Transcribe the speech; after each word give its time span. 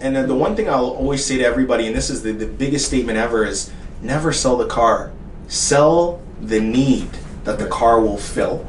And 0.00 0.16
the 0.16 0.34
one 0.34 0.56
thing 0.56 0.68
I'll 0.68 0.90
always 0.90 1.24
say 1.24 1.38
to 1.38 1.44
everybody, 1.44 1.86
and 1.86 1.94
this 1.94 2.10
is 2.10 2.24
the, 2.24 2.32
the 2.32 2.48
biggest 2.48 2.86
statement 2.86 3.16
ever, 3.16 3.44
is 3.44 3.70
never 4.02 4.32
sell 4.32 4.56
the 4.56 4.66
car. 4.66 5.12
Sell 5.46 6.20
the 6.40 6.60
need 6.60 7.10
that 7.44 7.60
the 7.60 7.68
car 7.68 8.00
will 8.00 8.16
fill. 8.16 8.66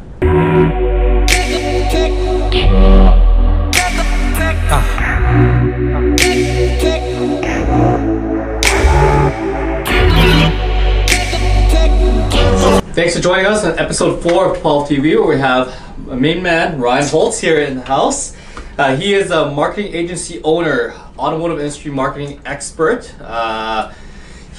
Thanks 12.93 13.15
for 13.15 13.21
joining 13.21 13.47
us 13.47 13.65
on 13.65 13.79
episode 13.79 14.21
4 14.21 14.53
of 14.53 14.61
12 14.61 14.89
TV, 14.89 15.19
where 15.19 15.27
we 15.27 15.39
have 15.39 15.73
a 16.07 16.15
main 16.15 16.43
man, 16.43 16.79
Ryan 16.79 17.09
Holtz, 17.09 17.39
here 17.41 17.59
in 17.59 17.77
the 17.77 17.81
house. 17.81 18.37
Uh, 18.77 18.95
he 18.95 19.13
is 19.13 19.31
a 19.31 19.51
marketing 19.51 19.95
agency 19.95 20.39
owner, 20.43 20.93
automotive 21.17 21.59
industry 21.59 21.91
marketing 21.91 22.41
expert. 22.45 23.13
Uh, 23.21 23.91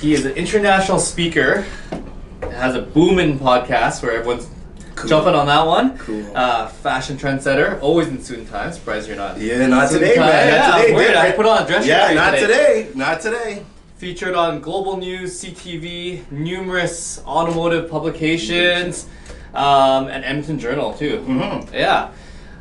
he 0.00 0.12
is 0.14 0.24
an 0.24 0.32
international 0.32 0.98
speaker, 0.98 1.64
has 2.42 2.74
a 2.74 2.82
booming 2.82 3.38
podcast 3.38 4.02
where 4.02 4.12
everyone's 4.12 4.48
Cool. 4.94 5.10
jumping 5.10 5.34
on 5.34 5.44
that 5.46 5.66
one. 5.66 5.98
Cool. 5.98 6.24
Uh, 6.34 6.68
fashion 6.68 7.18
trendsetter, 7.18 7.78
always 7.82 8.08
in 8.08 8.22
suit 8.22 8.38
and 8.38 8.48
tie. 8.48 8.70
Surprised 8.70 9.06
you're 9.08 9.16
not. 9.18 9.38
Yeah, 9.38 9.66
not 9.66 9.90
today, 9.90 10.16
man. 10.16 10.48
Yeah, 10.48 10.68
not 10.68 10.80
today. 10.80 10.94
weird. 10.94 11.08
dude. 11.08 11.16
I 11.18 11.32
put 11.32 11.44
on 11.44 11.62
a 11.62 11.66
dress 11.66 11.86
Yeah, 11.86 12.14
not 12.14 12.30
today. 12.38 12.84
today. 12.84 12.88
Not 12.94 13.20
today. 13.20 13.62
featured 13.98 14.34
on 14.34 14.60
Global 14.60 14.96
News, 14.98 15.38
CTV, 15.42 16.22
numerous 16.30 17.22
automotive 17.26 17.90
publications, 17.90 19.06
um, 19.54 20.08
and 20.08 20.22
Edmonton 20.24 20.58
Journal 20.58 20.92
too. 20.92 21.24
Mhm. 21.26 21.72
Yeah, 21.72 22.08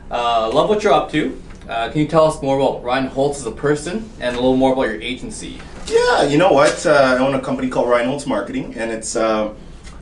uh, 0.10 0.50
love 0.54 0.70
what 0.70 0.82
you're 0.84 0.94
up 0.94 1.12
to. 1.12 1.42
Uh, 1.68 1.90
can 1.90 2.02
you 2.02 2.08
tell 2.08 2.26
us 2.26 2.42
more 2.42 2.60
about 2.60 2.84
Ryan 2.84 3.08
Holtz 3.08 3.40
as 3.40 3.46
a 3.48 3.52
person 3.52 4.08
and 4.20 4.36
a 4.36 4.40
little 4.40 4.56
more 4.56 4.74
about 4.74 4.84
your 4.84 5.02
agency? 5.02 5.60
Yeah, 5.88 6.24
you 6.24 6.38
know 6.38 6.52
what? 6.52 6.86
Uh, 6.86 6.92
I 6.92 7.18
own 7.18 7.34
a 7.34 7.40
company 7.42 7.70
called 7.70 7.90
Ryan 7.90 8.08
Holtz 8.08 8.28
Marketing, 8.28 8.76
and 8.76 8.92
it's 8.92 9.16
uh, 9.16 9.54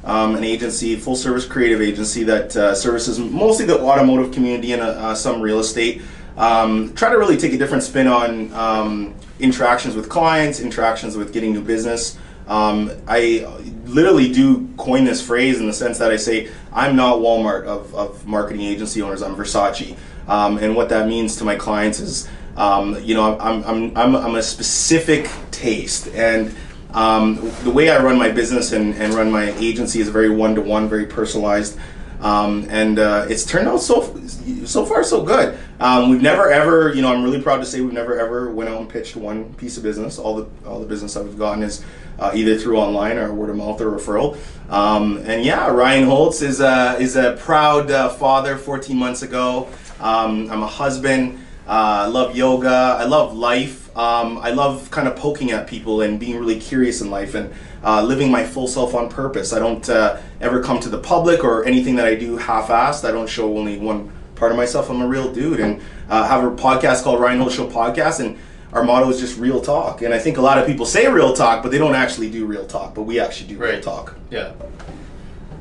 um, 0.04 0.36
an 0.36 0.44
agency, 0.44 0.98
full 0.98 1.16
service 1.16 1.46
creative 1.46 1.82
agency 1.82 2.24
that 2.24 2.56
uh, 2.56 2.76
services 2.76 3.18
mostly 3.18 3.66
the 3.66 3.80
automotive 3.80 4.34
community 4.34 4.74
and 4.74 4.82
uh, 4.82 5.16
some 5.16 5.42
real 5.42 5.60
estate. 5.60 6.02
Um, 6.36 6.94
try 6.96 7.10
to 7.10 7.18
really 7.18 7.38
take 7.38 7.54
a 7.54 7.58
different 7.58 7.84
spin 7.84 8.08
on 8.08 8.52
um, 8.54 9.16
interactions 9.40 9.96
with 9.96 10.10
clients, 10.10 10.60
interactions 10.60 11.16
with 11.16 11.32
getting 11.32 11.54
new 11.54 11.62
business. 11.62 12.18
Um, 12.48 12.92
I 13.08 13.48
literally 13.94 14.32
do 14.32 14.68
coin 14.78 15.04
this 15.06 15.26
phrase 15.26 15.60
in 15.60 15.68
the 15.68 15.74
sense 15.74 15.98
that 16.00 16.12
I 16.12 16.18
say 16.18 16.50
I'm 16.72 16.96
not 16.96 17.20
Walmart 17.20 17.66
of, 17.66 17.94
of 17.96 18.26
marketing 18.26 18.62
agency 18.62 19.02
owners. 19.02 19.22
I'm 19.22 19.36
Versace, 19.36 19.98
um, 20.28 20.58
and 20.58 20.76
what 20.76 20.90
that 20.90 21.08
means 21.08 21.36
to 21.38 21.44
my 21.44 21.56
clients 21.56 22.00
is, 22.00 22.28
um, 22.58 23.02
you 23.04 23.16
know, 23.16 23.38
I'm, 23.40 23.64
I'm, 23.64 23.98
I'm, 23.98 24.16
I'm 24.16 24.36
a 24.36 24.44
specific 24.44 25.30
taste, 25.52 26.08
and 26.10 26.54
um, 26.92 27.52
the 27.64 27.72
way 27.72 27.90
I 27.90 28.02
run 28.02 28.18
my 28.18 28.30
business 28.30 28.72
and, 28.72 28.94
and 28.96 29.14
run 29.14 29.32
my 29.32 29.52
agency 29.54 30.00
is 30.00 30.10
very 30.10 30.30
one 30.30 30.56
to 30.56 30.62
one, 30.62 30.88
very 30.88 31.06
personalized. 31.06 31.78
Um, 32.22 32.68
and 32.70 33.00
uh, 33.00 33.26
it's 33.30 33.46
turned 33.46 33.68
out 33.68 33.82
so 33.82 34.18
so 34.66 34.86
far 34.86 35.04
so 35.04 35.24
good. 35.24 35.60
Um, 35.82 36.10
we've 36.10 36.22
never 36.22 36.50
ever, 36.50 36.94
you 36.94 37.02
know, 37.02 37.14
I'm 37.14 37.22
really 37.22 37.42
proud 37.42 37.58
to 37.58 37.66
say 37.66 37.82
we've 37.82 37.92
never 37.92 38.18
ever 38.18 38.50
went 38.50 38.70
out 38.70 38.80
and 38.80 38.90
pitched 38.90 39.18
one 39.18 39.54
piece 39.56 39.76
of 39.76 39.84
business. 39.84 40.18
All 40.18 40.36
the 40.38 40.48
all 40.66 40.80
the 40.80 40.86
business 40.86 41.16
that 41.16 41.24
we've 41.26 41.38
gotten 41.38 41.64
is 41.64 41.84
uh, 42.20 42.32
either 42.34 42.58
through 42.58 42.78
online 42.78 43.18
or 43.18 43.34
word 43.34 43.50
of 43.50 43.58
mouth 43.58 43.80
or 43.82 43.92
referral. 43.92 44.38
Um, 44.70 45.18
and 45.26 45.44
yeah, 45.44 45.68
Ryan 45.68 46.06
Holtz 46.06 46.42
is 46.42 46.60
a 46.60 46.98
is 47.00 47.16
a 47.16 47.34
proud 47.34 47.92
uh, 47.92 48.10
father. 48.10 48.58
14 48.58 48.98
months 48.98 49.22
ago, 49.22 49.70
um, 50.00 50.50
I'm 50.52 50.64
a 50.64 50.68
husband. 50.68 51.40
Uh, 51.68 52.06
I 52.06 52.08
love 52.08 52.36
yoga. 52.36 52.98
I 53.00 53.06
love 53.06 53.36
life. 53.36 53.96
Um, 53.98 54.40
I 54.40 54.52
love 54.52 54.90
kind 54.90 55.08
of 55.08 55.16
poking 55.16 55.52
at 55.52 55.68
people 55.68 56.02
and 56.02 56.20
being 56.20 56.38
really 56.38 56.60
curious 56.60 57.02
in 57.02 57.12
life 57.12 57.36
and 57.36 57.54
uh, 57.84 58.02
living 58.02 58.32
my 58.32 58.44
full 58.44 58.68
self 58.68 58.96
on 58.96 59.10
purpose. 59.10 59.54
I 59.54 59.60
don't 59.60 59.88
uh, 59.88 60.20
ever 60.42 60.64
come 60.64 60.80
to 60.80 60.90
the 60.90 60.98
public 60.98 61.44
or 61.44 61.64
anything 61.66 61.96
that 61.98 62.06
I 62.06 62.16
do 62.16 62.38
half-assed. 62.38 63.08
I 63.08 63.12
don't 63.12 63.30
show 63.30 63.56
only 63.56 63.78
one 63.78 64.12
part 64.36 64.52
of 64.52 64.58
myself. 64.58 64.90
I'm 64.90 65.02
a 65.02 65.08
real 65.08 65.32
dude 65.32 65.60
and 65.60 65.82
uh, 66.10 66.28
have 66.28 66.44
a 66.44 66.52
podcast 66.56 67.04
called 67.04 67.20
Ryan 67.20 67.40
Holtz 67.40 67.56
Show 67.56 67.68
Podcast 67.68 68.20
and 68.20 68.38
our 68.74 68.84
motto 68.84 69.10
is 69.10 69.20
just 69.20 69.38
real 69.40 69.62
talk. 69.62 70.02
And 70.02 70.14
I 70.14 70.20
think 70.20 70.38
a 70.38 70.42
lot 70.42 70.58
of 70.58 70.66
people 70.66 70.86
say 70.86 71.08
real 71.08 71.34
talk, 71.34 71.62
but 71.64 71.72
they 71.72 71.78
don't 71.78 71.96
actually 71.96 72.30
do 72.30 72.46
real 72.46 72.66
talk. 72.66 72.94
But 72.96 73.04
we 73.04 73.20
actually 73.20 73.48
do 73.50 73.58
real 73.58 73.80
talk. 73.82 74.16
Yeah, 74.32 74.54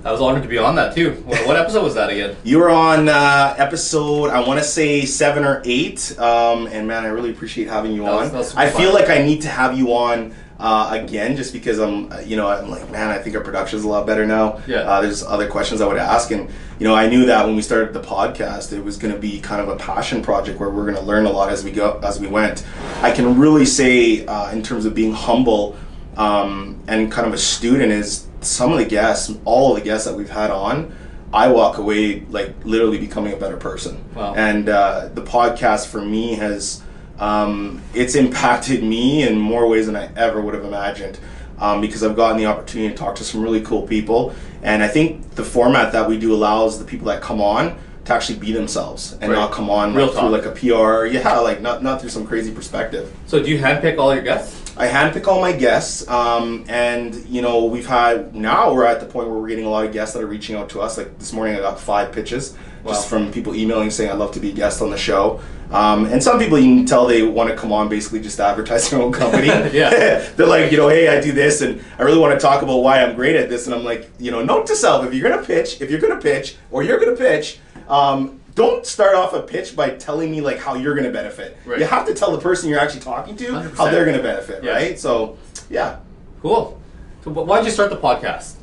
I 0.04 0.10
was 0.10 0.20
honored 0.20 0.42
to 0.42 0.48
be 0.48 0.58
on 0.58 0.74
that 0.76 0.94
too. 0.94 1.12
What, 1.26 1.46
what 1.46 1.56
episode 1.56 1.84
was 1.84 1.94
that 1.94 2.10
again? 2.10 2.36
You 2.44 2.58
were 2.58 2.70
on 2.70 3.08
uh, 3.08 3.54
episode, 3.58 4.30
I 4.30 4.40
want 4.46 4.58
to 4.58 4.64
say 4.64 5.04
seven 5.04 5.44
or 5.44 5.62
eight, 5.64 6.18
um, 6.18 6.66
and 6.66 6.88
man, 6.88 7.04
I 7.04 7.08
really 7.08 7.30
appreciate 7.30 7.68
having 7.68 7.92
you 7.92 8.02
That 8.02 8.12
on. 8.12 8.32
was 8.32 8.54
I 8.56 8.68
feel 8.68 8.92
like 8.92 9.08
I 9.10 9.18
need 9.22 9.42
to 9.42 9.48
have 9.48 9.78
you 9.78 9.92
on 9.94 10.34
uh, 10.62 10.90
again, 10.92 11.34
just 11.34 11.52
because 11.52 11.80
I'm, 11.80 12.08
you 12.24 12.36
know, 12.36 12.46
I'm 12.46 12.70
like, 12.70 12.88
man, 12.92 13.08
I 13.08 13.18
think 13.18 13.34
our 13.34 13.42
production's 13.42 13.82
a 13.82 13.88
lot 13.88 14.06
better 14.06 14.24
now. 14.24 14.62
Yeah. 14.68 14.82
Uh, 14.82 15.00
there's 15.00 15.24
other 15.24 15.48
questions 15.48 15.80
I 15.80 15.88
would 15.88 15.96
ask, 15.96 16.30
and 16.30 16.48
you 16.78 16.86
know, 16.86 16.94
I 16.94 17.08
knew 17.08 17.26
that 17.26 17.44
when 17.44 17.56
we 17.56 17.62
started 17.62 17.92
the 17.92 18.00
podcast, 18.00 18.72
it 18.72 18.80
was 18.80 18.96
going 18.96 19.12
to 19.12 19.18
be 19.18 19.40
kind 19.40 19.60
of 19.60 19.68
a 19.68 19.74
passion 19.74 20.22
project 20.22 20.60
where 20.60 20.70
we're 20.70 20.84
going 20.84 20.94
to 20.94 21.02
learn 21.02 21.26
a 21.26 21.30
lot 21.30 21.50
as 21.50 21.64
we 21.64 21.72
go, 21.72 21.98
as 22.04 22.20
we 22.20 22.28
went. 22.28 22.64
I 23.02 23.10
can 23.10 23.40
really 23.40 23.64
say, 23.64 24.24
uh, 24.26 24.52
in 24.52 24.62
terms 24.62 24.84
of 24.84 24.94
being 24.94 25.12
humble 25.12 25.76
um, 26.16 26.80
and 26.86 27.10
kind 27.10 27.26
of 27.26 27.34
a 27.34 27.38
student, 27.38 27.90
is 27.90 28.28
some 28.40 28.70
of 28.70 28.78
the 28.78 28.84
guests, 28.84 29.34
all 29.44 29.72
of 29.72 29.80
the 29.80 29.84
guests 29.84 30.06
that 30.06 30.14
we've 30.14 30.30
had 30.30 30.52
on. 30.52 30.94
I 31.32 31.48
walk 31.48 31.78
away 31.78 32.20
like 32.26 32.54
literally 32.64 32.98
becoming 32.98 33.32
a 33.32 33.36
better 33.36 33.56
person. 33.56 34.04
Wow. 34.14 34.34
And 34.34 34.68
uh, 34.68 35.08
the 35.12 35.22
podcast 35.22 35.88
for 35.88 36.02
me 36.02 36.34
has 36.34 36.82
um, 37.22 37.81
it's 37.94 38.16
impacted 38.16 38.83
me 38.83 39.22
in 39.22 39.38
more 39.38 39.69
ways 39.69 39.87
than 39.87 39.94
I 39.97 40.10
ever 40.16 40.41
would 40.41 40.55
have 40.55 40.65
imagined. 40.65 41.19
Um, 41.59 41.81
because 41.81 42.03
I've 42.03 42.16
gotten 42.16 42.38
the 42.38 42.47
opportunity 42.47 42.91
to 42.93 42.99
talk 42.99 43.15
to 43.16 43.25
some 43.25 43.41
really 43.41 43.60
cool 43.60 43.83
people, 43.87 44.34
and 44.65 44.83
I 44.83 44.88
think 44.88 45.37
the 45.37 45.44
format 45.44 45.93
that 45.93 46.09
we 46.09 46.19
do 46.19 46.34
allows 46.34 46.81
the 46.81 46.84
people 46.84 47.06
that 47.06 47.22
come 47.22 47.41
on 47.41 47.78
to 48.06 48.12
actually 48.12 48.41
be 48.41 48.50
themselves 48.50 49.12
and 49.21 49.31
Right. 49.31 49.38
not 49.38 49.53
come 49.53 49.71
on 49.71 49.94
Real 49.94 50.06
like, 50.06 50.16
through 50.16 50.28
like 50.31 50.44
a 50.44 50.50
PR, 50.50 51.06
yeah, 51.06 51.38
like 51.38 51.60
not 51.60 51.81
not 51.81 52.00
through 52.00 52.10
some 52.10 52.27
crazy 52.27 52.50
perspective. 52.50 53.12
So, 53.27 53.41
do 53.41 53.49
you 53.49 53.59
handpick 53.59 53.97
all 53.97 54.12
your 54.12 54.25
guests? 54.25 54.59
I 54.77 54.89
handpick 54.89 55.28
all 55.28 55.41
my 55.41 55.53
guests, 55.53 56.09
um, 56.09 56.65
and 56.69 57.15
you 57.28 57.43
know 57.43 57.66
we've 57.66 57.87
had 57.87 58.34
now 58.34 58.72
we're 58.75 58.87
at 58.87 58.99
the 58.99 59.06
point 59.06 59.28
where 59.28 59.39
we're 59.39 59.49
getting 59.49 59.66
a 59.66 59.71
lot 59.71 59.84
of 59.84 59.93
guests 59.93 60.15
that 60.15 60.22
are 60.22 60.27
reaching 60.27 60.56
out 60.56 60.69
to 60.71 60.81
us. 60.81 60.99
Like 60.99 61.16
this 61.21 61.33
morning, 61.33 61.54
I 61.54 61.60
got 61.60 61.78
five 61.78 62.10
pitches 62.10 62.56
just 62.84 63.09
from 63.09 63.31
people 63.31 63.54
emailing 63.54 63.91
saying 63.93 64.10
I'd 64.10 64.19
love 64.19 64.33
to 64.33 64.41
be 64.41 64.50
a 64.50 64.53
guest 64.53 64.83
on 64.83 64.91
the 64.91 64.99
show. 64.99 65.41
Um, 65.72 66.05
and 66.06 66.22
some 66.22 66.38
people 66.38 66.59
you 66.59 66.77
can 66.77 66.87
tell 66.87 67.06
they 67.06 67.22
want 67.22 67.49
to 67.50 67.56
come 67.56 67.72
on 67.72 67.88
basically 67.88 68.21
just 68.21 68.37
to 68.37 68.44
advertise 68.44 68.91
their 68.91 69.00
own 69.00 69.12
company. 69.12 69.47
Yeah. 69.72 69.91
they're 70.37 70.47
like, 70.47 70.71
you 70.71 70.77
know, 70.78 70.88
hey, 70.88 71.09
I 71.09 71.21
do 71.21 71.33
this, 71.33 71.62
and 71.62 71.83
I 71.99 72.03
really 72.03 72.19
want 72.19 72.38
to 72.38 72.41
talk 72.41 72.62
about 72.62 72.78
why 72.78 73.03
I'm 73.03 73.15
great 73.16 73.37
at 73.37 73.49
this. 73.49 73.66
And 73.66 73.75
I'm 73.75 73.84
like, 73.84 74.10
you 74.19 74.31
know, 74.31 74.43
note 74.44 74.66
to 74.66 74.77
self: 74.77 75.06
if 75.06 75.15
you're 75.15 75.28
gonna 75.31 75.43
pitch, 75.43 75.81
if 75.81 75.91
you're 75.91 76.00
gonna 76.00 76.21
pitch, 76.21 76.56
or 76.71 76.83
you're 76.83 76.99
gonna 76.99 77.16
pitch. 77.16 77.59
Um, 77.88 78.41
don't 78.55 78.84
start 78.87 79.15
off 79.15 79.33
a 79.33 79.41
pitch 79.41 79.75
by 79.75 79.91
telling 79.91 80.31
me 80.31 80.41
like 80.43 80.59
how 80.59 80.75
you're 80.75 80.94
going 80.94 81.06
to 81.06 81.10
benefit. 81.12 81.56
Right. 81.65 81.78
You 81.78 81.87
have 81.87 82.06
to 82.06 82.12
tell 82.12 82.33
the 82.33 82.39
person 82.39 82.69
you're 82.69 82.78
actually 82.78 83.00
talking 83.00 83.34
to 83.37 83.53
how 83.53 83.62
100%. 83.87 83.91
they're 83.91 84.04
going 84.04 84.16
to 84.16 84.22
benefit, 84.22 84.62
Yeah. 84.62 84.72
right? 84.72 84.99
So, 84.99 85.39
yeah. 85.71 86.00
Cool. 86.43 86.78
So, 87.25 87.31
why 87.31 87.59
did 87.60 87.65
you 87.66 87.72
start 87.72 87.89
the 87.89 87.97
podcast? 87.97 88.56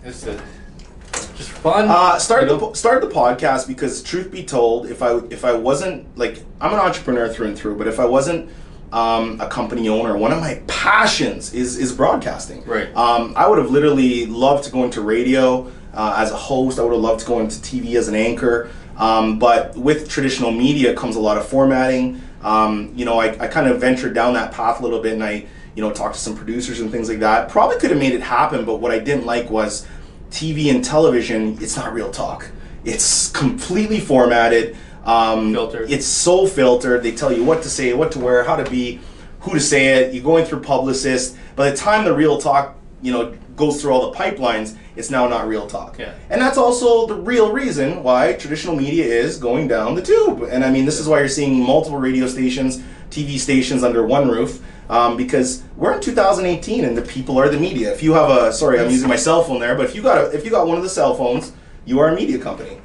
It's 1.40 1.50
uh, 1.50 1.52
just 1.52 1.62
fun. 1.62 1.88
Uh, 1.88 2.20
started 2.20 2.48
you 2.48 2.56
the 2.56 2.60
know? 2.60 2.68
po- 2.68 2.74
started 2.74 3.10
the 3.10 3.14
podcast 3.14 3.68
because, 3.68 4.04
truth 4.04 4.32
be 4.32 4.44
told, 4.44 4.88
if 4.88 5.02
I 5.02 5.18
if 5.30 5.46
I 5.46 5.54
wasn't 5.54 6.18
like 6.18 6.44
I'm 6.60 6.74
an 6.74 6.80
entrepreneur 6.80 7.30
through 7.30 7.48
and 7.48 7.58
through, 7.58 7.78
but 7.78 7.88
if 7.88 8.00
I 8.00 8.06
wasn't 8.06 8.50
um, 8.92 9.40
a 9.40 9.48
company 9.48 9.88
owner, 9.88 10.18
one 10.18 10.32
of 10.32 10.40
my 10.40 10.62
passions 10.68 11.54
is 11.54 11.78
is 11.78 11.94
broadcasting. 11.94 12.64
Right. 12.66 12.94
Um, 12.96 13.34
I 13.36 13.48
would 13.48 13.58
have 13.58 13.72
literally 13.72 14.26
loved 14.26 14.66
to 14.66 14.72
go 14.72 14.84
into 14.84 15.02
radio 15.02 15.72
uh, 15.94 16.16
as 16.18 16.32
a 16.32 16.36
host. 16.36 16.80
I 16.80 16.84
would 16.84 16.94
have 16.94 17.02
loved 17.02 17.22
to 17.22 17.26
go 17.26 17.40
into 17.40 17.58
TV 17.60 17.96
as 17.96 18.08
an 18.08 18.16
anchor. 18.16 18.70
Um, 18.98 19.40
but 19.40 19.78
with 19.78 20.10
traditional 20.10 20.52
media 20.52 20.94
comes 20.94 21.16
a 21.16 21.22
lot 21.22 21.38
of 21.38 21.48
formatting. 21.48 22.22
Um, 22.42 22.92
you 22.96 23.06
know, 23.06 23.18
I, 23.18 23.28
I 23.40 23.48
kind 23.48 23.68
of 23.68 23.80
ventured 23.80 24.14
down 24.14 24.34
that 24.34 24.52
path 24.52 24.82
a 24.82 24.84
little 24.84 25.00
bit, 25.00 25.14
and 25.14 25.24
I 25.24 25.46
you 25.76 25.82
know 25.82 25.92
talked 25.92 26.16
to 26.16 26.22
some 26.22 26.36
producers 26.36 26.82
and 26.82 26.92
things 26.92 27.08
like 27.08 27.20
that. 27.20 27.48
Probably 27.48 27.78
could 27.78 27.92
have 27.92 28.00
made 28.00 28.14
it 28.14 28.22
happen, 28.22 28.66
but 28.66 28.78
what 28.78 28.92
I 28.92 29.00
didn't 29.00 29.26
like 29.26 29.50
was 29.50 29.88
TV 30.32 30.74
and 30.74 30.84
television, 30.84 31.58
it's 31.62 31.76
not 31.76 31.94
real 31.94 32.12
talk. 32.12 32.50
It's 32.86 33.30
completely 33.32 34.00
formatted. 34.00 34.76
Um, 35.06 35.54
Filtered. 35.54 35.90
It's 35.90 36.06
so 36.06 36.46
filtered. 36.46 37.02
They 37.04 37.14
tell 37.14 37.32
you 37.32 37.44
what 37.44 37.64
to 37.64 37.70
say, 37.70 37.94
what 37.94 38.12
to 38.12 38.20
wear, 38.20 38.44
how 38.44 38.56
to 38.56 38.70
be, 38.70 39.00
who 39.42 39.54
to 39.54 39.60
say 39.60 39.88
it. 39.96 40.14
You're 40.14 40.24
going 40.24 40.46
through 40.46 40.62
publicists. 40.62 41.38
By 41.56 41.72
the 41.72 41.78
time 41.78 42.06
the 42.06 42.14
real 42.14 42.38
talk, 42.38 42.76
you 43.02 43.12
know, 43.12 43.34
goes 43.56 43.82
through 43.82 43.92
all 43.92 44.12
the 44.12 44.18
pipelines, 44.18 44.78
it's 44.96 45.10
now 45.10 45.28
not 45.28 45.48
real 45.48 45.68
talk. 45.68 45.98
Yeah. 45.98 46.14
And 46.30 46.42
that's 46.42 46.58
also 46.58 47.08
the 47.08 47.16
real 47.16 47.52
reason 47.52 48.04
why 48.04 48.34
traditional 48.34 48.76
media 48.76 49.06
is 49.06 49.38
going 49.38 49.68
down 49.68 49.96
the 49.96 50.02
tube. 50.02 50.44
And 50.44 50.64
I 50.64 50.70
mean, 50.70 50.86
this 50.86 51.00
is 51.00 51.08
why 51.08 51.20
you're 51.20 51.28
seeing 51.28 51.64
multiple 51.64 52.00
radio 52.00 52.28
stations, 52.28 52.82
TV 53.10 53.38
stations 53.40 53.84
under 53.84 54.06
one 54.06 54.30
roof. 54.30 54.62
Um, 54.90 55.18
because 55.18 55.62
we're 55.78 55.94
in 55.94 56.02
2018 56.02 56.84
and 56.84 56.98
the 56.98 57.04
people 57.04 57.38
are 57.38 57.48
the 57.48 57.60
media. 57.60 57.94
If 57.94 58.02
you 58.02 58.14
have 58.14 58.30
a 58.32 58.52
sorry, 58.52 58.80
I'm 58.80 58.90
using 58.90 59.08
my 59.08 59.16
cell 59.16 59.44
phone 59.44 59.60
there, 59.60 59.76
but 59.76 59.86
if 59.86 59.94
you 59.96 60.02
got 60.02 60.18
a, 60.18 60.36
if 60.36 60.44
you 60.44 60.50
got 60.52 60.66
one 60.66 60.78
of 60.78 60.84
the 60.84 60.90
cell 60.90 61.14
phones, 61.14 61.52
you 61.86 62.00
are 62.00 62.10
a 62.10 62.16
media 62.16 62.40
company. 62.40 62.80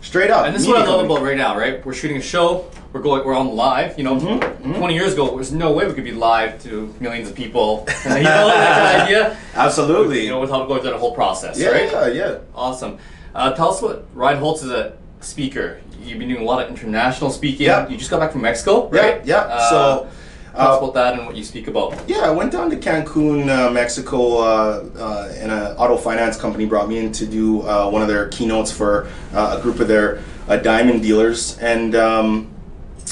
Straight 0.00 0.30
up. 0.30 0.46
And 0.46 0.54
this 0.54 0.62
is 0.62 0.68
what 0.68 0.76
I 0.78 0.80
love 0.80 0.98
company. 1.00 1.14
about 1.14 1.24
right 1.24 1.36
now, 1.36 1.56
right? 1.56 1.84
We're 1.86 1.94
shooting 1.94 2.16
a 2.18 2.20
show. 2.20 2.68
We're 2.92 3.00
going. 3.00 3.24
We're 3.24 3.36
on 3.36 3.54
live. 3.54 3.96
You 3.96 4.04
know, 4.04 4.16
Mm-hmm, 4.16 4.74
20 4.74 4.94
years 4.94 5.12
ago, 5.14 5.34
there's 5.34 5.52
no 5.52 5.72
way 5.72 5.86
we 5.86 5.94
could 5.94 6.04
be 6.04 6.12
live 6.12 6.60
to 6.64 6.94
millions 7.00 7.28
of 7.30 7.34
people. 7.36 7.86
you 8.04 8.10
know, 8.10 8.48
that 8.48 9.06
idea. 9.06 9.36
Absolutely. 9.54 10.24
You 10.24 10.30
know, 10.30 10.40
without 10.40 10.66
going 10.68 10.82
through 10.82 10.90
the 10.90 10.98
whole 10.98 11.14
process, 11.14 11.58
yeah, 11.58 11.68
right? 11.68 11.90
yeah, 11.90 12.06
yeah. 12.08 12.38
Awesome. 12.54 12.98
Uh, 13.34 13.52
tell 13.54 13.70
us 13.70 13.80
what 13.80 14.06
Ryan 14.14 14.38
Holtz 14.40 14.62
is 14.62 14.70
a 14.70 14.96
speaker. 15.20 15.80
You've 16.02 16.18
been 16.18 16.28
doing 16.28 16.42
a 16.42 16.44
lot 16.44 16.62
of 16.64 16.68
international 16.68 17.30
speaking. 17.30 17.66
Yeah. 17.66 17.88
You 17.88 17.96
just 17.96 18.10
got 18.10 18.20
back 18.20 18.32
from 18.32 18.42
Mexico, 18.42 18.88
right? 18.90 19.24
yeah. 19.24 19.38
Uh, 19.38 19.70
So, 19.70 20.08
tell 20.54 20.72
us 20.72 20.78
about 20.78 20.94
that 20.94 21.14
and 21.18 21.26
what 21.26 21.36
you 21.36 21.44
speak 21.44 21.68
about. 21.68 21.94
Yeah, 22.08 22.18
I 22.20 22.30
went 22.30 22.52
down 22.52 22.70
to 22.70 22.76
Cancun, 22.76 23.48
uh, 23.48 23.70
Mexico, 23.70 24.38
uh, 24.38 24.84
uh, 24.96 25.32
and 25.36 25.50
an 25.50 25.76
auto 25.76 25.96
finance 25.96 26.36
company 26.36 26.66
brought 26.66 26.88
me 26.88 26.98
in 26.98 27.12
to 27.12 27.26
do 27.26 27.62
uh, 27.62 27.88
one 27.90 28.02
of 28.02 28.08
their 28.08 28.28
keynotes 28.28 28.70
for 28.70 29.08
uh, 29.32 29.56
a 29.58 29.62
group 29.62 29.80
of 29.80 29.88
their 29.88 30.22
uh, 30.48 30.56
diamond 30.56 31.02
dealers. 31.02 31.58
And 31.58 31.94
um, 31.94 32.50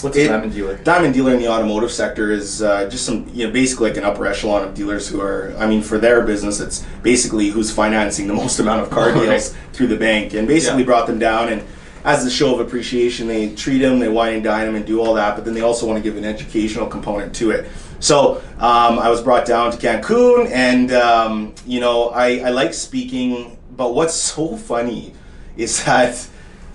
What's 0.00 0.16
it- 0.16 0.26
a 0.26 0.28
diamond 0.28 0.52
dealer? 0.54 0.76
Diamond 0.78 1.14
dealer 1.14 1.34
in 1.34 1.38
the 1.40 1.48
automotive 1.48 1.90
sector 1.90 2.30
is 2.30 2.62
uh, 2.62 2.88
just 2.88 3.04
some, 3.04 3.28
you 3.32 3.46
know, 3.46 3.52
basically 3.52 3.88
like 3.90 3.98
an 3.98 4.04
upper 4.04 4.26
echelon 4.26 4.62
of 4.64 4.74
dealers 4.74 5.08
who 5.08 5.20
are, 5.20 5.54
I 5.58 5.66
mean, 5.66 5.82
for 5.82 5.98
their 5.98 6.22
business, 6.22 6.60
it's 6.60 6.84
basically 7.02 7.48
who's 7.48 7.70
financing 7.72 8.26
the 8.26 8.34
most 8.34 8.58
amount 8.58 8.82
of 8.82 8.90
car 8.90 9.10
Right. 9.12 9.26
deals 9.28 9.54
through 9.72 9.88
the 9.88 9.96
bank, 9.96 10.32
and 10.34 10.46
basically 10.48 10.80
Yeah. 10.80 10.86
brought 10.86 11.06
them 11.06 11.18
down. 11.18 11.48
And 11.50 11.62
as 12.04 12.24
a 12.24 12.30
show 12.30 12.54
of 12.54 12.60
appreciation, 12.66 13.28
they 13.28 13.54
treat 13.54 13.78
them, 13.78 13.98
they 13.98 14.08
wine 14.08 14.34
and 14.34 14.44
dine 14.44 14.66
them, 14.66 14.74
and 14.74 14.84
do 14.84 15.00
all 15.00 15.14
that. 15.14 15.36
But 15.36 15.44
then 15.44 15.54
they 15.54 15.60
also 15.60 15.86
want 15.86 15.98
to 15.98 16.02
give 16.02 16.16
an 16.16 16.24
educational 16.24 16.86
component 16.86 17.34
to 17.36 17.50
it. 17.52 17.68
So 18.00 18.42
um, 18.58 18.98
I 18.98 19.08
was 19.08 19.22
brought 19.22 19.46
down 19.46 19.70
to 19.72 19.78
Cancun, 19.78 20.50
and 20.50 20.92
um, 20.92 21.54
you 21.66 21.78
know, 21.80 22.08
I, 22.10 22.38
I 22.38 22.48
like 22.50 22.74
speaking. 22.74 23.56
But 23.76 23.94
what's 23.94 24.14
so 24.14 24.56
funny 24.56 25.14
is 25.56 25.84
that. 25.86 26.28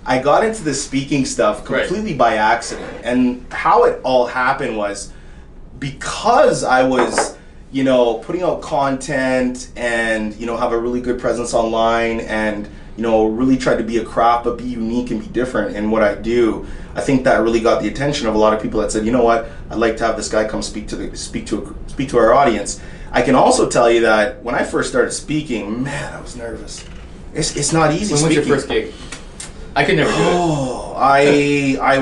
I 0.06 0.18
got 0.22 0.42
into 0.42 0.64
the 0.64 0.72
speaking 0.72 1.26
stuff 1.26 1.68
Right. 1.68 1.86
completely 1.86 2.14
by 2.14 2.36
accident. 2.36 2.90
And 3.04 3.44
how 3.52 3.84
it 3.84 4.00
all 4.04 4.24
happened 4.26 4.78
was 4.78 5.12
because 5.78 6.64
I 6.64 6.82
was, 6.82 7.36
you 7.72 7.84
know, 7.84 8.14
putting 8.14 8.40
out 8.42 8.62
content 8.62 9.70
and, 9.76 10.34
you 10.36 10.46
know, 10.46 10.56
have 10.56 10.72
a 10.72 10.78
really 10.78 11.02
good 11.02 11.20
presence 11.20 11.52
online 11.52 12.20
and, 12.20 12.70
you 12.98 13.02
know, 13.02 13.26
really 13.26 13.56
tried 13.56 13.76
to 13.76 13.84
be 13.84 13.98
a 13.98 14.04
craft 14.04 14.42
but 14.42 14.58
be 14.58 14.64
unique 14.64 15.12
and 15.12 15.20
be 15.20 15.28
different 15.28 15.76
in 15.76 15.88
what 15.88 16.02
I 16.02 16.16
do. 16.16 16.66
I 16.96 17.00
think 17.00 17.22
that 17.24 17.40
really 17.40 17.60
got 17.60 17.80
the 17.80 17.86
attention 17.86 18.26
of 18.26 18.34
a 18.34 18.38
lot 18.38 18.52
of 18.52 18.60
people 18.60 18.80
that 18.80 18.90
said, 18.90 19.06
you 19.06 19.12
know 19.12 19.22
what, 19.22 19.48
I'd 19.70 19.78
like 19.78 19.96
to 19.98 20.04
have 20.04 20.16
this 20.16 20.28
guy 20.28 20.48
come 20.48 20.62
speak 20.62 20.88
to 20.88 20.96
the 20.96 21.16
speak 21.16 21.46
to 21.46 21.76
speak 21.86 22.08
to 22.08 22.18
our 22.18 22.34
audience. 22.34 22.80
I 23.12 23.22
can 23.22 23.36
also 23.36 23.70
tell 23.70 23.88
you 23.88 24.00
that 24.00 24.42
when 24.42 24.56
I 24.56 24.64
first 24.64 24.88
started 24.88 25.12
speaking, 25.12 25.84
man, 25.84 26.12
I 26.12 26.20
was 26.20 26.34
nervous. 26.34 26.84
It's, 27.34 27.56
it's 27.56 27.72
not 27.72 27.92
easy 27.92 28.14
When 28.14 28.24
was 28.24 28.34
your 28.34 28.44
first 28.44 28.66
gig? 28.66 28.92
I 29.76 29.84
could 29.84 29.94
never 29.94 30.10
do 30.10 30.16
it. 30.18 30.32
Oh, 30.32 30.94
I, 30.96 31.78
I, 31.80 31.98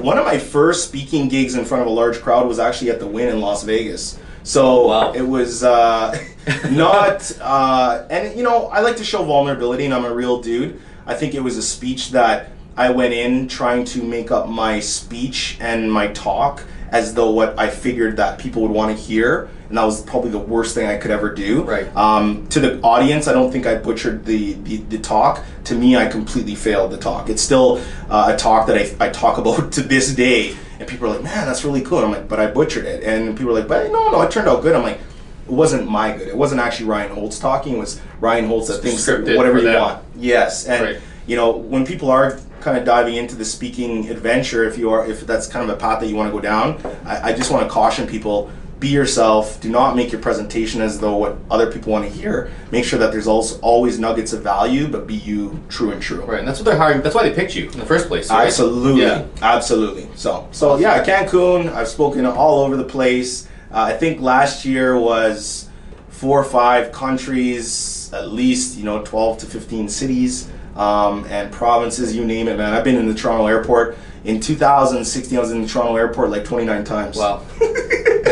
one 0.00 0.18
of 0.18 0.24
my 0.24 0.38
first 0.38 0.86
speaking 0.86 1.28
gigs 1.28 1.56
in 1.56 1.64
front 1.64 1.80
of 1.80 1.88
a 1.88 1.90
large 1.90 2.20
crowd 2.20 2.46
was 2.46 2.60
actually 2.60 2.90
at 2.90 3.00
the 3.00 3.08
Wynn 3.08 3.28
in 3.28 3.40
Las 3.40 3.64
Vegas. 3.64 4.20
So 4.48 4.86
Wow. 4.88 5.12
it 5.12 5.20
was 5.28 5.62
uh, 5.62 6.18
not, 6.70 7.38
uh, 7.38 8.04
and 8.08 8.34
you 8.34 8.42
know, 8.42 8.68
I 8.68 8.80
like 8.80 8.96
to 8.96 9.04
show 9.04 9.22
vulnerability, 9.22 9.84
and 9.84 9.92
I'm 9.92 10.06
a 10.06 10.14
real 10.14 10.40
dude. 10.40 10.80
I 11.06 11.12
think 11.14 11.34
it 11.34 11.40
was 11.40 11.58
a 11.58 11.62
speech 11.62 12.12
that 12.12 12.50
I 12.74 12.88
went 12.90 13.12
in 13.12 13.46
trying 13.48 13.84
to 13.86 14.02
make 14.02 14.30
up 14.30 14.48
my 14.48 14.80
speech 14.80 15.58
and 15.60 15.92
my 15.92 16.06
talk 16.08 16.64
as 16.90 17.12
though 17.12 17.30
what 17.30 17.58
I 17.58 17.68
figured 17.68 18.16
that 18.16 18.38
people 18.38 18.62
would 18.62 18.70
want 18.70 18.96
to 18.96 19.02
hear, 19.02 19.50
and 19.68 19.76
that 19.76 19.84
was 19.84 20.00
probably 20.02 20.30
the 20.30 20.38
worst 20.38 20.74
thing 20.74 20.86
I 20.86 20.96
could 20.96 21.10
ever 21.10 21.34
do. 21.34 21.64
Right. 21.64 21.94
Um, 21.94 22.46
to 22.48 22.58
the 22.60 22.80
audience, 22.80 23.28
I 23.28 23.34
don't 23.34 23.52
think 23.52 23.66
I 23.66 23.74
butchered 23.74 24.24
the, 24.24 24.54
the, 24.54 24.78
the 24.78 24.98
talk. 24.98 25.44
To 25.64 25.74
me, 25.74 25.94
I 25.96 26.06
completely 26.06 26.54
failed 26.54 26.90
the 26.92 26.96
talk. 26.96 27.28
It's 27.28 27.42
still 27.42 27.82
uh, 28.08 28.32
a 28.34 28.36
talk 28.38 28.66
that 28.68 28.78
I, 28.78 29.08
I 29.08 29.10
talk 29.10 29.36
about 29.42 29.72
to 29.72 29.82
this 29.82 30.14
day, 30.14 30.56
and 30.78 30.88
people 30.88 31.06
are 31.08 31.14
like, 31.14 31.22
"Man, 31.22 31.46
that's 31.46 31.64
really 31.64 31.80
cool." 31.82 31.98
And 31.98 32.06
I'm 32.06 32.12
like, 32.12 32.28
"But 32.28 32.40
I 32.40 32.46
butchered 32.46 32.84
it," 32.84 33.02
and 33.04 33.36
people 33.36 33.50
are 33.52 33.58
like, 33.60 33.68
"But 33.68 33.90
no, 33.92 34.10
no, 34.10 34.20
it 34.22 34.30
turned 34.30 34.48
out 34.48 34.62
good." 34.62 34.74
I'm 34.74 34.82
like, 34.82 34.98
"It 35.46 35.52
wasn't 35.52 35.88
my 35.90 36.12
good. 36.12 36.28
It 36.28 36.36
wasn't 36.36 36.60
actually 36.60 36.86
Ryan 36.86 37.12
Holtz 37.12 37.38
talking. 37.38 37.74
It 37.74 37.78
was 37.78 38.00
Ryan 38.20 38.46
Holtz 38.46 38.68
that 38.68 38.82
thinks 38.82 39.02
Scripted 39.06 39.36
whatever 39.36 39.58
you 39.58 39.76
want." 39.78 40.02
Yes, 40.16 40.66
and 40.66 40.84
Right. 40.84 40.96
you 41.26 41.36
know 41.36 41.50
when 41.50 41.84
people 41.86 42.10
are 42.10 42.38
kind 42.60 42.76
of 42.76 42.84
diving 42.84 43.14
into 43.14 43.36
the 43.36 43.44
speaking 43.44 44.08
adventure, 44.10 44.64
if 44.64 44.76
you 44.76 44.90
are, 44.90 45.06
if 45.06 45.26
that's 45.26 45.46
kind 45.46 45.68
of 45.68 45.74
a 45.76 45.78
path 45.78 46.00
that 46.00 46.08
you 46.08 46.16
want 46.16 46.28
to 46.28 46.32
go 46.32 46.40
down, 46.40 46.76
I, 47.06 47.30
I 47.30 47.32
just 47.32 47.50
want 47.50 47.62
to 47.64 47.68
caution 47.70 48.06
people: 48.06 48.50
be 48.80 48.88
yourself. 48.88 49.60
Do 49.60 49.68
not 49.70 49.96
make 49.96 50.12
your 50.12 50.20
presentation 50.20 50.80
as 50.80 51.00
though 51.00 51.16
what 51.16 51.36
other 51.50 51.70
people 51.70 51.92
want 51.92 52.04
to 52.04 52.10
hear. 52.10 52.50
Make 52.70 52.84
sure 52.84 52.98
that 52.98 53.10
there's 53.10 53.26
also 53.26 53.58
always 53.60 53.98
nuggets 53.98 54.32
of 54.32 54.42
value, 54.42 54.88
but 54.88 55.06
be 55.06 55.16
you, 55.16 55.60
true 55.68 55.90
and 55.90 56.00
true. 56.00 56.22
Right, 56.24 56.38
and 56.38 56.46
that's 56.48 56.58
what 56.60 56.64
they're 56.66 56.76
hiring. 56.78 57.02
That's 57.02 57.14
why 57.14 57.28
they 57.28 57.34
picked 57.34 57.56
you 57.56 57.70
in 57.70 57.78
the 57.78 57.86
first 57.86 58.08
place. 58.08 58.30
Right? 58.30 58.46
Absolutely, 58.46 59.02
Yeah. 59.02 59.24
absolutely. 59.42 60.08
So, 60.14 60.48
so 60.52 60.76
yeah, 60.78 61.04
Cancun. 61.04 61.72
I've 61.72 61.88
spoken 61.88 62.24
all 62.26 62.60
over 62.64 62.76
the 62.76 62.84
place. 62.84 63.48
Uh, 63.72 63.80
I 63.82 63.92
think 63.94 64.20
last 64.20 64.64
year 64.64 64.98
was 64.98 65.68
four 66.08 66.40
or 66.40 66.44
five 66.44 66.92
countries, 66.92 68.10
at 68.12 68.30
least 68.32 68.78
you 68.78 68.84
know, 68.84 69.02
twelve 69.02 69.38
to 69.38 69.46
fifteen 69.46 69.88
cities 69.88 70.48
um, 70.76 71.24
and 71.28 71.52
provinces. 71.52 72.14
You 72.14 72.24
name 72.24 72.48
it, 72.48 72.56
man. 72.56 72.72
I've 72.74 72.84
been 72.84 72.96
in 72.96 73.08
the 73.08 73.14
Toronto 73.14 73.46
airport. 73.46 73.96
In 74.24 74.40
2016, 74.40 75.38
I 75.38 75.40
was 75.40 75.52
in 75.52 75.62
the 75.62 75.68
Toronto 75.68 75.96
airport 75.96 76.30
like 76.30 76.44
29 76.44 76.84
times. 76.84 77.16
Wow. 77.16 77.42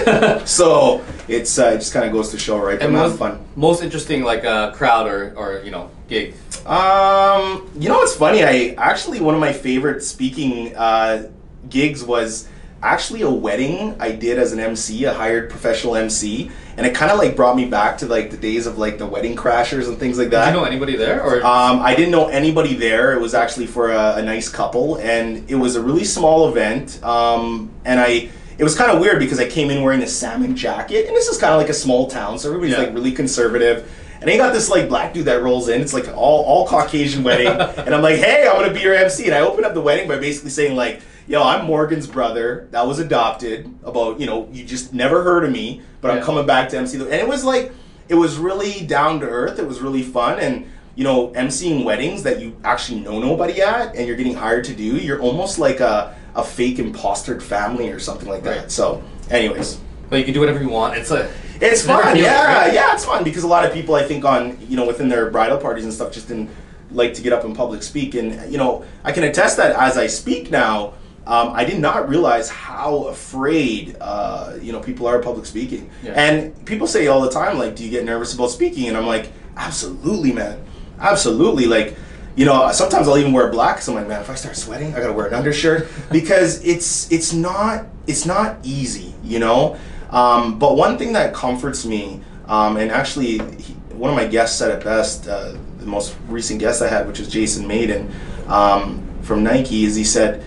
So 0.47 1.05
it's 1.29 1.59
uh, 1.59 1.73
it 1.75 1.79
just 1.79 1.93
kind 1.93 2.07
of 2.07 2.13
goes 2.13 2.31
to 2.31 2.39
show, 2.39 2.59
right? 2.59 2.81
And 2.81 2.93
most, 2.93 3.19
fun. 3.19 3.45
most 3.57 3.83
interesting 3.83 4.23
like 4.23 4.45
uh, 4.45 4.73
crowd 4.73 5.09
or, 5.09 5.35
or 5.37 5.63
you 5.65 5.71
know 5.71 5.91
gig. 6.09 6.35
Um, 6.65 7.69
you 7.79 7.89
know 7.89 7.99
what's 7.99 8.15
funny? 8.15 8.45
I 8.45 8.75
actually 8.79 9.21
one 9.21 9.35
of 9.35 9.41
my 9.41 9.53
favorite 9.53 10.03
speaking 10.03 10.75
uh, 10.77 11.31
gigs 11.69 12.05
was 12.05 12.49
actually 12.83 13.23
a 13.23 13.31
wedding 13.31 13.97
I 13.99 14.13
did 14.13 14.39
as 14.39 14.53
an 14.53 14.61
MC, 14.61 15.05
a 15.05 15.13
hired 15.13 15.51
professional 15.51 15.97
MC, 15.97 16.51
and 16.77 16.87
it 16.87 16.95
kind 16.95 17.11
of 17.11 17.19
like 17.19 17.35
brought 17.35 17.57
me 17.57 17.65
back 17.65 17.99
to 17.99 18.07
like 18.07 18.31
the 18.31 18.37
days 18.37 18.67
of 18.67 18.79
like 18.79 18.99
the 18.99 19.07
wedding 19.07 19.35
crashers 19.35 19.89
and 19.89 19.99
things 19.99 20.19
like 20.19 20.27
Did 20.27 20.35
that. 20.35 20.55
you 20.55 20.61
know 20.61 20.65
anybody 20.65 20.95
there 20.97 21.23
or? 21.23 21.37
Um, 21.45 21.81
I 21.81 21.95
didn't 21.97 22.13
know 22.13 22.29
anybody 22.29 22.75
there. 22.75 23.15
It 23.15 23.21
was 23.21 23.35
actually 23.35 23.67
for 23.67 23.91
a, 23.91 24.17
a 24.17 24.23
nice 24.23 24.49
couple, 24.49 24.97
and 24.99 25.51
it 25.51 25.57
was 25.57 25.75
a 25.75 25.83
really 25.83 26.05
small 26.05 26.49
event. 26.49 27.03
Um, 27.03 27.71
and 27.85 27.99
I, 27.99 28.29
it 28.59 28.65
was 28.65 28.75
kind 28.77 28.91
of 28.91 29.01
weird 29.01 29.19
because 29.19 29.39
I 29.39 29.49
came 29.49 29.71
in 29.71 29.83
wearing 29.83 30.03
a 30.03 30.07
salmon 30.07 30.57
jacket, 30.57 31.07
and 31.07 31.17
this 31.17 31.29
is 31.29 31.39
kind 31.39 31.53
of 31.53 31.61
like 31.61 31.69
a 31.71 31.75
small 31.75 32.09
town, 32.09 32.39
so 32.39 32.49
everybody's 32.49 32.77
Yeah. 32.77 32.85
like 32.85 32.95
really 32.95 33.13
conservative. 33.13 33.91
And 34.21 34.31
I 34.31 34.37
got 34.39 34.55
this 34.55 34.71
like 34.71 34.89
black 34.89 35.13
dude 35.13 35.27
that 35.27 35.43
rolls 35.43 35.69
in. 35.69 35.81
It's 35.83 35.93
like 35.93 36.09
all 36.09 36.43
all 36.45 36.67
Caucasian 36.67 37.23
wedding, 37.23 37.49
and 37.87 37.95
I'm 37.95 38.03
like, 38.03 38.17
hey, 38.17 38.49
I'm 38.49 38.57
gonna 38.61 38.73
be 38.73 38.81
your 38.81 38.95
MC. 38.95 39.27
And 39.27 39.35
I 39.35 39.41
open 39.41 39.65
up 39.65 39.75
the 39.75 39.81
wedding 39.83 40.09
by 40.09 40.19
basically 40.19 40.51
saying 40.51 40.75
like, 40.75 41.03
yo, 41.27 41.43
I'm 41.43 41.67
Morgan's 41.67 42.07
brother 42.07 42.67
that 42.71 42.87
was 42.87 42.99
adopted. 42.99 43.73
About 43.85 44.19
you 44.19 44.27
know, 44.27 44.49
you 44.53 44.65
just 44.65 44.95
never 44.95 45.23
heard 45.23 45.45
of 45.45 45.53
me, 45.53 45.83
but 46.01 46.11
I'm 46.11 46.23
coming 46.23 46.47
back 46.47 46.71
to 46.71 46.79
MC. 46.79 46.97
And 46.99 47.13
it 47.13 47.29
was 47.29 47.45
like, 47.45 47.73
it 48.09 48.15
was 48.15 48.39
really 48.39 48.87
down 48.87 49.21
to 49.21 49.27
earth. 49.29 49.59
It 49.59 49.67
was 49.67 49.81
really 49.81 50.03
fun, 50.03 50.39
and 50.39 50.65
you 50.95 51.05
know, 51.05 51.29
emceeing 51.37 51.85
weddings 51.85 52.23
that 52.23 52.41
you 52.41 52.57
actually 52.65 53.01
know 53.01 53.21
nobody 53.21 53.61
at, 53.61 53.95
and 53.95 54.07
you're 54.07 54.17
getting 54.17 54.35
hired 54.35 54.65
to 54.65 54.75
do. 54.75 54.97
You're 54.97 55.21
almost 55.21 55.59
like 55.59 55.81
a 55.81 56.16
a 56.37 56.45
fake 56.45 56.79
impostered 56.79 57.43
family 57.43 57.91
or 57.91 57.99
something 57.99 58.29
like 58.29 58.45
that. 58.45 58.59
Right. 58.59 58.71
So, 58.71 59.03
anyways. 59.31 59.81
but 60.09 60.19
you 60.19 60.25
can 60.25 60.35
do 60.35 60.41
whatever 60.41 60.63
you 60.63 60.69
want. 60.69 60.97
It's 60.97 61.11
a. 61.11 61.29
It's 61.59 61.87
fun, 61.87 62.19
yeah, 62.19 62.65
right. 62.65 62.75
yeah, 62.75 62.93
it's 62.93 63.07
fun 63.07 63.25
because 63.25 63.43
a 63.43 63.49
lot 63.49 63.65
of 63.65 63.73
people 63.73 63.95
I 63.95 64.03
think 64.05 64.27
on 64.27 64.59
you 64.69 64.77
know 64.77 64.87
within 64.87 65.09
their 65.09 65.31
bridal 65.31 65.57
parties 65.57 65.85
and 65.85 65.93
stuff 65.93 66.13
just 66.13 66.29
didn't 66.29 66.51
like 66.91 67.15
to 67.15 67.23
get 67.23 67.33
up 67.33 67.45
and 67.45 67.57
public 67.57 67.83
speak, 67.83 68.15
and 68.15 68.53
you 68.53 68.59
know 68.59 68.85
I 69.05 69.11
can 69.13 69.25
attest 69.25 69.57
that 69.57 69.75
as 69.75 69.97
I 69.97 70.07
speak 70.07 70.51
now, 70.51 70.93
um, 71.27 71.53
I 71.55 71.65
did 71.65 71.81
not 71.81 72.11
realize 72.11 72.51
how 72.51 73.05
afraid 73.05 73.97
uh, 74.03 74.59
you 74.61 74.71
know 74.71 74.81
people 74.81 75.07
are 75.07 75.17
of 75.17 75.25
public 75.25 75.47
speaking, 75.47 75.89
Yeah. 76.03 76.13
and 76.13 76.67
people 76.67 76.87
say 76.87 77.07
all 77.07 77.23
the 77.23 77.31
time 77.31 77.57
like, 77.59 77.75
do 77.75 77.85
you 77.85 77.91
get 77.91 78.05
nervous 78.05 78.35
about 78.35 78.51
speaking? 78.51 78.89
And 78.89 78.97
I'm 78.97 79.07
like, 79.07 79.33
absolutely, 79.57 80.33
man, 80.33 80.63
absolutely, 81.01 81.65
like. 81.65 81.97
You 82.37 82.45
know, 82.45 82.71
sometimes 82.71 83.09
I'll 83.09 83.17
even 83.17 83.33
wear 83.33 83.51
black. 83.51 83.81
So 83.81 83.93
I'm 83.93 83.99
like, 83.99 84.09
man, 84.09 84.21
if 84.21 84.29
I 84.29 84.35
start 84.35 84.57
sweating, 84.57 84.95
I 84.95 85.01
gotta 85.01 85.13
wear 85.13 85.27
an 85.27 85.35
undershirt 85.35 85.89
because 86.13 86.63
it's 86.65 87.11
it's 87.11 87.33
not 87.33 87.87
it's 88.07 88.27
not 88.27 88.59
easy. 88.63 89.15
You 89.25 89.39
know, 89.41 89.79
um, 90.11 90.59
but 90.59 90.77
one 90.77 90.99
thing 90.99 91.15
that 91.15 91.35
comforts 91.35 91.85
me, 91.85 92.21
um, 92.47 92.77
and 92.77 92.93
actually, 92.93 93.39
he, 93.39 93.73
one 93.93 94.11
of 94.11 94.17
my 94.17 94.27
guests 94.27 94.59
said 94.59 94.71
it 94.71 94.85
best. 94.85 95.27
Uh, 95.27 95.57
the 95.79 95.87
most 95.87 96.17
recent 96.29 96.61
guest 96.61 96.83
I 96.83 96.89
had, 96.89 97.07
which 97.07 97.19
was 97.19 97.29
Jason 97.29 97.67
Maiden 97.67 98.13
um, 98.49 99.07
from 99.23 99.43
Nike, 99.43 99.85
is 99.85 99.97
he 99.97 100.05
said, 100.05 100.47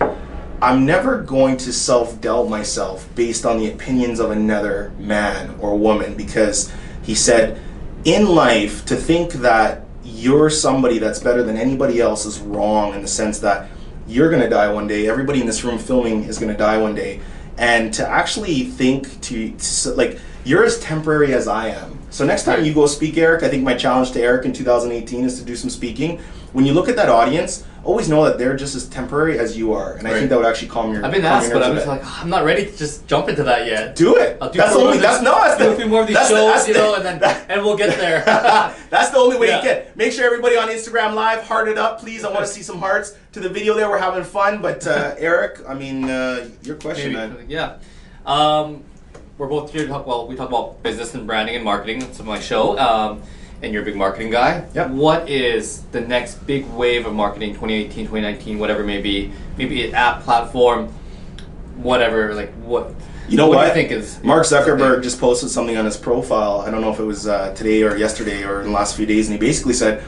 "I'm 0.62 0.86
never 0.86 1.20
going 1.20 1.56
to 1.58 1.72
self-doubt 1.72 2.48
myself 2.48 3.08
based 3.16 3.44
on 3.44 3.58
the 3.58 3.70
opinions 3.70 4.20
of 4.20 4.30
another 4.30 4.92
man 4.98 5.56
or 5.58 5.76
woman," 5.76 6.14
because 6.14 6.72
he 7.02 7.14
said, 7.16 7.60
in 8.04 8.26
life, 8.26 8.84
to 8.86 8.96
think 8.96 9.32
that 9.34 9.84
you're 10.20 10.50
somebody 10.50 10.98
that's 10.98 11.18
better 11.18 11.42
than 11.42 11.56
anybody 11.56 12.00
else 12.00 12.26
is 12.26 12.40
wrong 12.40 12.94
in 12.94 13.02
the 13.02 13.08
sense 13.08 13.38
that 13.40 13.70
you're 14.06 14.28
going 14.28 14.42
to 14.42 14.48
die 14.48 14.70
one 14.72 14.86
day. 14.86 15.08
Everybody 15.08 15.40
in 15.40 15.46
this 15.46 15.64
room 15.64 15.78
filming 15.78 16.24
is 16.24 16.38
going 16.38 16.52
to 16.52 16.58
die 16.58 16.78
one 16.78 16.94
day. 16.94 17.20
And 17.56 17.92
to 17.94 18.06
actually 18.06 18.64
think 18.64 19.20
to, 19.22 19.52
to 19.52 19.90
like, 19.92 20.18
you're 20.44 20.64
as 20.64 20.78
temporary 20.80 21.32
as 21.32 21.48
I 21.48 21.68
am. 21.68 21.99
So 22.10 22.24
next 22.26 22.44
time 22.44 22.64
you 22.64 22.74
go 22.74 22.86
speak, 22.86 23.16
Eric, 23.16 23.42
I 23.44 23.48
think 23.48 23.62
my 23.62 23.74
challenge 23.74 24.12
to 24.12 24.20
Eric 24.20 24.44
in 24.44 24.52
2018 24.52 25.24
is 25.24 25.38
to 25.38 25.44
do 25.44 25.54
some 25.56 25.70
speaking. 25.70 26.18
When 26.52 26.66
you 26.66 26.72
look 26.72 26.88
at 26.88 26.96
that 26.96 27.08
audience, 27.08 27.64
always 27.84 28.08
know 28.08 28.24
that 28.24 28.36
they're 28.36 28.56
just 28.56 28.74
as 28.74 28.88
temporary 28.88 29.38
as 29.38 29.56
you 29.56 29.72
are, 29.72 29.94
and 29.94 30.08
I 30.08 30.10
think 30.14 30.28
that 30.30 30.36
would 30.36 30.44
actually 30.44 30.66
calm 30.68 30.92
your. 30.92 31.04
I've 31.06 31.12
been 31.12 31.22
calm 31.22 31.32
asked, 31.34 31.52
but 31.52 31.62
I'm 31.62 31.76
just 31.76 31.86
like, 31.86 32.00
"Ah, 32.04 32.20
I'm 32.22 32.28
not 32.28 32.44
ready 32.44 32.66
to 32.66 32.76
just 32.76 33.06
jump 33.06 33.28
into 33.28 33.44
that 33.44 33.66
yet. 33.66 33.94
do 33.94 34.16
it. 34.16 34.36
I'll 34.42 34.50
do 34.50 34.58
that's 34.58 34.72
the 34.72 34.78
only. 34.80 34.94
more 34.94 35.00
That's 35.02 35.18
of 35.18 35.24
no. 35.24 35.34
these- 35.34 35.42
That's 35.44 35.58
do 35.58 35.64
the, 35.66 35.72
a 35.72 35.76
few 35.76 35.86
more 35.86 36.00
of 36.00 36.06
these 36.08 36.16
that's 36.16 36.28
the- 36.30 36.34
shows, 36.34 36.66
you 36.68 36.74
the- 36.74 36.80
know, 36.80 36.94
and 36.96 37.04
then 37.04 37.20
that- 37.20 37.46
and 37.48 37.62
we'll 37.62 37.76
get 37.76 37.96
there. 37.96 38.24
That's 38.90 39.10
the 39.10 39.18
only 39.18 39.38
way 39.38 39.46
Yeah. 39.46 39.58
you 39.58 39.62
get. 39.62 39.96
Make 39.96 40.12
sure 40.12 40.24
everybody 40.24 40.56
on 40.56 40.66
Instagram 40.68 41.14
Live 41.14 41.44
heart 41.44 41.68
it 41.68 41.78
up, 41.78 42.00
please. 42.00 42.24
I 42.24 42.32
want 42.32 42.40
to 42.44 42.52
see 42.52 42.62
some 42.62 42.80
hearts 42.80 43.14
to 43.32 43.38
the 43.40 43.48
video 43.48 43.74
there. 43.74 43.88
We're 43.88 43.98
having 43.98 44.24
fun. 44.24 44.60
But 44.60 44.84
uh, 44.84 45.14
Eric, 45.16 45.60
I 45.68 45.74
mean, 45.74 46.10
uh, 46.10 46.48
your 46.64 46.74
question, 46.74 47.12
Maybe, 47.12 47.32
man. 47.34 47.44
yeah. 47.48 47.76
Um, 48.26 48.82
we're 49.40 49.48
both 49.48 49.72
here 49.72 49.82
to 49.82 49.88
talk. 49.88 50.06
Well, 50.06 50.26
we 50.26 50.36
talk 50.36 50.50
about 50.50 50.82
business 50.82 51.14
and 51.14 51.26
branding 51.26 51.56
and 51.56 51.64
marketing. 51.64 52.00
That's 52.00 52.22
my 52.22 52.38
show. 52.38 52.78
Um, 52.78 53.22
and 53.62 53.72
you're 53.72 53.82
a 53.82 53.84
big 53.84 53.96
marketing 53.96 54.30
guy. 54.30 54.66
Yep. 54.74 54.90
What 54.90 55.30
is 55.30 55.82
the 55.92 56.02
next 56.02 56.46
big 56.46 56.66
wave 56.66 57.06
of 57.06 57.14
marketing? 57.14 57.54
2018, 57.54 58.06
2019, 58.06 58.58
whatever 58.58 58.82
it 58.82 58.86
may 58.86 59.00
be. 59.00 59.32
Maybe 59.56 59.86
an 59.86 59.94
app 59.94 60.22
platform, 60.22 60.88
whatever. 61.76 62.34
Like 62.34 62.52
what? 62.56 62.94
You 63.30 63.38
know 63.38 63.46
what? 63.46 63.56
what? 63.56 63.68
you 63.68 63.72
think 63.72 63.92
is 63.92 64.22
Mark 64.22 64.44
Zuckerberg 64.44 65.02
just 65.02 65.18
posted 65.18 65.48
something 65.48 65.76
on 65.76 65.86
his 65.86 65.96
profile. 65.96 66.60
I 66.60 66.70
don't 66.70 66.82
know 66.82 66.92
if 66.92 67.00
it 67.00 67.04
was 67.04 67.26
uh, 67.26 67.54
today 67.54 67.82
or 67.82 67.96
yesterday 67.96 68.44
or 68.44 68.60
in 68.60 68.66
the 68.66 68.72
last 68.72 68.94
few 68.94 69.06
days, 69.06 69.28
and 69.28 69.34
he 69.34 69.40
basically 69.40 69.74
said, 69.74 70.04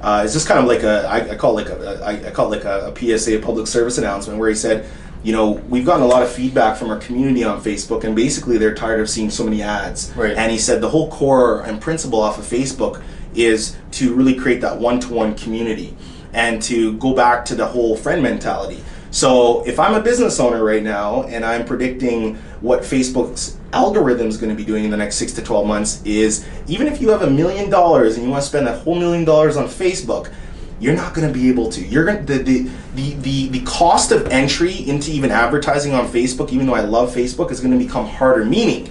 uh, 0.00 0.22
"It's 0.24 0.32
just 0.32 0.48
kind 0.48 0.58
of 0.58 0.66
like 0.66 0.84
a 0.84 1.06
I, 1.06 1.32
I 1.32 1.36
call 1.36 1.58
it 1.58 1.68
like 1.68 1.78
a 1.78 2.02
I, 2.02 2.28
I 2.28 2.30
call 2.30 2.50
it 2.50 2.56
like 2.56 2.64
a, 2.64 2.92
a 2.92 3.18
PSA, 3.18 3.38
a 3.38 3.42
public 3.42 3.66
service 3.66 3.98
announcement, 3.98 4.38
where 4.38 4.48
he 4.48 4.54
said." 4.54 4.88
You 5.22 5.32
know, 5.32 5.50
we've 5.68 5.84
gotten 5.84 6.02
a 6.02 6.06
lot 6.08 6.22
of 6.22 6.32
feedback 6.32 6.76
from 6.76 6.90
our 6.90 6.98
community 6.98 7.44
on 7.44 7.60
Facebook, 7.60 8.04
and 8.04 8.16
basically 8.16 8.56
they're 8.56 8.74
tired 8.74 9.00
of 9.00 9.10
seeing 9.10 9.30
so 9.30 9.44
many 9.44 9.62
ads. 9.62 10.12
Right. 10.14 10.36
And 10.36 10.50
he 10.50 10.58
said 10.58 10.80
the 10.80 10.88
whole 10.88 11.10
core 11.10 11.62
and 11.62 11.80
principle 11.80 12.20
off 12.20 12.38
of 12.38 12.44
Facebook 12.44 13.02
is 13.34 13.76
to 13.92 14.14
really 14.14 14.34
create 14.34 14.60
that 14.62 14.78
one-to-one 14.78 15.34
community 15.34 15.96
and 16.32 16.62
to 16.62 16.96
go 16.98 17.14
back 17.14 17.44
to 17.46 17.54
the 17.54 17.66
whole 17.66 17.96
friend 17.96 18.22
mentality. 18.22 18.82
So 19.10 19.66
if 19.66 19.80
I'm 19.80 19.94
a 19.94 20.00
business 20.00 20.38
owner 20.38 20.62
right 20.62 20.82
now 20.82 21.24
and 21.24 21.44
I'm 21.44 21.64
predicting 21.64 22.36
what 22.60 22.80
Facebook's 22.80 23.56
algorithm 23.72 24.28
is 24.28 24.36
going 24.36 24.50
to 24.50 24.56
be 24.56 24.64
doing 24.64 24.84
in 24.84 24.90
the 24.90 24.96
next 24.96 25.16
six 25.16 25.32
to 25.32 25.42
12 25.42 25.66
months 25.66 26.02
is 26.04 26.46
even 26.68 26.86
if 26.86 27.00
you 27.00 27.08
have 27.08 27.22
a 27.22 27.30
million 27.30 27.70
dollars 27.70 28.16
and 28.16 28.24
you 28.24 28.30
want 28.30 28.42
to 28.42 28.48
spend 28.48 28.66
that 28.66 28.82
whole 28.82 28.94
million 28.94 29.24
dollars 29.24 29.56
on 29.56 29.66
Facebook, 29.66 30.32
you're 30.80 30.96
not 30.96 31.14
going 31.14 31.28
to 31.28 31.32
be 31.32 31.48
able 31.48 31.70
to. 31.70 31.86
You're 31.86 32.06
going 32.06 32.26
the, 32.26 32.38
the, 32.38 32.70
the, 32.94 33.14
the, 33.14 33.48
the 33.48 33.60
cost 33.60 34.12
of 34.12 34.26
entry 34.28 34.72
into 34.88 35.10
even 35.12 35.30
advertising 35.30 35.92
on 35.92 36.08
Facebook, 36.08 36.50
even 36.52 36.66
though 36.66 36.74
I 36.74 36.80
love 36.80 37.14
Facebook, 37.14 37.50
is 37.50 37.60
going 37.60 37.78
to 37.78 37.84
become 37.84 38.06
harder. 38.06 38.44
Meaning, 38.44 38.90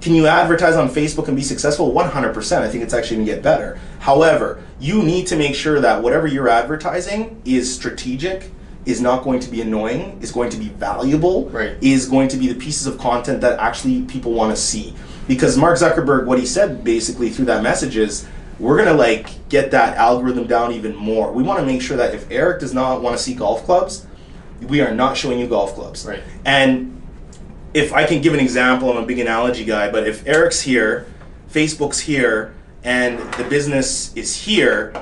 can 0.00 0.14
you 0.14 0.26
advertise 0.26 0.74
on 0.74 0.88
Facebook 0.88 1.28
and 1.28 1.36
be 1.36 1.42
successful? 1.42 1.92
100%. 1.92 2.58
I 2.60 2.68
think 2.68 2.82
it's 2.82 2.92
actually 2.92 3.18
going 3.18 3.26
to 3.26 3.32
get 3.34 3.42
better. 3.42 3.78
However, 4.00 4.62
you 4.80 5.02
need 5.02 5.28
to 5.28 5.36
make 5.36 5.54
sure 5.54 5.80
that 5.80 6.02
whatever 6.02 6.26
you're 6.26 6.48
advertising 6.48 7.40
is 7.44 7.72
strategic, 7.72 8.50
is 8.84 9.00
not 9.00 9.22
going 9.22 9.38
to 9.38 9.48
be 9.48 9.60
annoying, 9.60 10.18
is 10.20 10.32
going 10.32 10.50
to 10.50 10.56
be 10.56 10.68
valuable, 10.70 11.48
Right. 11.50 11.76
is 11.80 12.08
going 12.08 12.26
to 12.28 12.36
be 12.36 12.48
the 12.48 12.56
pieces 12.56 12.88
of 12.88 12.98
content 12.98 13.40
that 13.42 13.60
actually 13.60 14.02
people 14.02 14.32
want 14.32 14.54
to 14.54 14.60
see. 14.60 14.92
Because 15.28 15.56
Mark 15.56 15.78
Zuckerberg, 15.78 16.26
what 16.26 16.40
he 16.40 16.46
said 16.46 16.82
basically 16.82 17.30
through 17.30 17.44
that 17.44 17.62
message 17.62 17.96
is, 17.96 18.26
we're 18.62 18.78
gonna 18.78 18.94
like 18.94 19.48
get 19.48 19.72
that 19.72 19.96
algorithm 19.96 20.46
down 20.46 20.72
even 20.72 20.94
more. 20.94 21.32
We 21.32 21.42
want 21.42 21.58
to 21.58 21.66
make 21.66 21.82
sure 21.82 21.96
that 21.96 22.14
if 22.14 22.30
Eric 22.30 22.60
does 22.60 22.72
not 22.72 23.02
want 23.02 23.16
to 23.16 23.22
see 23.22 23.34
golf 23.34 23.64
clubs, 23.64 24.06
we 24.68 24.80
are 24.80 24.94
not 24.94 25.16
showing 25.16 25.40
you 25.40 25.48
golf 25.48 25.74
clubs. 25.74 26.06
Right. 26.06 26.22
And 26.44 27.02
if 27.74 27.92
I 27.92 28.06
can 28.06 28.22
give 28.22 28.34
an 28.34 28.40
example, 28.40 28.88
I'm 28.90 29.02
a 29.02 29.06
big 29.06 29.18
analogy 29.18 29.64
guy, 29.64 29.90
but 29.90 30.06
if 30.06 30.24
Eric's 30.28 30.60
here, 30.60 31.06
Facebook's 31.50 31.98
here, 31.98 32.54
and 32.84 33.18
the 33.34 33.44
business 33.44 34.14
is 34.14 34.36
here, 34.36 34.94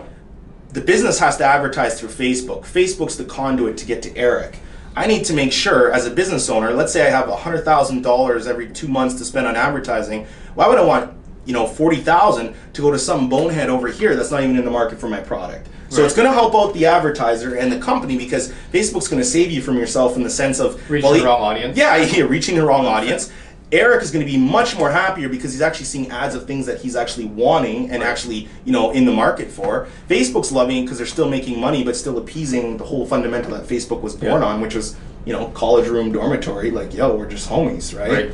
the 0.72 0.80
business 0.80 1.18
has 1.18 1.36
to 1.36 1.44
advertise 1.44 2.00
through 2.00 2.08
Facebook. 2.08 2.62
Facebook's 2.62 3.18
the 3.18 3.24
conduit 3.24 3.76
to 3.76 3.84
get 3.84 4.02
to 4.04 4.16
Eric. 4.16 4.58
I 4.96 5.06
need 5.06 5.24
to 5.26 5.34
make 5.34 5.52
sure, 5.52 5.92
as 5.92 6.06
a 6.06 6.10
business 6.10 6.48
owner, 6.48 6.72
let's 6.72 6.92
say 6.92 7.06
I 7.06 7.10
have 7.10 7.28
$100,000 7.28 8.46
every 8.46 8.70
two 8.70 8.88
months 8.88 9.16
to 9.16 9.24
spend 9.24 9.46
on 9.46 9.54
advertising. 9.54 10.26
Why 10.54 10.66
would 10.66 10.78
I 10.78 10.84
want, 10.84 11.14
you 11.46 11.52
know, 11.52 11.66
40000 11.66 12.54
to 12.74 12.82
go 12.82 12.90
to 12.90 12.98
some 12.98 13.28
bonehead 13.28 13.68
over 13.68 13.88
here 13.88 14.14
that's 14.16 14.30
not 14.30 14.42
even 14.42 14.56
in 14.56 14.64
the 14.64 14.70
market 14.70 14.98
for 15.00 15.08
my 15.08 15.20
product? 15.20 15.68
So 15.88 15.98
Right. 15.98 16.06
it's 16.06 16.14
going 16.14 16.28
to 16.28 16.32
help 16.34 16.54
out 16.54 16.72
the 16.74 16.86
advertiser 16.86 17.54
and 17.56 17.72
the 17.72 17.78
company 17.78 18.16
because 18.16 18.52
Facebook's 18.72 19.08
going 19.08 19.20
to 19.22 19.28
save 19.28 19.50
you 19.50 19.60
from 19.60 19.76
yourself 19.76 20.16
in 20.16 20.22
the 20.22 20.30
sense 20.30 20.60
of 20.60 20.80
Reaching 20.90 21.10
well, 21.10 21.18
the 21.18 21.24
wrong 21.24 21.40
audience. 21.42 21.76
Yeah, 21.76 21.96
yeah, 21.96 22.22
reaching 22.24 22.54
the 22.56 22.64
wrong 22.64 22.86
audience. 22.86 23.32
Eric 23.72 24.02
is 24.02 24.10
going 24.10 24.24
to 24.26 24.30
be 24.30 24.36
much 24.36 24.76
more 24.76 24.90
happier 24.90 25.28
because 25.28 25.52
he's 25.52 25.62
actually 25.62 25.84
seeing 25.86 26.10
ads 26.10 26.34
of 26.34 26.44
things 26.44 26.66
that 26.66 26.80
he's 26.80 26.96
actually 26.96 27.26
wanting 27.26 27.88
and 27.92 28.02
actually, 28.02 28.48
you 28.64 28.72
know, 28.72 28.90
in 28.90 29.04
the 29.04 29.12
market 29.12 29.48
for. 29.48 29.86
Facebook's 30.08 30.50
loving 30.50 30.84
because 30.84 30.98
they're 30.98 31.06
still 31.06 31.28
making 31.28 31.60
money 31.60 31.84
but 31.84 31.94
still 31.96 32.18
appeasing 32.18 32.76
the 32.78 32.84
whole 32.84 33.06
fundamental 33.06 33.52
that 33.52 33.62
Facebook 33.68 34.00
was 34.00 34.14
born 34.16 34.42
Yeah. 34.42 34.48
on, 34.48 34.60
which 34.60 34.74
was, 34.74 34.96
you 35.24 35.32
know, 35.32 35.46
college 35.54 35.86
room 35.88 36.10
dormitory. 36.10 36.72
Like, 36.72 36.92
yo, 36.94 37.14
we're 37.14 37.28
just 37.28 37.48
homies, 37.48 37.96
right? 37.96 38.30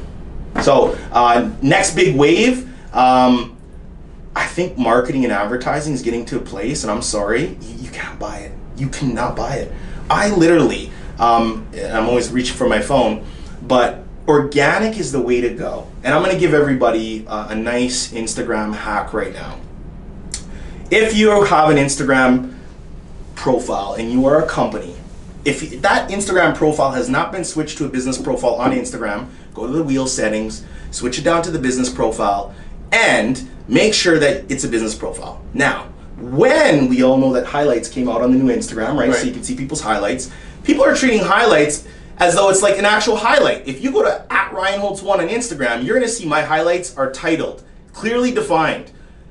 Right. 0.55 0.65
So, 0.65 0.97
uh, 1.13 1.51
next 1.61 1.95
big 1.95 2.17
wave, 2.17 2.67
um, 2.97 3.57
I 4.35 4.47
think 4.47 4.79
marketing 4.79 5.25
and 5.25 5.33
advertising 5.33 5.93
is 5.93 6.03
getting 6.03 6.25
to 6.27 6.39
a 6.39 6.41
place, 6.41 6.83
and 6.83 6.91
I'm 6.91 7.03
sorry, 7.03 7.57
you, 7.61 7.75
you 7.85 7.91
can't 7.91 8.19
buy 8.19 8.39
it. 8.39 8.53
You 8.77 8.89
cannot 8.89 9.37
buy 9.37 9.57
it. 9.57 9.73
I 10.09 10.35
literally, 10.35 10.91
um, 11.19 11.69
I'm 11.75 12.09
always 12.09 12.31
reaching 12.31 12.57
for 12.57 12.69
my 12.69 12.81
phone, 12.81 13.27
but 13.63 14.03
organic 14.27 14.99
is 14.99 15.13
the 15.13 15.21
way 15.21 15.41
to 15.43 15.51
go. 15.51 15.87
And 16.03 16.15
I'm 16.15 16.23
going 16.23 16.35
to 16.35 16.41
give 16.41 16.55
everybody 16.55 17.27
uh, 17.27 17.49
a 17.51 17.55
nice 17.55 18.13
Instagram 18.13 18.75
hack 18.75 19.13
right 19.13 19.33
now. 19.33 19.61
If 20.91 21.17
you 21.17 21.31
have 21.45 21.71
an 21.71 21.77
Instagram 21.77 22.57
profile 23.35 23.95
and 23.95 24.11
you 24.11 24.27
are 24.27 24.43
a 24.43 24.47
company, 24.47 24.95
if 25.45 25.83
that 25.83 26.11
Instagram 26.11 26.55
profile 26.55 26.93
has 26.93 27.09
not 27.09 27.31
been 27.31 27.45
switched 27.45 27.79
to 27.79 27.85
a 27.85 27.89
business 27.89 28.19
profile 28.19 28.55
on 28.55 28.73
Instagram, 28.73 29.29
go 29.55 29.67
to 29.67 29.73
the 29.73 29.83
wheel 29.83 30.07
settings, 30.07 30.65
switch 30.91 31.19
it 31.19 31.23
down 31.23 31.43
to 31.43 31.51
the 31.51 31.59
business 31.59 31.89
profile, 31.89 32.55
and 32.93 33.49
make 33.69 33.95
sure 33.95 34.19
that 34.19 34.51
it's 34.51 34.65
a 34.65 34.69
business 34.69 34.95
profile. 34.95 35.43
Now, 35.55 35.89
when 36.19 36.89
we 36.89 37.03
all 37.03 37.19
know 37.19 37.33
that 37.33 37.47
highlights 37.47 37.89
came 37.89 38.09
out 38.09 38.23
on 38.23 38.31
the 38.31 38.39
new 38.39 38.55
Instagram, 38.55 38.97
right? 38.97 39.09
Right. 39.09 39.15
So 39.15 39.27
you 39.27 39.33
can 39.33 39.43
see 39.43 39.57
people's 39.57 39.81
highlights. 39.81 40.31
People 40.65 40.85
are 40.85 40.95
treating 40.95 41.21
highlights 41.21 41.87
as 42.19 42.35
though 42.35 42.49
it's 42.49 42.63
like 42.63 42.79
an 42.79 42.85
actual 42.85 43.17
highlight. 43.17 43.67
If 43.69 43.83
you 43.83 43.93
go 43.93 44.03
to 44.03 44.33
at 44.33 44.53
Ryan 44.53 44.81
Holtz 44.81 45.03
one 45.03 45.21
on 45.21 45.29
Instagram, 45.29 45.85
you're 45.85 45.97
gonna 45.97 46.09
see 46.09 46.27
my 46.27 46.43
highlights 46.43 46.97
are 46.97 47.13
titled, 47.13 47.63
clearly 47.93 48.33
defined. 48.33 48.91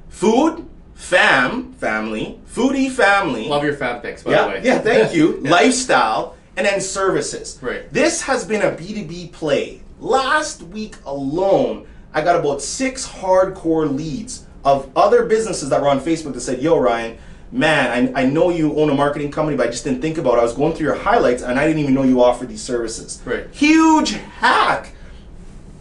Food, 0.10 0.68
fam, 0.94 1.74
family, 1.74 2.40
foodie 2.48 2.92
family. 2.92 3.48
Love 3.48 3.64
your 3.64 3.74
fan 3.74 4.02
pics, 4.02 4.24
by 4.24 4.32
yeah, 4.32 4.44
the 4.44 4.50
way. 4.50 4.62
Yeah, 4.64 4.80
thank 4.80 5.14
you. 5.14 5.42
Yeah. 5.44 5.52
Lifestyle 5.52 6.36
and 6.56 6.66
then 6.66 6.80
services. 6.80 7.60
Right. 7.62 7.92
This 7.92 8.22
has 8.22 8.46
been 8.46 8.62
a 8.62 8.72
B2B 8.72 9.34
play. 9.34 9.82
Last 10.00 10.62
week 10.62 10.96
alone, 11.06 11.88
I 12.16 12.22
got 12.24 12.40
about 12.40 12.62
six 12.62 13.08
hardcore 13.08 13.94
leads 13.94 14.46
of 14.64 14.90
other 14.96 15.26
businesses 15.26 15.70
that 15.70 15.82
were 15.82 15.90
on 15.90 16.00
Facebook 16.00 16.34
that 16.34 16.42
said, 16.42 16.62
Yo, 16.62 16.78
Ryan, 16.80 17.18
man, 17.52 18.14
I, 18.16 18.22
I 18.22 18.26
know 18.26 18.50
you 18.50 18.76
own 18.78 18.90
a 18.90 18.96
marketing 18.96 19.32
company, 19.32 19.56
but 19.58 19.68
I 19.68 19.70
just 19.70 19.84
didn't 19.84 20.02
think 20.02 20.18
about 20.18 20.36
it. 20.36 20.40
I 20.40 20.44
was 20.44 20.54
going 20.54 20.74
through 20.74 20.88
your 20.88 20.96
highlights 20.96 21.44
and 21.44 21.60
I 21.60 21.68
didn't 21.68 21.82
even 21.82 21.94
know 21.94 22.04
you 22.04 22.24
offered 22.24 22.50
these 22.50 22.64
services. 22.64 23.22
Right. 23.26 23.48
Huge 23.52 24.14
hack 24.14 24.94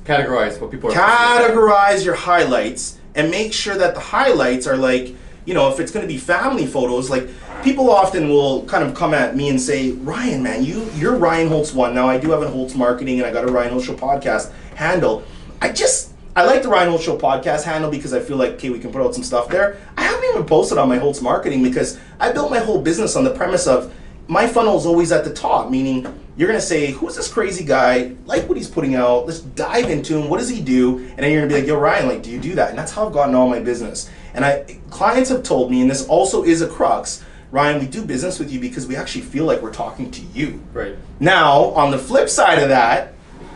Categorize 0.05 0.61
what 0.61 0.71
people 0.71 0.91
are. 0.91 0.95
categorize 0.95 2.05
your 2.05 2.15
highlights 2.15 2.99
and 3.15 3.31
make 3.31 3.55
sure 3.55 3.75
that 3.77 3.95
the 3.95 4.01
highlights 4.01 4.67
are 4.67 4.77
like 4.77 5.15
you 5.47 5.55
know 5.55 5.71
if 5.73 5.81
it's 5.81 5.91
going 5.91 6.07
to 6.07 6.13
be 6.13 6.19
family 6.19 6.67
photos 6.67 7.09
like 7.09 7.27
people 7.63 7.91
often 7.91 8.29
will 8.29 8.65
kind 8.67 8.85
of 8.85 8.95
come 8.95 9.15
at 9.15 9.35
me 9.35 9.49
and 9.49 9.59
say 9.61 9.93
ryan 9.93 10.43
man 10.43 10.63
you 10.63 10.87
you're 10.97 11.17
ryan 11.17 11.49
holtz 11.49 11.73
one 11.73 11.95
now 11.95 12.07
i 12.07 12.19
do 12.19 12.31
have 12.31 12.43
a 12.43 12.49
holtz 12.49 12.75
marketing 12.75 13.19
and 13.19 13.27
i 13.27 13.33
got 13.33 13.45
a 13.45 13.53
ryan 13.53 13.71
holtz 13.71 13.87
show 13.87 13.95
podcast 13.95 14.53
handle 14.75 15.23
i 15.63 15.71
just 15.71 16.14
i 16.37 16.45
like 16.45 16.63
the 16.63 16.69
ryan 16.69 16.89
holtz 16.89 17.05
show 17.05 17.17
podcast 17.17 17.65
handle 17.65 17.91
because 17.91 18.13
i 18.13 18.21
feel 18.21 18.37
like 18.37 18.53
okay 18.53 18.71
we 18.71 18.79
can 18.79 18.93
put 18.93 19.03
out 19.03 19.15
some 19.15 19.25
stuff 19.25 19.49
there 19.49 19.79
i 19.97 20.03
haven't 20.03 20.25
even 20.31 20.45
posted 20.45 20.79
on 20.79 20.89
my 20.89 20.97
holtz 20.97 21.21
marketing 21.21 21.63
because 21.63 21.99
i 22.21 22.33
built 22.33 22.51
my 22.51 22.59
whole 22.59 22.81
business 22.81 23.17
on 23.17 23.25
the 23.25 23.31
premise 23.31 23.67
of 23.67 23.93
my 24.27 24.47
funnel 24.47 24.77
is 24.77 24.87
always 24.87 25.13
at 25.13 25.25
the 25.25 25.33
top, 25.33 25.71
meaning 25.71 26.07
you're 26.37 26.49
gonna 26.49 26.61
say, 26.61 26.93
"Who's 26.93 27.17
this 27.17 27.29
crazy 27.29 27.65
guy? 27.65 28.13
Like 28.27 28.49
what 28.49 28.57
he's 28.57 28.69
putting 28.69 28.95
out? 28.95 29.27
Let's 29.27 29.41
dive 29.41 29.91
into 29.91 30.17
him. 30.19 30.29
What 30.29 30.41
does 30.41 30.49
he 30.49 30.61
do?" 30.61 30.99
And 30.99 31.19
then 31.19 31.31
you're 31.31 31.43
gonna 31.43 31.55
be 31.55 31.61
like, 31.61 31.69
"Yo, 31.69 31.77
Ryan, 31.77 32.09
like, 32.09 32.23
do 32.23 32.31
you 32.31 32.41
do 32.41 32.55
that?" 32.55 32.71
And 32.71 32.79
that's 32.79 32.93
how 32.93 33.07
I've 33.07 33.13
gotten 33.13 33.35
all 33.35 33.49
my 33.49 33.61
business. 33.61 34.09
And 34.33 34.45
I 34.45 34.65
clients 34.91 35.31
have 35.31 35.43
told 35.43 35.71
me, 35.71 35.83
and 35.83 35.91
this 35.91 36.07
also 36.07 36.43
is 36.43 36.63
a 36.63 36.67
crux, 36.67 37.23
Ryan, 37.51 37.81
we 37.81 37.87
do 37.87 38.03
business 38.03 38.39
with 38.39 38.51
you 38.51 38.59
because 38.59 38.87
we 38.87 38.97
actually 38.97 39.23
feel 39.23 39.45
like 39.45 39.63
we're 39.63 39.73
talking 39.73 40.11
to 40.11 40.23
you. 40.35 40.61
Right. 40.73 40.97
Now, 41.21 41.67
on 41.77 41.93
the 41.93 41.99
flip 41.99 42.29
side 42.29 42.59
of 42.59 42.69
that, 42.71 43.14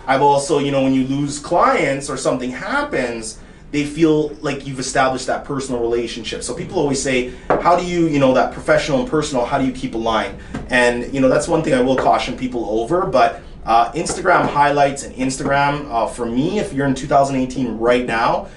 I've 0.08 0.22
also, 0.22 0.58
you 0.58 0.72
know, 0.72 0.82
when 0.82 0.94
you 0.94 1.06
lose 1.06 1.38
clients 1.38 2.08
or 2.08 2.16
something 2.16 2.50
happens, 2.50 3.38
they 3.72 3.84
feel 3.84 4.30
like 4.40 4.66
you've 4.66 4.78
established 4.78 5.26
that 5.26 5.44
personal 5.44 5.82
relationship. 5.82 6.42
So 6.42 6.54
people 6.54 6.78
always 6.78 7.00
say, 7.00 7.34
how 7.48 7.76
do 7.76 7.84
you, 7.84 8.06
you 8.06 8.18
know, 8.18 8.32
that 8.32 8.54
professional 8.54 9.00
and 9.00 9.08
personal, 9.08 9.44
how 9.44 9.58
do 9.58 9.66
you 9.66 9.72
keep 9.72 9.94
a 9.94 9.98
line? 9.98 10.38
And, 10.70 11.12
you 11.12 11.20
know, 11.20 11.28
that's 11.28 11.46
one 11.46 11.62
thing 11.62 11.74
I 11.74 11.82
will 11.82 11.94
caution 11.94 12.38
people 12.38 12.64
over, 12.80 13.04
but 13.04 13.42
uh, 13.66 13.92
Instagram 13.92 14.48
highlights 14.48 15.02
and 15.02 15.14
Instagram, 15.14 15.90
uh, 15.90 16.06
for 16.06 16.24
me, 16.24 16.58
if 16.58 16.72
you're 16.72 16.86
in 16.86 16.94
2018 16.94 17.76
right 17.76 18.06
now, 18.06 18.48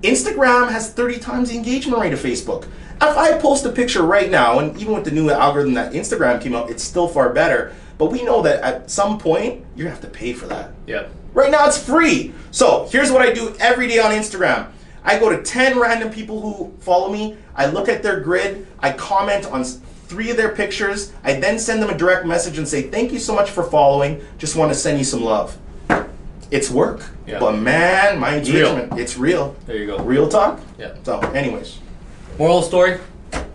Instagram 0.00 0.70
has 0.70 0.90
30 0.90 1.18
times 1.18 1.50
the 1.50 1.56
engagement 1.56 2.00
rate 2.00 2.14
of 2.14 2.18
Facebook. 2.18 2.64
If 2.96 3.18
I 3.18 3.36
post 3.38 3.66
a 3.66 3.70
picture 3.70 4.02
right 4.02 4.30
now, 4.30 4.58
and 4.58 4.74
even 4.78 4.94
with 4.94 5.04
the 5.04 5.10
new 5.10 5.28
algorithm 5.28 5.74
that 5.74 5.92
Instagram 5.92 6.40
came 6.40 6.54
out, 6.54 6.70
it's 6.70 6.82
still 6.82 7.08
far 7.08 7.30
better. 7.34 7.74
But 7.98 8.06
we 8.06 8.22
know 8.22 8.42
that 8.42 8.62
at 8.62 8.90
some 8.90 9.18
point, 9.18 9.64
you're 9.76 9.84
gonna 9.84 9.94
have 9.94 10.00
to 10.00 10.18
pay 10.18 10.32
for 10.32 10.46
that. 10.46 10.72
Yeah. 10.86 11.06
Right 11.32 11.50
now, 11.50 11.66
it's 11.66 11.82
free. 11.82 12.32
So 12.50 12.88
here's 12.90 13.10
what 13.10 13.22
I 13.22 13.32
do 13.32 13.54
every 13.58 13.88
day 13.88 13.98
on 13.98 14.12
Instagram 14.12 14.68
I 15.04 15.18
go 15.18 15.28
to 15.28 15.42
10 15.42 15.78
random 15.78 16.10
people 16.10 16.40
who 16.40 16.72
follow 16.80 17.12
me, 17.12 17.36
I 17.54 17.66
look 17.66 17.88
at 17.88 18.02
their 18.02 18.20
grid, 18.20 18.66
I 18.78 18.92
comment 18.92 19.44
on 19.46 19.62
three 19.64 20.30
of 20.30 20.36
their 20.36 20.54
pictures, 20.54 21.12
I 21.22 21.34
then 21.34 21.58
send 21.58 21.82
them 21.82 21.90
a 21.90 21.96
direct 21.96 22.24
message 22.24 22.56
and 22.56 22.66
say, 22.66 22.82
Thank 22.82 23.12
you 23.12 23.18
so 23.18 23.34
much 23.34 23.50
for 23.50 23.64
following, 23.64 24.22
just 24.38 24.56
want 24.56 24.72
to 24.72 24.78
send 24.78 24.98
you 24.98 25.04
some 25.04 25.22
love. 25.22 25.58
It's 26.50 26.70
work. 26.70 27.04
Yeah. 27.26 27.38
But 27.38 27.58
man, 27.58 28.18
my 28.18 28.36
engagement, 28.38 28.98
it's 28.98 29.16
real. 29.16 29.56
There 29.66 29.76
you 29.76 29.86
go. 29.86 29.98
Real 29.98 30.28
talk? 30.28 30.60
Yeah. 30.78 30.94
So, 31.02 31.20
anyways. 31.20 31.80
Moral 32.38 32.62
story: 32.62 33.00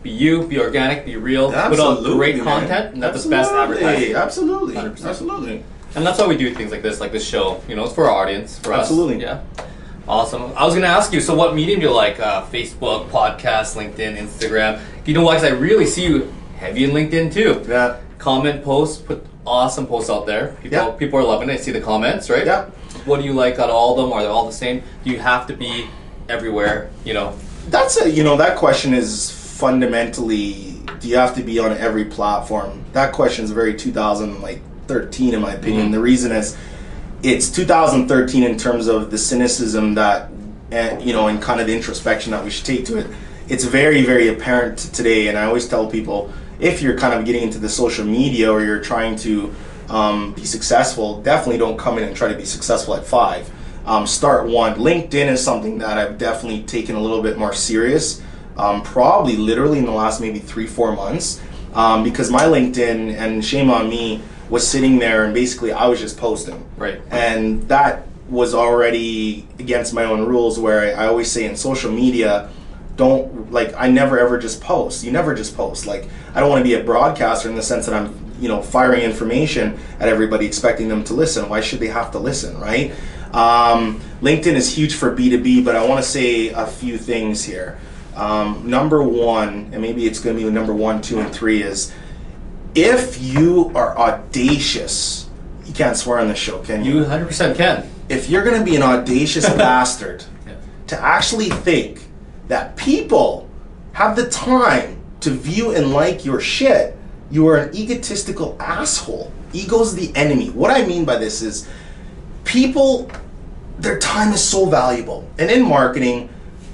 Be 0.04 0.10
you, 0.12 0.48
be 0.48 0.60
organic, 0.60 1.06
be 1.06 1.18
real. 1.18 1.48
Put 1.48 1.58
out 1.58 1.72
Absolutely, 1.72 2.14
great 2.16 2.44
content, 2.44 2.94
and 2.94 3.04
that's 3.04 3.24
the 3.24 3.30
best 3.30 3.52
Absolutely, 3.52 3.86
advertising. 4.14 4.16
Absolutely. 4.16 4.76
100%. 4.76 5.10
Absolutely. 5.10 5.64
And 5.96 6.06
that's 6.06 6.20
why 6.20 6.28
we 6.28 6.38
do 6.38 6.54
things 6.54 6.72
like 6.72 6.82
this, 6.82 7.00
like 7.02 7.12
this 7.12 7.28
show. 7.28 7.62
You 7.68 7.76
know, 7.76 7.84
it's 7.84 7.94
for 7.94 8.10
our 8.10 8.16
audience, 8.24 8.58
for 8.60 8.74
Absolutely. 8.74 9.26
us. 9.26 9.42
Yeah. 9.58 9.66
Awesome. 10.08 10.54
I 10.56 10.66
was 10.66 10.74
gonna 10.74 10.88
ask 10.88 11.12
you. 11.14 11.20
So, 11.20 11.36
what 11.36 11.54
medium 11.54 11.80
do 11.82 11.88
you 11.88 11.94
like? 11.94 12.20
Uh, 12.20 12.44
Facebook, 12.46 13.10
podcast, 13.10 13.76
LinkedIn, 13.76 14.18
Instagram. 14.18 14.80
You 15.06 15.14
know 15.14 15.24
why? 15.24 15.36
Because 15.36 15.52
I 15.52 15.54
really 15.56 15.86
see 15.86 16.06
you 16.06 16.34
heavy 16.58 16.84
in 16.84 16.92
LinkedIn 16.92 17.34
too. 17.34 17.64
Yeah. 17.68 17.98
Comment 18.18 18.64
posts, 18.64 19.02
put 19.02 19.26
awesome 19.46 19.86
posts 19.86 20.10
out 20.10 20.26
there. 20.26 20.56
People, 20.64 20.78
Yeah. 20.78 20.90
people 20.92 21.20
are 21.20 21.24
loving 21.24 21.50
it. 21.50 21.54
I 21.54 21.58
see 21.58 21.72
the 21.72 21.82
comments, 21.82 22.30
right? 22.30 22.46
Yeah. 22.46 22.66
What 23.06 23.20
do 23.20 23.26
you 23.26 23.34
like 23.34 23.60
out 23.60 23.70
of 23.70 23.76
all 23.76 23.92
of 23.92 23.98
them? 24.06 24.14
Are 24.14 24.22
they 24.22 24.28
all 24.28 24.46
the 24.46 24.52
same? 24.54 24.82
Do 25.04 25.10
you 25.10 25.20
have 25.20 25.46
to 25.48 25.54
be 25.54 25.88
everywhere? 26.28 26.90
You 27.04 27.14
know. 27.14 27.34
That's 27.70 28.00
a 28.02 28.10
you 28.10 28.24
know 28.24 28.36
that 28.38 28.58
question 28.58 28.94
is 28.94 29.32
fundamentally 29.60 30.78
do 31.02 31.08
you 31.10 31.18
have 31.18 31.36
to 31.36 31.44
be 31.44 31.60
on 31.60 31.72
every 31.74 32.06
platform? 32.06 32.84
That 32.94 33.12
question 33.12 33.44
is 33.44 33.52
very 33.52 33.74
2013 33.74 35.34
in 35.34 35.42
my 35.42 35.54
opinion. 35.54 35.90
Mhm. 35.90 35.92
The 35.92 36.00
reason 36.00 36.32
is 36.32 36.56
it's 37.24 37.50
2013 37.50 38.44
in 38.44 38.58
terms 38.58 38.88
of 38.88 39.12
the 39.12 39.18
cynicism 39.18 39.96
that 39.96 40.30
and 40.72 41.02
you 41.02 41.14
know 41.14 41.28
and 41.28 41.42
kind 41.42 41.60
of 41.60 41.68
the 41.68 41.76
introspection 41.76 42.32
that 42.32 42.44
we 42.44 42.50
should 42.50 42.66
take 42.66 42.86
to 42.86 42.98
it. 42.98 43.08
It's 43.50 43.66
very 43.66 44.04
very 44.06 44.28
apparent 44.30 44.78
today, 44.94 45.28
and 45.28 45.38
I 45.38 45.44
always 45.46 45.68
tell 45.68 45.88
people 45.88 46.32
if 46.60 46.82
you're 46.82 46.98
kind 46.98 47.14
of 47.14 47.26
getting 47.26 47.44
into 47.44 47.60
the 47.60 47.70
social 47.70 48.06
media 48.06 48.52
or 48.52 48.64
you're 48.64 48.82
trying 48.94 49.16
to 49.28 49.54
um, 49.90 50.34
be 50.34 50.46
successful, 50.46 51.22
definitely 51.22 51.58
don't 51.58 51.78
come 51.78 51.98
in 51.98 52.04
and 52.04 52.16
try 52.16 52.28
to 52.28 52.36
be 52.36 52.46
successful 52.46 52.94
at 52.96 53.06
five. 53.06 53.50
Um, 53.86 54.06
start 54.06 54.48
one. 54.48 54.76
LinkedIn 54.76 55.28
is 55.36 55.44
something 55.44 55.80
that 55.80 55.98
I've 55.98 56.18
definitely 56.18 56.62
taken 56.64 56.96
a 56.96 57.02
little 57.02 57.24
bit 57.24 57.38
more 57.38 57.54
serious. 57.54 58.22
Um, 58.60 58.82
probably 58.84 59.38
literally 59.38 59.80
in 59.80 59.86
the 59.86 59.92
last 59.92 60.20
maybe 60.20 60.40
three 60.40 60.68
four 60.68 60.94
months, 60.94 61.42
um, 61.74 62.04
because 62.04 62.30
my 62.30 62.44
LinkedIn 62.44 63.16
and 63.16 63.44
shame 63.44 63.70
on 63.70 63.90
me 63.90 64.22
was 64.50 64.68
sitting 64.68 65.00
there 65.00 65.24
and 65.26 65.34
basically 65.34 65.72
I 65.72 65.88
was 65.88 66.00
just 66.00 66.18
posting. 66.18 66.66
Right. 66.78 67.02
and 67.12 67.68
that 67.70 68.04
was 68.30 68.54
already 68.54 69.48
against 69.58 69.94
my 69.94 70.04
own 70.04 70.26
rules 70.26 70.60
where 70.60 70.96
I, 70.96 71.06
I 71.06 71.08
always 71.08 71.32
say 71.32 71.46
in 71.46 71.56
social 71.56 71.92
media 71.92 72.50
don't 72.96 73.52
like 73.52 73.74
i 73.76 73.90
never 73.90 74.20
ever 74.20 74.38
just 74.38 74.62
post. 74.62 75.04
You 75.04 75.12
never 75.12 75.34
just 75.34 75.56
post. 75.56 75.88
Like 75.88 76.08
i 76.36 76.40
don't 76.40 76.50
want 76.50 76.60
to 76.60 76.70
be 76.70 76.76
a 76.76 76.84
broadcaster 76.84 77.50
in 77.50 77.56
the 77.56 77.64
sense 77.64 77.86
that 77.86 77.96
i'm 77.96 78.14
you 78.40 78.48
know 78.48 78.62
firing 78.62 79.02
information 79.02 79.80
at 80.00 80.08
everybody 80.10 80.46
expecting 80.46 80.90
them 80.90 81.04
to 81.06 81.14
listen. 81.14 81.50
Why 81.50 81.62
should 81.62 81.80
they 81.80 81.88
have 81.88 82.12
to 82.12 82.20
listen 82.20 82.60
right? 82.60 82.92
Um, 83.34 84.02
linkedin 84.22 84.54
is 84.54 84.76
huge 84.76 84.96
for 84.96 85.16
b2b 85.16 85.64
but 85.64 85.76
i 85.76 85.86
want 85.86 86.04
to 86.04 86.10
say 86.10 86.50
a 86.50 86.66
few 86.66 86.98
things 86.98 87.44
here 87.46 87.78
um, 88.20 88.70
number 88.70 89.02
one 89.04 89.70
and 89.72 89.82
maybe 89.82 90.06
it's 90.06 90.20
going 90.20 90.38
to 90.38 90.44
be 90.44 90.50
number 90.50 90.74
one 90.74 91.02
two 91.02 91.20
and 91.20 91.34
three 91.34 91.64
is 91.64 91.94
if 92.76 93.22
you 93.22 93.72
are 93.76 93.98
audacious 93.98 95.30
you 95.66 95.74
can't 95.74 95.96
swear 95.98 96.20
on 96.20 96.28
the 96.28 96.36
show 96.36 96.60
can 96.64 96.84
You 96.84 97.04
100% 97.04 97.56
can. 97.56 97.90
if 98.10 98.30
you're 98.30 98.44
going 98.44 98.60
to 98.60 98.66
be 98.66 98.76
an 98.76 98.84
audacious 98.84 99.48
bastard 99.56 100.24
Yeah. 100.46 100.54
to 100.88 101.00
actually 101.00 101.50
think 101.50 102.02
that 102.48 102.76
people 102.76 103.48
have 103.94 104.16
the 104.16 104.30
time 104.30 104.98
to 105.22 105.30
view 105.32 105.72
and 105.76 105.92
like 105.94 106.24
your 106.26 106.40
shit, 106.40 106.96
you 107.30 107.46
are 107.48 107.58
an 107.58 107.76
egotistical 107.76 108.56
asshole. 108.60 109.32
Ego's 109.54 109.94
the 109.94 110.16
enemy. 110.16 110.50
What 110.52 110.72
I 110.72 110.86
mean 110.86 111.04
by 111.06 111.18
this 111.18 111.42
is 111.42 111.68
people, 112.46 113.12
their 113.78 114.00
time 114.00 114.32
is 114.34 114.42
so 114.44 114.66
valuable. 114.66 115.30
And 115.38 115.52
in 115.52 115.68
marketing, 115.68 116.30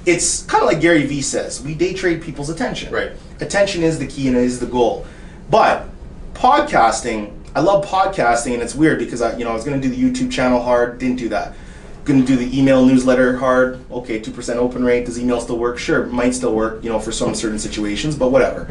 it's 0.06 0.44
kind 0.44 0.62
of 0.62 0.68
like 0.68 0.80
Gary 0.80 1.04
Vee 1.04 1.20
says 1.20 1.60
we 1.60 1.74
day 1.74 1.92
trade 1.92 2.22
people's 2.22 2.48
attention. 2.48 2.92
Right. 2.92 3.12
Attention 3.40 3.82
is 3.82 3.98
the 3.98 4.06
key 4.06 4.28
and 4.28 4.36
it 4.36 4.44
is 4.44 4.60
the 4.60 4.66
goal. 4.66 5.04
But 5.50 5.88
podcasting, 6.34 7.32
I 7.54 7.60
love 7.60 7.84
podcasting, 7.84 8.54
and 8.54 8.62
it's 8.62 8.74
weird 8.74 8.98
because 8.98 9.20
I, 9.20 9.36
you 9.36 9.44
know, 9.44 9.50
I 9.50 9.54
was 9.54 9.64
going 9.64 9.80
to 9.80 9.88
do 9.88 9.94
the 9.94 10.00
YouTube 10.00 10.30
channel 10.30 10.62
hard, 10.62 10.98
didn't 10.98 11.16
do 11.16 11.28
that. 11.30 11.54
Going 12.04 12.20
to 12.20 12.26
do 12.26 12.36
the 12.36 12.56
email 12.56 12.86
newsletter 12.86 13.36
hard. 13.36 13.80
Okay, 13.90 14.20
two 14.20 14.30
percent 14.30 14.60
open 14.60 14.84
rate. 14.84 15.06
Does 15.06 15.18
email 15.18 15.40
still 15.40 15.58
work? 15.58 15.76
Sure, 15.76 16.06
might 16.06 16.34
still 16.34 16.54
work. 16.54 16.84
You 16.84 16.90
know, 16.90 17.00
for 17.00 17.10
some 17.10 17.34
certain 17.34 17.58
situations, 17.58 18.16
but 18.16 18.30
whatever. 18.30 18.64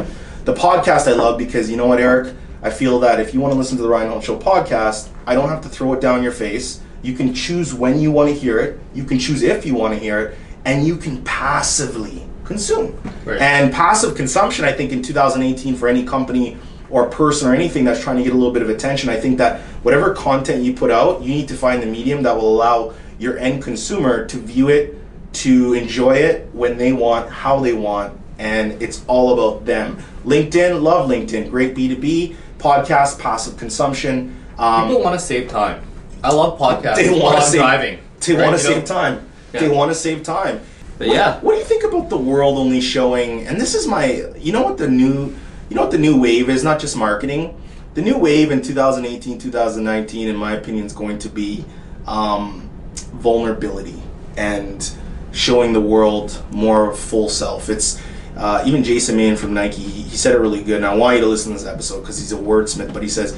The 0.45 0.53
podcast 0.53 1.07
I 1.07 1.13
love 1.13 1.37
because 1.37 1.69
you 1.69 1.75
know 1.75 1.87
what, 1.87 1.99
Eric. 1.99 2.33
I 2.61 2.69
feel 2.69 2.99
that 3.01 3.19
if 3.19 3.33
you 3.33 3.41
want 3.41 3.51
to 3.51 3.57
listen 3.57 3.77
to 3.77 3.83
the 3.83 3.89
Ryan 3.89 4.09
Holt 4.09 4.23
Show 4.23 4.39
podcast, 4.39 5.09
I 5.27 5.35
don't 5.35 5.49
have 5.49 5.61
to 5.63 5.69
throw 5.69 5.93
it 5.93 6.01
down 6.01 6.23
your 6.23 6.31
face. 6.31 6.81
You 7.03 7.13
can 7.13 7.33
choose 7.33 7.73
when 7.73 7.99
you 7.99 8.11
want 8.11 8.29
to 8.29 8.35
hear 8.35 8.57
it. 8.57 8.79
You 8.93 9.03
can 9.03 9.19
choose 9.19 9.43
if 9.43 9.65
you 9.65 9.75
want 9.75 9.93
to 9.93 9.99
hear 9.99 10.19
it, 10.19 10.37
and 10.65 10.85
you 10.85 10.97
can 10.97 11.23
passively 11.23 12.23
consume. 12.43 12.99
Right. 13.23 13.39
And 13.41 13.71
passive 13.73 14.15
consumption, 14.15 14.65
I 14.65 14.71
think, 14.71 14.91
in 14.91 15.01
2018 15.01 15.75
for 15.75 15.87
any 15.87 16.03
company 16.03 16.57
or 16.89 17.07
person 17.09 17.47
or 17.47 17.53
anything 17.55 17.83
that's 17.85 18.01
trying 18.01 18.17
to 18.17 18.23
get 18.23 18.33
a 18.33 18.35
little 18.35 18.53
bit 18.53 18.61
of 18.61 18.69
attention, 18.69 19.09
I 19.09 19.19
think 19.19 19.37
that 19.39 19.61
whatever 19.83 20.13
content 20.13 20.63
you 20.63 20.73
put 20.73 20.91
out, 20.91 21.21
you 21.21 21.29
need 21.29 21.47
to 21.47 21.55
find 21.55 21.81
the 21.81 21.87
medium 21.87 22.23
that 22.23 22.35
will 22.35 22.49
allow 22.55 22.93
your 23.17 23.37
end 23.39 23.63
consumer 23.63 24.25
to 24.27 24.37
view 24.37 24.69
it, 24.69 24.95
to 25.33 25.73
enjoy 25.73 26.13
it 26.15 26.47
when 26.53 26.77
they 26.77 26.93
want, 26.93 27.29
how 27.29 27.59
they 27.59 27.73
want, 27.73 28.19
and 28.37 28.81
it's 28.81 29.03
all 29.07 29.33
about 29.33 29.65
them. 29.65 29.97
LinkedIn, 30.25 30.81
love 30.81 31.09
LinkedIn, 31.09 31.49
great 31.49 31.73
B2B, 31.75 32.35
podcast, 32.59 33.19
passive 33.19 33.57
consumption. 33.57 34.35
Um, 34.57 34.87
People 34.87 35.03
want 35.03 35.19
to 35.19 35.25
save 35.25 35.49
time. 35.49 35.81
I 36.23 36.31
love 36.31 36.59
podcasts. 36.59 36.95
they 36.95 37.09
want 37.19 37.37
to 37.37 37.43
save 37.43 37.61
driving. 37.61 37.99
They 38.21 38.35
right? 38.35 38.45
want 38.47 38.57
to 38.59 38.63
You 38.63 38.69
know? 38.69 38.75
save 38.79 38.85
time. 38.85 39.29
Yeah. 39.55 39.61
They 39.61 39.69
want 39.69 39.91
to 39.91 39.95
save 39.95 40.23
time. 40.23 40.61
But 40.97 41.07
yeah. 41.07 41.39
What 41.39 41.53
do 41.53 41.57
you 41.57 41.65
think 41.65 41.83
about 41.83 42.09
the 42.09 42.17
world 42.17 42.57
only 42.57 42.81
showing? 42.81 43.47
And 43.47 43.59
this 43.59 43.75
is 43.75 43.87
my. 43.87 44.31
You 44.37 44.53
know 44.53 44.63
what 44.63 44.77
the 44.77 44.87
new. 44.87 45.35
You 45.69 45.75
know 45.75 45.81
what 45.81 45.91
the 45.91 45.97
new 45.97 46.19
wave 46.19 46.49
is? 46.49 46.63
Not 46.63 46.79
just 46.79 46.95
marketing. 46.95 47.59
The 47.95 48.01
new 48.01 48.17
wave 48.17 48.51
in 48.51 48.61
2018, 48.61 49.39
2019, 49.39 50.27
in 50.27 50.35
my 50.35 50.51
opinion, 50.51 50.85
is 50.85 50.93
going 50.93 51.17
to 51.19 51.29
be 51.29 51.63
um, 52.05 52.69
vulnerability 53.13 54.01
and 54.37 54.91
showing 55.31 55.73
the 55.73 55.81
world 55.81 56.43
more 56.51 56.93
full 56.93 57.29
self. 57.29 57.69
It's 57.69 58.01
uh, 58.35 58.63
even 58.65 58.83
Jason 58.83 59.15
Mann 59.17 59.37
from 59.37 59.53
Nike. 59.53 59.81
He, 59.81 60.01
he 60.03 60.17
said 60.17 60.35
it 60.35 60.39
really 60.39 60.61
good, 60.61 60.77
and 60.77 60.85
I 60.85 60.93
want 60.95 61.15
you 61.15 61.21
to 61.23 61.27
listen 61.27 61.53
to 61.53 61.57
this 61.57 61.67
episode 61.67 62.01
because 62.01 62.17
he's 62.17 62.31
a 62.31 62.37
wordsmith. 62.37 62.93
But 62.93 63.03
he 63.03 63.09
says, 63.09 63.37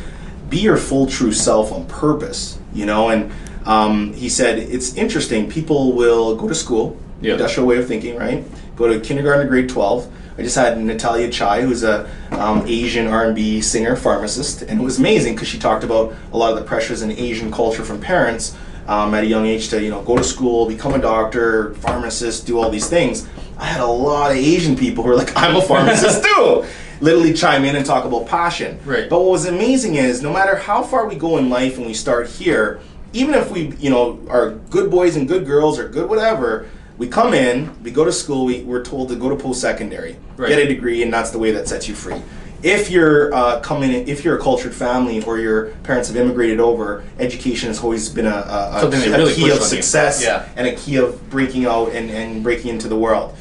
"Be 0.49 0.57
your 0.57 0.77
full 0.77 1.07
true 1.07 1.31
self 1.31 1.71
on 1.71 1.85
purpose." 1.85 2.57
You 2.73 2.85
know, 2.85 3.09
and 3.09 3.31
um, 3.67 4.13
he 4.13 4.29
said 4.29 4.57
it's 4.59 4.95
interesting. 4.95 5.49
People 5.49 5.93
will 5.93 6.35
go 6.35 6.47
to 6.47 6.55
school, 6.55 6.97
Yeah. 7.21 7.33
industrial 7.33 7.67
way 7.67 7.77
of 7.77 7.87
thinking, 7.87 8.15
right? 8.17 8.43
Go 8.75 8.87
to 8.87 8.99
kindergarten 8.99 9.41
to 9.45 9.49
grade 9.49 9.69
twelve. 9.69 10.07
I 10.37 10.43
just 10.43 10.55
had 10.55 10.79
Natalia 10.79 11.29
Chai, 11.31 11.61
who's 11.61 11.83
a 11.83 12.07
um, 12.31 12.63
Asian 12.67 13.07
R&B 13.07 13.59
singer, 13.59 13.95
pharmacist, 13.95 14.61
and 14.61 14.79
it 14.79 14.83
was 14.83 14.99
amazing 14.99 15.33
because 15.33 15.47
she 15.47 15.57
talked 15.57 15.83
about 15.83 16.13
a 16.31 16.37
lot 16.37 16.51
of 16.53 16.59
the 16.59 16.63
pressures 16.63 17.01
in 17.01 17.09
Asian 17.11 17.51
culture 17.51 17.83
from 17.83 17.99
parents 17.99 18.55
um, 18.87 19.15
at 19.15 19.23
a 19.23 19.27
young 19.27 19.47
age 19.47 19.69
to 19.69 19.81
you 19.81 19.89
know 19.89 20.01
go 20.03 20.15
to 20.15 20.23
school, 20.23 20.67
become 20.67 20.93
a 20.93 20.99
doctor, 20.99 21.73
pharmacist, 21.75 22.45
do 22.45 22.59
all 22.59 22.69
these 22.69 22.87
things. 22.87 23.27
I 23.57 23.65
had 23.65 23.81
a 23.81 23.87
lot 23.87 24.29
of 24.31 24.37
Asian 24.37 24.75
people 24.77 25.03
who 25.03 25.09
were 25.09 25.15
like, 25.15 25.35
"I'm 25.35 25.55
a 25.55 25.61
pharmacist 25.61 26.23
too." 26.29 26.63
Literally 26.99 27.33
chime 27.33 27.63
in 27.65 27.75
and 27.75 27.85
talk 27.85 28.05
about 28.05 28.25
passion. 28.27 28.79
Right. 28.85 29.07
But 29.09 29.19
what 29.21 29.29
was 29.31 29.45
amazing 29.45 29.95
is 29.95 30.21
no 30.23 30.31
matter 30.33 30.55
how 30.55 30.81
far 30.81 31.07
we 31.07 31.15
go 31.15 31.37
in 31.37 31.47
life 31.49 31.77
and 31.77 31.85
we 31.85 31.93
start 31.93 32.27
here, 32.27 32.79
even 33.17 33.33
if 33.33 33.49
we, 33.51 33.69
you 33.77 33.89
know, 33.89 34.19
are 34.29 34.51
good 34.69 34.91
boys 34.91 35.15
and 35.15 35.27
good 35.27 35.45
girls 35.45 35.79
or 35.79 35.89
good 35.89 36.07
whatever, 36.07 36.67
we 36.99 37.07
come 37.07 37.33
in, 37.33 37.71
we 37.83 37.89
go 37.89 38.05
to 38.05 38.11
school, 38.11 38.45
we, 38.45 38.61
we're 38.63 38.83
told 38.83 39.09
to 39.09 39.15
go 39.15 39.27
to 39.29 39.35
post-secondary, 39.35 40.17
Right. 40.35 40.49
get 40.49 40.59
a 40.59 40.67
degree, 40.67 41.01
and 41.01 41.11
that's 41.11 41.31
the 41.31 41.39
way 41.39 41.51
that 41.51 41.67
sets 41.67 41.87
you 41.87 41.95
free. 41.95 42.21
If 42.61 42.91
you're 42.91 43.33
uh, 43.33 43.59
coming, 43.61 43.91
in, 43.91 44.07
if 44.07 44.23
you're 44.23 44.37
a 44.37 44.41
cultured 44.41 44.73
family 44.73 45.23
or 45.23 45.39
your 45.39 45.67
parents 45.83 46.09
have 46.09 46.17
immigrated 46.17 46.59
over, 46.59 47.03
education 47.19 47.67
has 47.69 47.79
always 47.83 48.07
been 48.09 48.25
a, 48.27 48.29
a, 48.29 48.87
a 48.87 48.91
key, 48.91 49.07
a 49.07 49.17
really 49.17 49.33
key 49.33 49.49
of 49.49 49.61
success 49.63 50.23
Yeah. 50.23 50.47
and 50.55 50.67
a 50.67 50.75
key 50.75 50.97
of 50.97 51.27
breaking 51.29 51.65
out 51.65 51.89
and, 51.93 52.09
and 52.11 52.43
breaking 52.43 52.69
into 52.69 52.87
the 52.87 52.97
world. 52.97 53.35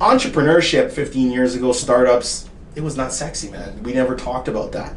Entrepreneurship 0.00 0.90
15 0.92 1.30
years 1.32 1.54
ago, 1.54 1.72
startups, 1.72 2.48
it 2.74 2.82
was 2.82 2.96
not 2.96 3.12
sexy, 3.12 3.50
man. 3.50 3.82
We 3.82 3.94
never 3.94 4.14
talked 4.14 4.46
about 4.48 4.72
that. 4.72 4.94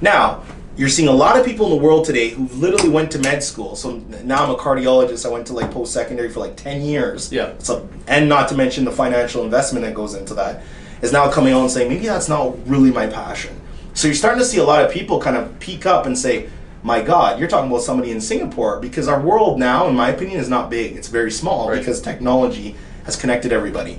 Now, 0.00 0.42
you're 0.78 0.88
seeing 0.88 1.08
a 1.08 1.12
lot 1.12 1.36
of 1.36 1.44
people 1.44 1.66
in 1.66 1.76
the 1.76 1.82
world 1.84 2.04
today 2.06 2.30
who 2.30 2.46
literally 2.48 2.88
went 2.88 3.10
to 3.10 3.18
med 3.18 3.42
school. 3.42 3.74
So 3.74 3.96
now 4.22 4.44
I'm 4.44 4.50
a 4.50 4.56
cardiologist. 4.56 5.26
I 5.26 5.28
went 5.28 5.44
to 5.48 5.52
like 5.52 5.72
post 5.72 5.92
secondary 5.92 6.28
for 6.30 6.38
like 6.38 6.56
10 6.56 6.82
years. 6.82 7.32
Yeah. 7.32 7.54
So, 7.58 7.88
and 8.06 8.28
not 8.28 8.48
to 8.50 8.54
mention 8.54 8.84
the 8.84 8.92
financial 8.92 9.42
investment 9.42 9.84
that 9.84 9.92
goes 9.94 10.14
into 10.14 10.34
that, 10.34 10.62
is 11.02 11.12
now 11.12 11.28
coming 11.30 11.52
on 11.52 11.62
and 11.62 11.70
saying, 11.70 11.88
maybe 11.88 12.06
that's 12.06 12.28
not 12.28 12.56
really 12.68 12.92
my 12.92 13.08
passion. 13.08 13.60
So 13.94 14.06
you're 14.06 14.14
starting 14.14 14.38
to 14.38 14.44
see 14.44 14.58
a 14.58 14.64
lot 14.64 14.84
of 14.84 14.92
people 14.92 15.20
kind 15.20 15.36
of 15.36 15.58
peak 15.58 15.84
up 15.84 16.06
and 16.06 16.16
say, 16.16 16.48
my 16.84 17.02
God, 17.02 17.40
you're 17.40 17.48
talking 17.48 17.68
about 17.68 17.82
somebody 17.82 18.12
in 18.12 18.20
Singapore 18.20 18.78
because 18.78 19.08
our 19.08 19.20
world 19.20 19.58
now, 19.58 19.88
in 19.88 19.96
my 19.96 20.10
opinion, 20.10 20.38
is 20.38 20.48
not 20.48 20.70
big. 20.70 20.94
It's 20.94 21.08
very 21.08 21.32
small 21.32 21.68
Right. 21.70 21.80
because 21.80 22.00
technology 22.00 22.76
has 23.04 23.16
connected 23.16 23.52
everybody. 23.52 23.98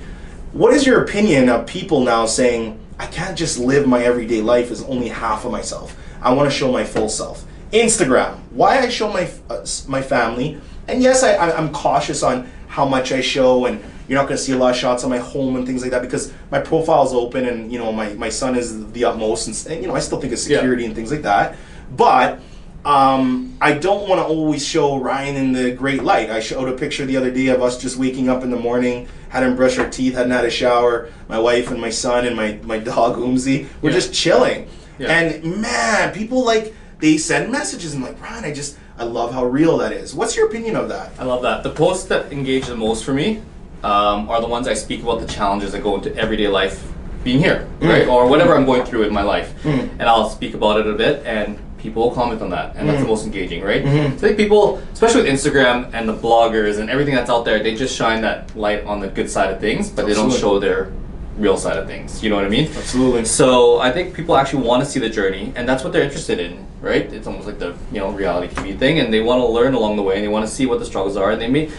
What 0.54 0.74
is 0.74 0.86
your 0.86 1.04
opinion 1.04 1.50
of 1.50 1.68
people 1.68 2.00
now 2.00 2.26
saying, 2.26 2.80
I 2.98 3.08
can't 3.08 3.38
just 3.38 3.60
live 3.60 3.86
my 3.86 4.02
everyday 4.02 4.42
life 4.42 4.72
as 4.72 4.82
only 4.84 5.10
half 5.10 5.44
of 5.44 5.52
myself? 5.52 5.94
I 6.21 6.34
want 6.34 6.49
to 6.51 6.55
show 6.55 6.71
my 6.71 6.84
full 6.84 7.10
self. 7.10 7.45
Instagram, 7.71 8.39
why 8.51 8.79
I 8.79 8.89
show 8.89 9.12
my 9.12 9.29
uh, 9.49 9.65
my 9.88 10.01
family, 10.01 10.60
and 10.88 11.01
yes, 11.03 11.23
I, 11.23 11.38
I'm 11.51 11.71
cautious 11.71 12.23
on 12.23 12.49
how 12.67 12.86
much 12.86 13.12
I 13.12 13.21
show, 13.21 13.65
and 13.65 13.79
you're 14.08 14.17
not 14.19 14.27
going 14.27 14.38
to 14.38 14.43
see 14.43 14.53
a 14.53 14.58
lot 14.58 14.71
of 14.71 14.75
shots 14.75 15.03
of 15.03 15.10
my 15.12 15.19
home 15.19 15.55
and 15.55 15.67
things 15.67 15.84
like 15.84 15.91
that 15.91 16.01
because 16.01 16.34
my 16.49 16.60
profile 16.60 17.05
is 17.05 17.13
open, 17.13 17.45
and 17.45 17.71
you 17.71 17.77
know 17.77 17.91
my, 17.91 18.12
my 18.13 18.29
son 18.29 18.55
is 18.58 18.91
the 18.91 19.05
utmost, 19.05 19.47
and, 19.47 19.71
and 19.73 19.82
you 19.84 19.88
know 19.88 19.95
I 19.95 19.99
still 19.99 20.19
think 20.19 20.34
of 20.34 20.39
Yeah. 20.39 20.58
security 20.58 20.86
and 20.86 20.95
things 20.95 21.12
like 21.12 21.21
that, 21.21 21.58
but 21.95 22.39
um, 22.86 23.55
I 23.62 23.73
don't 23.73 24.08
want 24.10 24.19
to 24.19 24.25
always 24.25 24.65
show 24.65 24.97
Ryan 24.97 25.36
in 25.36 25.51
the 25.51 25.71
great 25.71 26.01
light. 26.03 26.29
I 26.32 26.39
showed 26.39 26.69
a 26.69 26.73
picture 26.77 27.05
the 27.05 27.17
other 27.17 27.29
day 27.29 27.47
of 27.47 27.62
us 27.62 27.77
just 27.77 27.97
waking 27.97 28.29
up 28.29 28.41
in 28.41 28.49
the 28.49 28.58
morning, 28.58 29.08
hadn't 29.29 29.58
brushed 29.58 29.77
our 29.79 29.89
teeth, 29.89 30.13
hadn't 30.15 30.32
had 30.32 30.45
a 30.45 30.49
shower. 30.49 31.10
My 31.27 31.38
wife 31.38 31.69
and 31.71 31.79
my 31.79 31.89
son 31.89 32.25
and 32.25 32.36
my, 32.38 32.58
my 32.63 32.79
dog 32.79 33.17
Umzi, 33.17 33.67
we're 33.82 33.89
Yeah. 33.89 33.95
just 33.97 34.13
chilling. 34.13 34.69
Yeah. 35.00 35.08
And 35.08 35.62
man, 35.62 36.14
people 36.14 36.46
like 36.46 36.76
they 37.00 37.18
send 37.18 37.52
messages 37.52 37.94
and 37.94 38.04
like 38.04 38.22
Ryan, 38.22 38.46
I 38.46 38.54
just 38.54 38.78
I 38.98 39.04
love 39.04 39.34
how 39.34 39.46
real 39.46 39.78
that 39.78 39.94
is. 39.94 40.14
What's 40.14 40.36
your 40.36 40.48
opinion 40.48 40.76
of 40.76 40.90
that? 40.90 41.12
I 41.18 41.24
love 41.24 41.42
that. 41.44 41.64
The 41.64 41.70
posts 41.70 42.06
that 42.08 42.32
engage 42.34 42.68
the 42.68 42.76
most 42.76 43.06
for 43.06 43.14
me 43.14 43.42
um, 43.84 44.30
are 44.30 44.42
the 44.42 44.48
ones 44.48 44.68
I 44.68 44.74
speak 44.74 45.02
about 45.02 45.22
the 45.22 45.28
challenges 45.28 45.72
that 45.72 45.82
go 45.82 45.96
into 45.96 46.14
everyday 46.16 46.50
life 46.50 46.86
being 47.24 47.40
here, 47.40 47.68
mm. 47.80 47.90
right? 47.90 48.08
Or 48.08 48.28
whatever 48.28 48.56
I'm 48.56 48.66
going 48.66 48.84
through 48.84 49.04
in 49.04 49.14
my 49.14 49.22
life. 49.22 49.54
Mm. 49.64 49.90
And 49.92 50.04
I'll 50.04 50.30
speak 50.30 50.54
about 50.54 50.80
it 50.82 50.88
a 50.88 50.94
bit 50.94 51.26
and 51.26 51.58
people 51.78 52.04
will 52.04 52.16
comment 52.16 52.42
on 52.42 52.50
that. 52.50 52.76
And 52.76 52.88
that's 52.88 53.00
mm. 53.00 53.04
the 53.04 53.08
most 53.08 53.26
engaging, 53.26 53.64
right? 53.64 53.84
Mm-hmm. 53.84 54.18
So 54.18 54.26
I 54.26 54.30
think 54.30 54.38
people, 54.38 54.78
especially 54.92 55.24
with 55.24 55.32
Instagram 55.32 55.90
and 55.94 56.08
the 56.08 56.16
bloggers 56.16 56.80
and 56.80 56.90
everything 56.90 57.16
that's 57.16 57.30
out 57.30 57.46
there, 57.46 57.64
they 57.64 57.76
just 57.76 57.96
shine 57.96 58.22
that 58.22 58.54
light 58.56 58.84
on 58.84 59.00
the 59.00 59.08
good 59.08 59.30
side 59.30 59.52
of 59.52 59.62
things, 59.62 59.90
but 59.90 60.06
they 60.06 60.14
don't 60.14 60.32
show 60.32 60.60
their 60.60 60.92
real 61.39 61.58
side 61.58 61.78
of 61.78 61.88
things. 61.88 62.21
You 62.21 62.30
know 62.30 62.36
what 62.36 62.45
I 62.45 62.49
mean? 62.49 62.67
Absolutely. 62.75 63.25
So 63.25 63.80
I 63.80 63.91
think 63.91 64.13
people 64.13 64.36
actually 64.36 64.63
want 64.63 64.84
to 64.84 64.89
see 64.89 64.99
the 64.99 65.10
journey, 65.10 65.54
and 65.56 65.67
that's 65.67 65.84
what 65.84 65.93
they're 65.93 66.04
interested 66.04 66.39
in, 66.39 66.67
right? 66.82 67.12
It's 67.12 67.28
almost 67.28 67.47
like 67.47 67.60
the 67.60 67.75
you 67.91 67.99
know 67.99 68.12
reality 68.12 68.54
TV 68.54 68.78
thing, 68.78 68.99
and 68.99 69.13
they 69.13 69.21
want 69.21 69.41
to 69.41 69.47
learn 69.47 69.73
along 69.73 69.95
the 69.95 70.04
way, 70.04 70.15
and 70.15 70.23
they 70.23 70.28
want 70.28 70.45
to 70.47 70.52
see 70.52 70.65
what 70.65 70.80
the 70.80 70.86
struggles 70.86 71.17
are, 71.17 71.32
and 71.32 71.41
they 71.41 71.49
may. 71.49 71.71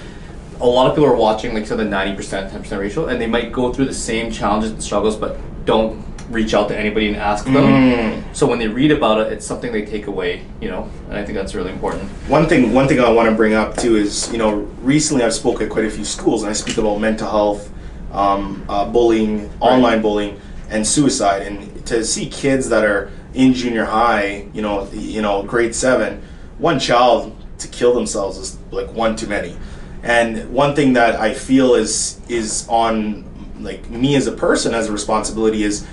A 0.61 0.67
lot 0.67 0.89
of 0.89 0.95
people 0.95 1.09
are 1.09 1.17
watching, 1.17 1.55
like 1.55 1.67
so 1.67 1.77
the 1.77 1.85
ninety 1.85 2.17
percent, 2.17 2.51
ten 2.51 2.61
percent 2.63 2.81
ratio, 2.81 3.07
and 3.07 3.21
they 3.21 3.27
might 3.27 3.53
go 3.53 3.73
through 3.73 3.87
the 3.87 3.95
same 3.95 4.31
challenges 4.31 4.71
and 4.73 4.83
struggles, 4.83 5.17
but 5.17 5.39
don't 5.65 6.05
reach 6.31 6.55
out 6.55 6.69
to 6.69 6.79
anybody 6.79 7.09
and 7.09 7.17
ask 7.17 7.45
them. 7.45 7.55
Mm. 7.55 8.37
So 8.37 8.47
when 8.47 8.59
they 8.59 8.69
read 8.69 8.93
about 8.93 9.21
it, 9.21 9.33
it's 9.33 9.45
something 9.45 9.73
they 9.73 9.85
take 9.85 10.07
away, 10.07 10.45
you 10.61 10.69
know, 10.69 10.89
and 11.09 11.19
I 11.19 11.25
think 11.25 11.37
that's 11.37 11.55
really 11.55 11.73
important. 11.73 12.09
One 12.29 12.47
thing, 12.47 12.73
one 12.73 12.87
thing 12.87 13.01
I 13.01 13.11
want 13.11 13.29
to 13.29 13.35
bring 13.35 13.55
up 13.55 13.77
too 13.77 13.97
is, 13.97 14.31
you 14.31 14.39
know, 14.39 14.61
recently 14.83 15.25
I've 15.25 15.35
spoken 15.35 15.67
at 15.67 15.73
quite 15.73 15.87
a 15.87 15.91
few 15.91 16.05
schools, 16.05 16.43
and 16.43 16.51
I 16.51 16.53
speak 16.53 16.79
about 16.79 17.01
mental 17.01 17.29
health, 17.29 17.71
um, 18.13 18.65
uh, 18.69 18.85
bullying, 18.85 19.51
online 19.61 20.03
bullying, 20.03 20.41
and 20.69 20.87
suicide. 20.87 21.43
And 21.43 21.87
to 21.87 22.05
see 22.05 22.29
kids 22.29 22.69
that 22.69 22.85
are 22.85 23.11
in 23.35 23.55
junior 23.55 23.85
high, 23.85 24.49
you 24.53 24.63
know, 24.63 24.89
you 24.93 25.23
know, 25.23 25.43
grade 25.43 25.75
seven, 25.75 26.23
one 26.59 26.79
child 26.79 27.37
to 27.59 27.69
kill 27.69 27.95
themselves 27.95 28.39
is 28.39 28.59
like 28.71 28.93
one 28.93 29.17
too 29.17 29.27
many. 29.27 29.57
And 30.03 30.51
one 30.53 30.75
thing 30.75 30.95
that 30.95 31.17
I 31.17 31.35
feel 31.35 31.75
is 31.75 32.21
is 32.29 32.67
on 32.69 33.27
like 33.61 33.91
me 33.91 34.17
as 34.17 34.27
a 34.27 34.33
person 34.33 34.75
as 34.75 34.89
a 34.89 34.93
responsibility 34.93 35.63
is 35.63 35.87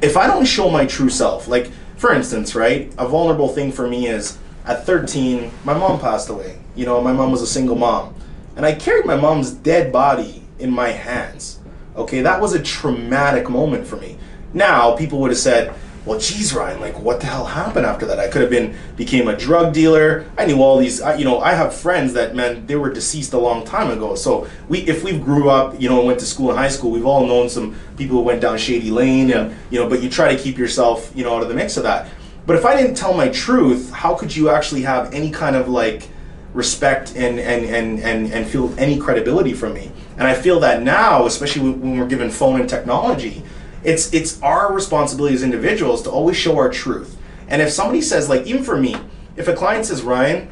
if 0.00 0.16
I 0.16 0.26
don't 0.26 0.46
show 0.46 0.70
my 0.70 0.86
true 0.86 1.10
self, 1.10 1.48
like 1.48 1.70
for 1.96 2.12
instance, 2.12 2.54
right, 2.54 2.92
a 2.98 3.08
vulnerable 3.08 3.48
thing 3.48 3.72
for 3.72 3.88
me 3.88 4.08
is 4.08 4.38
at 4.64 4.84
13, 4.84 5.50
my 5.64 5.74
mom 5.74 6.00
passed 6.00 6.28
away. 6.28 6.58
You 6.74 6.84
know, 6.84 7.00
my 7.00 7.12
mom 7.12 7.30
was 7.30 7.40
a 7.40 7.46
single 7.46 7.76
mom, 7.76 8.14
and 8.56 8.66
I 8.66 8.74
carried 8.74 9.06
my 9.06 9.16
mom's 9.16 9.50
dead 9.50 9.92
body 9.92 10.45
in 10.58 10.70
my 10.70 10.88
hands. 10.88 11.58
Okay, 11.96 12.20
that 12.22 12.40
was 12.40 12.52
a 12.52 12.62
traumatic 12.62 13.48
moment 13.48 13.86
for 13.86 13.96
me. 13.96 14.18
Now, 14.52 14.94
people 14.96 15.18
would 15.20 15.30
have 15.30 15.38
said, 15.38 15.72
"Well, 16.04 16.18
geez, 16.18 16.54
Ryan, 16.54 16.80
like, 16.80 16.98
what 17.00 17.20
the 17.20 17.26
hell 17.26 17.46
happened 17.46 17.86
after 17.86 18.06
that?" 18.06 18.18
I 18.18 18.28
could 18.28 18.42
have 18.42 18.50
been 18.50 18.74
became 18.96 19.28
a 19.28 19.36
drug 19.36 19.72
dealer. 19.72 20.26
I 20.38 20.46
knew 20.46 20.62
all 20.62 20.78
these. 20.78 21.00
I, 21.00 21.16
you 21.16 21.24
know, 21.24 21.40
I 21.40 21.54
have 21.54 21.74
friends 21.74 22.12
that 22.12 22.34
man, 22.34 22.66
they 22.66 22.76
were 22.76 22.92
deceased 22.92 23.32
a 23.32 23.38
long 23.38 23.64
time 23.64 23.90
ago. 23.90 24.14
So 24.14 24.46
we, 24.68 24.80
if 24.80 25.02
we 25.04 25.18
grew 25.18 25.48
up, 25.48 25.80
you 25.80 25.88
know, 25.88 26.04
went 26.04 26.20
to 26.20 26.26
school 26.26 26.50
in 26.50 26.56
high 26.56 26.68
school, 26.68 26.90
we've 26.90 27.06
all 27.06 27.26
known 27.26 27.48
some 27.48 27.74
people 27.96 28.18
who 28.18 28.22
went 28.22 28.40
down 28.42 28.58
shady 28.58 28.90
lane, 28.90 29.30
and 29.32 29.54
you 29.70 29.80
know, 29.80 29.88
but 29.88 30.02
you 30.02 30.10
try 30.10 30.34
to 30.34 30.42
keep 30.42 30.58
yourself, 30.58 31.10
you 31.14 31.24
know, 31.24 31.34
out 31.34 31.42
of 31.42 31.48
the 31.48 31.54
mix 31.54 31.76
of 31.76 31.82
that. 31.84 32.08
But 32.46 32.56
if 32.56 32.64
I 32.64 32.76
didn't 32.76 32.94
tell 32.94 33.12
my 33.12 33.28
truth, 33.28 33.90
how 33.90 34.14
could 34.14 34.34
you 34.34 34.50
actually 34.50 34.82
have 34.82 35.12
any 35.12 35.30
kind 35.30 35.56
of 35.56 35.68
like 35.68 36.08
respect 36.54 37.14
and 37.16 37.40
and 37.40 37.64
and 37.64 38.00
and, 38.00 38.32
and 38.32 38.46
feel 38.46 38.72
any 38.78 38.98
credibility 38.98 39.52
from 39.52 39.74
me? 39.74 39.90
And 40.18 40.26
I 40.26 40.34
feel 40.34 40.60
that 40.60 40.82
now, 40.82 41.26
especially 41.26 41.70
when- 41.70 41.98
we're 41.98 42.06
given 42.06 42.30
phone 42.30 42.60
and 42.60 42.68
technology, 42.68 43.42
it's 43.84 44.12
it's 44.12 44.40
our 44.42 44.72
responsibility 44.72 45.34
as 45.34 45.42
individuals 45.42 46.02
to 46.02 46.10
always 46.10 46.36
show 46.36 46.56
our 46.56 46.68
truth. 46.68 47.16
And 47.48 47.62
if 47.62 47.70
somebody 47.70 48.00
says, 48.02 48.28
like, 48.28 48.46
even 48.46 48.64
for 48.64 48.76
me, 48.76 48.96
if 49.36 49.46
a 49.46 49.52
client 49.52 49.86
says, 49.86 50.02
Ryan, 50.02 50.48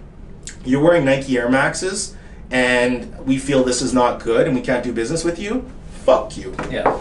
you're 0.65 0.83
wearing 0.83 1.05
Nike 1.05 1.37
Air 1.37 1.49
Maxes, 1.49 2.15
and 2.51 3.13
we 3.27 3.39
feel 3.39 3.65
this 3.65 3.83
is 3.83 3.93
not 3.93 4.23
good, 4.23 4.47
and 4.47 4.55
we 4.55 4.63
can't 4.63 4.85
do 4.85 4.93
business 4.93 5.25
with 5.25 5.39
you, 5.39 5.65
fuck 6.05 6.37
you. 6.37 6.55
Yeah. 6.71 6.97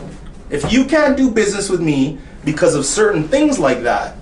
If 0.50 0.72
you 0.72 0.86
can't 0.86 1.16
do 1.16 1.30
business 1.30 1.70
with 1.70 1.82
me 1.82 2.18
because 2.46 2.76
of 2.76 2.86
certain 2.86 3.28
things 3.28 3.60
like 3.60 3.84
that, 3.84 4.16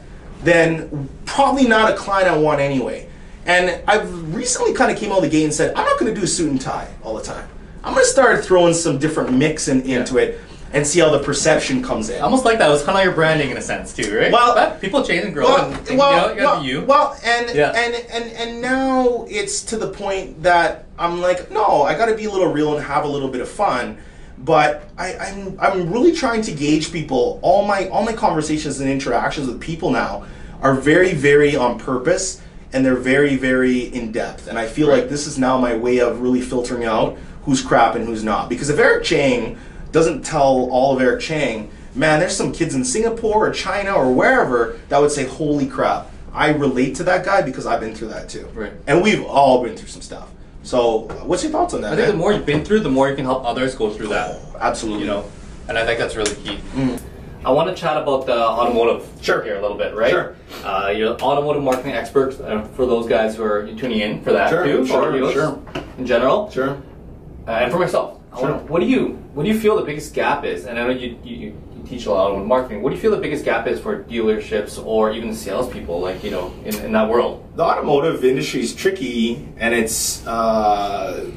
then 0.43 1.10
probably 1.25 1.67
not 1.67 1.91
a 1.91 1.95
client 1.95 2.30
I 2.30 2.38
want 2.38 2.60
anyway. 2.60 3.08
And 3.45 3.82
I've 3.88 4.36
recently 4.36 4.73
kind 4.73 4.91
of 4.91 4.97
came 4.97 5.12
out 5.12 5.17
of 5.19 5.23
the 5.23 5.30
gate 5.30 5.43
and 5.43 5.54
said, 5.54 5.73
I'm 5.75 5.86
not 5.86 5.99
going 5.99 6.13
to 6.13 6.19
do 6.19 6.27
suit 6.27 6.49
and 6.51 6.60
tie 6.60 6.88
all 7.04 7.15
the 7.15 7.23
time. 7.23 7.47
I'm 7.84 7.94
going 7.94 8.06
to 8.06 8.10
start 8.12 8.44
throwing 8.46 8.74
some 8.74 8.98
different 8.98 9.34
mix 9.34 9.67
in, 9.67 9.82
into 9.82 10.17
it 10.17 10.39
and 10.74 10.86
see 10.88 11.00
how 11.00 11.10
the 11.10 11.20
perception 11.20 11.84
comes 11.84 12.10
in. 12.10 12.22
Almost 12.22 12.46
like 12.46 12.58
that. 12.60 12.67
It 12.70 12.72
was 12.72 12.84
kind 12.84 12.98
of 12.98 13.04
your 13.04 13.13
branding 13.13 13.50
in 13.50 13.58
a 13.58 13.62
sense 13.62 13.94
too, 13.94 14.17
right? 14.17 14.32
Well- 14.32 14.56
But 14.56 14.80
people 14.80 15.04
change 15.04 15.26
and 15.26 15.34
grow, 15.34 15.46
well, 15.48 15.74
and 15.89 15.98
well, 15.98 16.36
you 16.36 16.41
well, 16.44 16.63
you. 16.63 16.82
well, 16.82 17.17
and, 17.26 17.50
Yeah. 17.56 17.72
and 17.76 17.94
and 18.12 18.32
and 18.32 18.62
now 18.62 19.26
it's 19.30 19.63
to 19.63 19.78
the 19.78 19.88
point 19.89 20.44
that 20.44 20.86
I'm 20.98 21.20
like, 21.22 21.52
no, 21.52 21.84
I 21.84 21.96
got 21.98 22.06
to 22.06 22.15
be 22.15 22.26
a 22.26 22.32
little 22.32 22.48
real 22.54 22.76
and 22.76 22.86
have 22.86 23.04
a 23.04 23.08
little 23.08 23.28
bit 23.30 23.41
of 23.41 23.50
fun. 23.50 23.98
But 24.38 24.88
I, 24.98 25.15
I'm 25.17 25.58
I'm 25.60 25.91
really 25.91 26.13
trying 26.13 26.41
to 26.44 26.52
gauge 26.54 26.91
people. 26.94 27.39
All 27.41 27.65
my 27.65 27.89
all 27.89 28.04
my 28.04 28.13
conversations 28.13 28.80
and 28.80 28.89
interactions 28.89 29.48
with 29.48 29.60
people 29.60 29.89
now 29.91 30.24
are 30.62 30.74
very 30.74 31.13
very 31.13 31.56
on 31.56 31.80
purpose 31.80 32.41
and 32.74 32.86
they're 32.86 32.96
very 32.96 33.36
very 33.36 33.80
in 33.94 34.12
depth. 34.13 34.48
And 34.48 34.58
I 34.58 34.67
feel 34.67 34.88
Right. 34.88 35.02
like 35.02 35.10
this 35.10 35.28
is 35.28 35.38
now 35.38 35.58
my 35.58 35.76
way 35.76 36.00
of 36.00 36.22
really 36.22 36.41
filtering 36.41 36.86
out 36.86 37.17
who's 37.43 37.62
crap 37.62 37.95
and 37.95 38.06
who's 38.06 38.23
not. 38.23 38.49
Because 38.49 38.69
if 38.69 38.80
Eric 38.80 39.04
Cheng 39.04 39.58
doesn't 39.91 40.23
tell 40.23 40.69
all 40.71 40.95
of 40.95 41.01
Eric 41.01 41.21
Cheng, 41.21 41.69
man, 41.95 42.19
there's 42.19 42.36
some 42.36 42.51
kids 42.51 42.75
in 42.75 42.84
Singapore 42.86 43.47
or 43.47 43.51
China 43.51 43.93
or 43.93 44.12
wherever 44.13 44.80
that 44.89 44.99
would 45.01 45.12
say, 45.12 45.25
"Holy 45.25 45.67
crap, 45.67 46.10
I 46.34 46.49
relate 46.51 46.95
to 46.95 47.04
that 47.04 47.25
guy 47.25 47.41
because 47.41 47.65
I've 47.65 47.80
been 47.82 47.95
through 47.95 48.10
that 48.10 48.30
too." 48.30 48.47
Right. 48.54 48.71
And 48.88 49.01
we've 49.01 49.23
all 49.25 49.63
been 49.63 49.75
through 49.75 49.89
some 49.89 50.01
stuff. 50.01 50.27
So, 50.63 51.08
what's 51.23 51.41
your 51.43 51.51
thoughts 51.51 51.73
on 51.73 51.82
that? 51.82 51.93
I 51.93 51.95
think 51.95 52.08
the 52.10 52.17
more 52.17 52.32
you've 52.32 52.45
been 52.45 52.63
through, 52.63 52.82
the 52.82 52.89
more 52.89 53.10
you 53.10 53.15
can 53.15 53.25
help 53.25 53.43
others 53.45 53.73
go 53.75 53.89
through 53.89 54.08
that. 54.10 54.39
absolutely, 54.60 55.01
you 55.01 55.08
know, 55.08 55.25
and 55.67 55.75
I 55.77 55.84
think 55.86 55.97
that's 55.97 56.15
really 56.15 56.36
key. 56.36 56.60
I 57.43 57.49
want 57.49 57.75
to 57.75 57.82
chat 57.82 57.97
about 57.97 58.27
the 58.27 58.38
automotive 58.38 59.04
Sure. 59.21 59.41
here 59.41 59.58
a 59.58 59.62
little 59.63 59.75
bit, 59.75 59.95
right? 59.95 60.12
Sure. 60.12 60.36
Uh, 60.63 60.93
you're 60.95 61.15
an 61.15 61.21
automotive 61.21 61.63
marketing 61.63 61.93
expert 61.93 62.39
uh, 62.39 62.62
for 62.75 62.86
those 62.86 63.08
guys 63.08 63.36
who 63.36 63.41
are 63.43 63.65
tuning 63.75 63.99
in 64.01 64.21
for 64.21 64.32
that 64.34 64.51
Sure, 64.51 64.63
too, 64.63 64.86
sure, 64.86 65.32
sure. 65.34 65.60
in 65.97 66.06
general, 66.06 66.51
sure. 66.51 66.77
Uh, 67.51 67.63
and 67.63 67.71
for 67.71 67.79
myself. 67.79 68.17
Sure. 68.39 68.53
what 68.59 68.79
do 68.79 68.87
you 68.87 69.09
what 69.33 69.43
do 69.43 69.49
you 69.49 69.59
feel 69.59 69.75
the 69.75 69.83
biggest 69.83 70.13
gap 70.13 70.45
is? 70.45 70.65
And 70.65 70.79
I 70.79 70.83
know 70.83 70.91
you, 70.91 71.19
you, 71.21 71.35
you 71.35 71.83
teach 71.85 72.05
a 72.05 72.11
lot 72.11 72.31
on 72.31 72.47
marketing. 72.47 72.81
What 72.81 72.91
do 72.91 72.95
you 72.95 73.01
feel 73.01 73.11
the 73.11 73.17
biggest 73.17 73.43
gap 73.43 73.67
is 73.67 73.79
for 73.79 74.03
dealerships 74.03 74.83
or 74.83 75.11
even 75.11 75.35
salespeople, 75.35 75.99
like 75.99 76.23
you 76.23 76.31
know, 76.31 76.53
in, 76.63 76.75
in 76.75 76.91
that 76.93 77.09
world? 77.09 77.45
The 77.57 77.63
automotive 77.63 78.23
industry 78.23 78.61
is 78.61 78.73
tricky 78.73 79.49
and 79.57 79.73
it's 79.73 80.25
uh, 80.25 81.29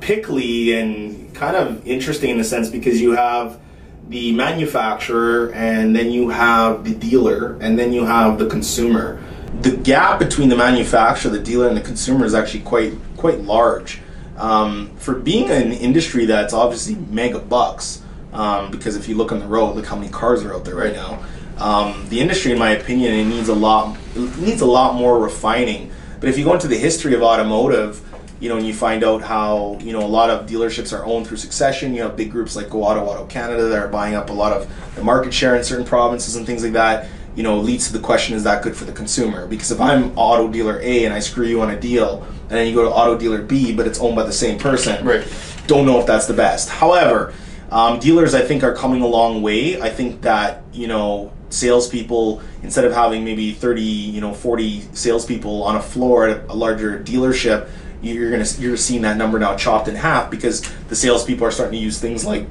pickly 0.00 0.72
and 0.72 1.34
kind 1.34 1.56
of 1.56 1.86
interesting 1.86 2.30
in 2.30 2.38
the 2.38 2.44
sense 2.44 2.70
because 2.70 3.00
you 3.02 3.12
have 3.12 3.60
the 4.08 4.32
manufacturer 4.32 5.52
and 5.52 5.94
then 5.94 6.10
you 6.10 6.30
have 6.30 6.84
the 6.84 6.94
dealer 6.94 7.58
and 7.60 7.78
then 7.78 7.92
you 7.92 8.06
have 8.06 8.38
the 8.38 8.46
consumer. 8.46 9.22
The 9.60 9.76
gap 9.76 10.18
between 10.18 10.48
the 10.48 10.56
manufacturer, 10.56 11.30
the 11.30 11.38
dealer, 11.38 11.68
and 11.68 11.76
the 11.76 11.82
consumer 11.82 12.24
is 12.24 12.34
actually 12.34 12.60
quite 12.60 12.94
quite 13.18 13.40
large. 13.40 14.00
Um, 14.38 14.96
for 14.96 15.14
being 15.14 15.50
an 15.50 15.72
industry 15.72 16.24
that's 16.24 16.54
obviously 16.54 16.94
mega 16.94 17.40
bucks, 17.40 18.02
um, 18.32 18.70
because 18.70 18.96
if 18.96 19.08
you 19.08 19.16
look 19.16 19.32
on 19.32 19.40
the 19.40 19.46
road, 19.46 19.74
look 19.74 19.86
how 19.86 19.96
many 19.96 20.10
cars 20.10 20.44
are 20.44 20.54
out 20.54 20.64
there 20.64 20.76
right 20.76 20.94
now. 20.94 21.24
Um, 21.58 22.06
the 22.08 22.20
industry, 22.20 22.52
in 22.52 22.58
my 22.58 22.70
opinion, 22.70 23.14
it 23.14 23.24
needs 23.24 23.48
a 23.48 23.54
lot. 23.54 23.96
it 24.14 24.38
needs 24.38 24.60
a 24.60 24.66
lot 24.66 24.94
more 24.94 25.18
refining. 25.18 25.90
But 26.20 26.28
if 26.28 26.38
you 26.38 26.44
go 26.44 26.54
into 26.54 26.68
the 26.68 26.76
history 26.76 27.14
of 27.14 27.22
automotive, 27.22 28.00
you 28.40 28.48
know, 28.48 28.56
and 28.56 28.66
you 28.66 28.72
find 28.72 29.02
out 29.02 29.22
how 29.22 29.78
you 29.80 29.92
know 29.92 30.00
a 30.00 30.06
lot 30.06 30.30
of 30.30 30.46
dealerships 30.46 30.96
are 30.96 31.04
owned 31.04 31.26
through 31.26 31.38
succession. 31.38 31.94
You 31.94 32.02
have 32.02 32.16
big 32.16 32.30
groups 32.30 32.54
like 32.54 32.70
Go 32.70 32.84
Auto, 32.84 33.04
Auto 33.04 33.26
Canada 33.26 33.64
that 33.64 33.78
are 33.78 33.88
buying 33.88 34.14
up 34.14 34.30
a 34.30 34.32
lot 34.32 34.52
of 34.52 34.70
the 34.94 35.02
market 35.02 35.34
share 35.34 35.56
in 35.56 35.64
certain 35.64 35.84
provinces 35.84 36.36
and 36.36 36.46
things 36.46 36.62
like 36.62 36.74
that. 36.74 37.08
You 37.34 37.42
know, 37.42 37.58
leads 37.58 37.88
to 37.88 37.92
the 37.92 37.98
question: 37.98 38.36
Is 38.36 38.44
that 38.44 38.62
good 38.62 38.76
for 38.76 38.84
the 38.84 38.92
consumer? 38.92 39.46
Because 39.46 39.72
if 39.72 39.80
I'm 39.80 40.16
auto 40.16 40.48
dealer 40.48 40.78
A 40.80 41.04
and 41.04 41.12
I 41.12 41.18
screw 41.18 41.46
you 41.46 41.60
on 41.60 41.70
a 41.70 41.80
deal, 41.80 42.26
and 42.48 42.58
then 42.58 42.66
you 42.66 42.74
go 42.74 42.84
to 42.84 42.90
auto 42.90 43.16
dealer 43.18 43.42
B, 43.42 43.72
but 43.72 43.86
it's 43.86 43.98
owned 44.00 44.16
by 44.16 44.24
the 44.24 44.32
same 44.32 44.58
person, 44.58 45.04
Right. 45.04 45.24
don't 45.66 45.84
know 45.86 46.00
if 46.00 46.06
that's 46.06 46.26
the 46.26 46.34
best. 46.34 46.68
However, 46.68 47.32
um, 47.70 47.98
dealers 47.98 48.34
I 48.34 48.40
think 48.42 48.62
are 48.64 48.74
coming 48.74 49.02
a 49.02 49.06
long 49.06 49.42
way. 49.42 49.80
I 49.80 49.90
think 49.90 50.22
that 50.22 50.62
you 50.72 50.86
know 50.86 51.32
salespeople 51.50 52.40
instead 52.62 52.84
of 52.84 52.92
having 52.92 53.24
maybe 53.24 53.52
30 53.52 53.80
you 53.82 54.20
know 54.20 54.34
40 54.34 54.82
salespeople 54.92 55.62
on 55.62 55.76
a 55.76 55.82
floor 55.82 56.28
at 56.28 56.48
a 56.50 56.54
larger 56.54 56.98
dealership 56.98 57.68
you're 58.02 58.30
gonna 58.30 58.44
you're 58.58 58.76
seeing 58.76 59.00
that 59.02 59.16
number 59.16 59.38
now 59.38 59.56
chopped 59.56 59.88
in 59.88 59.94
half 59.94 60.30
because 60.30 60.60
the 60.88 60.94
salespeople 60.94 61.46
are 61.46 61.50
starting 61.50 61.78
to 61.78 61.82
use 61.82 61.98
things 61.98 62.24
like 62.24 62.46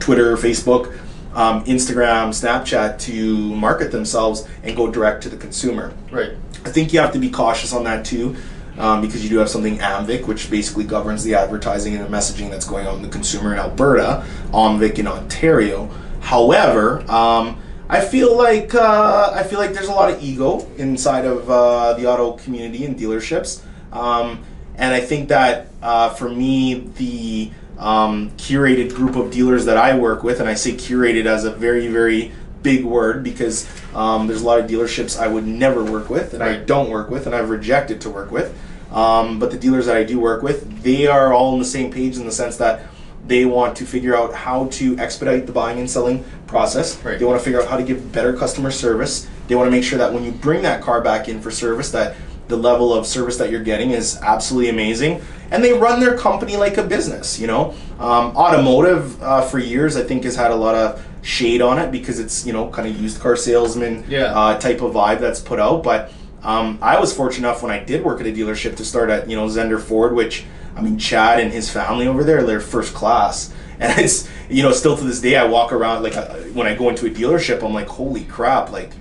Twitter, 0.00 0.36
Facebook, 0.36 0.98
um, 1.34 1.64
Instagram, 1.64 2.28
Snapchat 2.30 2.98
to 3.00 3.36
market 3.54 3.90
themselves 3.92 4.48
and 4.62 4.76
go 4.76 4.90
direct 4.90 5.22
to 5.24 5.28
the 5.28 5.36
consumer. 5.36 5.92
Right. 6.10 6.32
I 6.64 6.70
think 6.70 6.92
you 6.92 7.00
have 7.00 7.12
to 7.12 7.18
be 7.18 7.28
cautious 7.30 7.72
on 7.72 7.84
that 7.84 8.04
too, 8.04 8.34
um, 8.78 9.00
because 9.00 9.22
you 9.22 9.30
do 9.30 9.38
have 9.38 9.48
something 9.48 9.78
AMVIC, 9.78 10.26
which 10.26 10.50
basically 10.50 10.84
governs 10.84 11.24
the 11.24 11.34
advertising 11.34 11.94
and 11.96 12.04
the 12.04 12.08
messaging 12.08 12.50
that's 12.50 12.66
going 12.66 12.86
on 12.86 13.02
the 13.02 13.08
consumer 13.08 13.52
in 13.52 13.58
Alberta, 13.58 14.24
AMVIC 14.52 14.98
in 14.98 15.06
Ontario. 15.06 15.86
However, 16.20 17.00
um, 17.10 17.60
I 17.88 18.00
feel 18.00 18.36
like 18.36 18.74
uh, 18.74 19.32
I 19.34 19.44
feel 19.44 19.58
like 19.58 19.72
there's 19.72 19.88
a 19.88 19.92
lot 19.92 20.10
of 20.10 20.22
ego 20.22 20.66
inside 20.76 21.24
of 21.24 21.48
uh, 21.48 21.94
the 21.94 22.06
auto 22.06 22.32
community 22.32 22.84
and 22.84 22.98
dealerships, 22.98 23.62
um, 23.92 24.44
and 24.76 24.92
I 24.92 25.00
think 25.00 25.28
that 25.28 25.68
uh, 25.82 26.10
for 26.10 26.28
me 26.28 26.74
the 26.96 27.52
um, 27.78 28.30
curated 28.32 28.94
group 28.94 29.14
of 29.14 29.30
dealers 29.30 29.66
that 29.66 29.76
I 29.76 29.96
work 29.96 30.24
with, 30.24 30.40
and 30.40 30.48
I 30.48 30.54
say 30.54 30.72
curated 30.72 31.26
as 31.26 31.44
a 31.44 31.52
very 31.52 31.86
very 31.86 32.32
big 32.66 32.84
word 32.84 33.22
because 33.22 33.68
um, 33.94 34.26
there's 34.26 34.42
a 34.42 34.44
lot 34.44 34.58
of 34.58 34.68
dealerships 34.68 35.16
I 35.16 35.28
would 35.28 35.46
never 35.46 35.84
work 35.84 36.10
with 36.10 36.34
and 36.34 36.42
I 36.42 36.56
don't 36.56 36.90
work 36.90 37.10
with 37.10 37.26
and 37.26 37.34
I've 37.34 37.48
rejected 37.48 38.00
to 38.00 38.10
work 38.10 38.32
with. 38.32 38.58
Um, 38.92 39.38
but 39.38 39.50
the 39.50 39.58
dealers 39.58 39.86
that 39.86 39.96
I 39.96 40.04
do 40.04 40.18
work 40.20 40.42
with, 40.42 40.82
they 40.82 41.06
are 41.06 41.32
all 41.32 41.52
on 41.52 41.58
the 41.58 41.64
same 41.64 41.90
page 41.92 42.16
in 42.16 42.24
the 42.24 42.32
sense 42.32 42.56
that 42.58 42.82
they 43.26 43.44
want 43.44 43.76
to 43.78 43.84
figure 43.84 44.14
out 44.16 44.32
how 44.32 44.66
to 44.68 44.96
expedite 44.98 45.46
the 45.46 45.52
buying 45.52 45.78
and 45.80 45.90
selling 45.90 46.24
process. 46.46 46.96
Right. 47.02 47.18
They 47.18 47.24
want 47.24 47.38
to 47.40 47.44
figure 47.44 47.60
out 47.60 47.68
how 47.68 47.76
to 47.76 47.82
give 47.82 48.12
better 48.12 48.32
customer 48.36 48.70
service. 48.70 49.28
They 49.48 49.54
want 49.56 49.66
to 49.66 49.70
make 49.72 49.82
sure 49.84 49.98
that 49.98 50.12
when 50.12 50.22
you 50.24 50.30
bring 50.30 50.62
that 50.62 50.80
car 50.80 51.00
back 51.00 51.28
in 51.28 51.40
for 51.40 51.50
service, 51.50 51.90
that 51.90 52.14
the 52.48 52.56
level 52.56 52.94
of 52.94 53.04
service 53.06 53.36
that 53.38 53.50
you're 53.50 53.64
getting 53.64 53.90
is 53.90 54.16
absolutely 54.22 54.70
amazing. 54.70 55.20
And 55.50 55.64
they 55.64 55.72
run 55.72 55.98
their 55.98 56.16
company 56.16 56.56
like 56.56 56.76
a 56.76 56.82
business. 56.84 57.40
You 57.40 57.48
know, 57.48 57.74
um, 57.98 58.36
automotive 58.36 59.20
uh, 59.22 59.42
for 59.42 59.58
years 59.58 59.96
I 59.96 60.04
think 60.04 60.22
has 60.24 60.36
had 60.36 60.52
a 60.52 60.56
lot 60.56 60.76
of 60.76 61.04
shade 61.22 61.60
on 61.60 61.78
it 61.80 61.90
because 61.90 62.20
it's 62.20 62.46
you 62.46 62.52
know 62.52 62.68
kind 62.70 62.86
of 62.88 63.00
used 63.00 63.20
car 63.20 63.34
salesman 63.34 64.04
Yeah. 64.08 64.26
uh, 64.26 64.58
type 64.58 64.80
of 64.82 64.92
vibe 64.94 65.18
that's 65.18 65.40
put 65.40 65.58
out. 65.58 65.82
But 65.82 66.12
um, 66.46 66.78
I 66.80 67.00
was 67.00 67.12
fortunate 67.12 67.48
enough 67.48 67.62
when 67.62 67.72
I 67.72 67.82
did 67.82 68.04
work 68.04 68.20
at 68.20 68.26
a 68.26 68.32
dealership 68.32 68.76
to 68.76 68.84
start 68.84 69.10
at 69.10 69.28
you 69.28 69.36
know 69.36 69.46
Zender 69.48 69.80
Ford, 69.80 70.14
which 70.14 70.44
I 70.76 70.80
mean 70.80 70.96
Chad 70.96 71.40
and 71.40 71.52
his 71.52 71.68
family 71.68 72.06
over 72.06 72.22
there, 72.22 72.44
they're 72.44 72.60
first 72.60 72.94
class, 72.94 73.52
and 73.80 73.98
it's 73.98 74.28
you 74.48 74.62
know 74.62 74.70
still 74.72 74.96
to 74.96 75.04
this 75.04 75.20
day 75.20 75.36
I 75.36 75.44
walk 75.44 75.72
around 75.72 76.04
like 76.04 76.16
uh, 76.16 76.34
when 76.54 76.68
I 76.68 76.74
go 76.76 76.88
into 76.88 77.06
a 77.06 77.10
dealership, 77.10 77.64
I'm 77.64 77.74
like 77.74 77.88
holy 77.88 78.24
crap, 78.24 78.70
like 78.70 78.92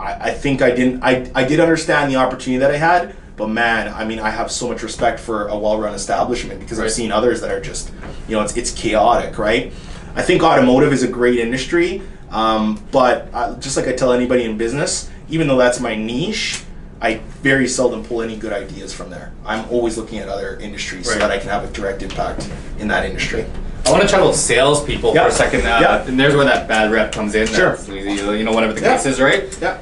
I, 0.00 0.30
I 0.30 0.30
think 0.32 0.62
I 0.62 0.70
didn't 0.70 1.02
I 1.02 1.30
I 1.34 1.44
did 1.44 1.60
understand 1.60 2.10
the 2.10 2.16
opportunity 2.16 2.58
that 2.58 2.70
I 2.70 2.78
had. 2.78 3.14
But 3.36 3.48
man, 3.48 3.92
I 3.92 4.04
mean, 4.04 4.20
I 4.20 4.30
have 4.30 4.50
so 4.50 4.68
much 4.68 4.84
respect 4.84 5.18
for 5.18 5.48
a 5.48 5.58
well-run 5.58 5.92
establishment 5.92 6.60
because 6.60 6.78
Right. 6.78 6.84
I've 6.84 6.92
seen 6.92 7.10
others 7.10 7.40
that 7.40 7.50
are 7.50 7.60
just, 7.60 7.90
you 8.28 8.36
know, 8.36 8.42
it's, 8.42 8.56
it's 8.56 8.70
chaotic, 8.70 9.38
right? 9.38 9.72
I 10.14 10.22
think 10.22 10.44
automotive 10.44 10.92
is 10.92 11.02
a 11.02 11.08
great 11.08 11.40
industry, 11.40 12.00
um, 12.30 12.80
but 12.92 13.28
uh, 13.34 13.56
just 13.58 13.76
like 13.76 13.88
I 13.88 13.92
tell 13.92 14.12
anybody 14.12 14.44
in 14.44 14.56
business, 14.56 15.10
even 15.28 15.48
though 15.48 15.56
that's 15.56 15.80
my 15.80 15.96
niche, 15.96 16.62
I 17.00 17.16
very 17.42 17.68
seldom 17.68 18.04
pull 18.04 18.22
any 18.22 18.36
good 18.36 18.52
ideas 18.52 18.92
from 18.94 19.10
there. 19.10 19.32
I'm 19.44 19.68
always 19.70 19.98
looking 19.98 20.18
at 20.20 20.28
other 20.28 20.56
industries 20.58 21.10
so 21.10 21.18
that 21.18 21.30
I 21.30 21.38
can 21.38 21.48
have 21.50 21.64
a 21.64 21.72
direct 21.72 22.02
impact 22.02 22.48
in 22.78 22.88
that 22.88 23.04
industry. 23.04 23.44
I 23.86 23.90
want 23.90 24.02
to 24.02 24.08
chat 24.08 24.20
about 24.20 24.34
salespeople 24.34 25.14
Yeah. 25.14 25.24
for 25.24 25.28
a 25.28 25.32
second. 25.32 25.60
Uh, 25.66 25.78
Yeah. 25.80 26.04
And 26.06 26.18
there's 26.18 26.34
where 26.34 26.46
that 26.46 26.66
bad 26.66 26.90
rep 26.90 27.12
comes 27.12 27.34
in. 27.34 27.46
Sure. 27.46 27.76
You 27.88 28.42
know, 28.44 28.52
whatever 28.52 28.72
the 28.72 28.80
Yeah. 28.80 28.96
case 28.96 29.06
is, 29.06 29.20
right? 29.20 29.44
Yeah. 29.60 29.76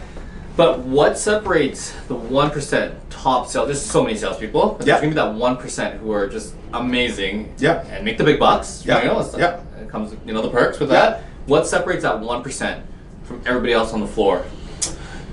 But 0.57 0.81
what 0.81 1.17
separates 1.17 1.93
the 2.09 2.15
one 2.15 2.51
percent 2.51 2.95
top 3.11 3.49
sales? 3.49 3.69
There's 3.69 3.81
so 3.81 4.03
many 4.03 4.17
salespeople. 4.17 4.75
But 4.79 4.87
Yeah. 4.87 4.95
There's 4.95 5.03
gonna 5.15 5.27
be 5.27 5.33
that 5.33 5.35
one 5.41 5.57
percent 5.57 6.01
who 6.01 6.11
are 6.13 6.27
just 6.27 6.55
amazing. 6.75 7.55
Yeah. 7.59 7.85
And 7.93 8.05
make 8.05 8.19
the 8.19 8.25
big 8.25 8.41
bucks. 8.41 8.83
Yeah. 8.85 9.01
You 9.03 9.09
know, 9.09 9.21
it's- 9.21 9.35
Yeah. 9.39 9.57
It 9.81 9.89
comes, 9.89 10.13
you 10.27 10.33
know, 10.33 10.43
the 10.43 10.49
perks 10.51 10.81
with 10.81 10.91
Yeah. 10.91 11.01
that. 11.01 11.23
What 11.47 11.67
separates 11.69 12.03
that 12.03 12.19
one 12.21 12.43
percent 12.43 12.81
from 13.25 13.41
everybody 13.47 13.73
else 13.73 13.93
on 13.93 14.01
the 14.01 14.07
floor? 14.09 14.43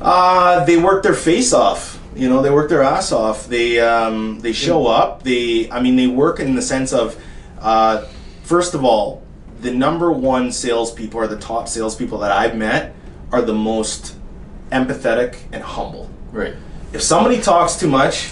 Uh, 0.01 0.63
they 0.65 0.77
work 0.77 1.03
their 1.03 1.13
face 1.13 1.53
off. 1.53 1.99
You 2.15 2.29
know, 2.29 2.41
they 2.41 2.49
work 2.49 2.69
their 2.69 2.83
ass 2.83 3.11
off. 3.11 3.47
They 3.47 3.79
um, 3.79 4.39
they 4.39 4.53
show 4.53 4.87
up. 4.87 5.23
They, 5.23 5.69
I 5.71 5.81
mean, 5.81 5.95
they 5.95 6.07
work 6.07 6.39
in 6.39 6.55
the 6.55 6.61
sense 6.61 6.91
of, 6.91 7.21
uh, 7.59 8.05
first 8.43 8.73
of 8.73 8.83
all, 8.83 9.23
the 9.61 9.71
number 9.71 10.11
one 10.11 10.51
salespeople 10.51 11.19
or 11.19 11.27
the 11.27 11.37
top 11.37 11.67
salespeople 11.67 12.17
that 12.19 12.31
I've 12.31 12.55
met 12.55 12.95
are 13.31 13.41
the 13.41 13.53
most 13.53 14.15
empathetic 14.71 15.37
and 15.51 15.63
humble. 15.63 16.09
Right. 16.31 16.55
If 16.93 17.01
somebody 17.01 17.41
talks 17.41 17.75
too 17.75 17.89
much 17.89 18.31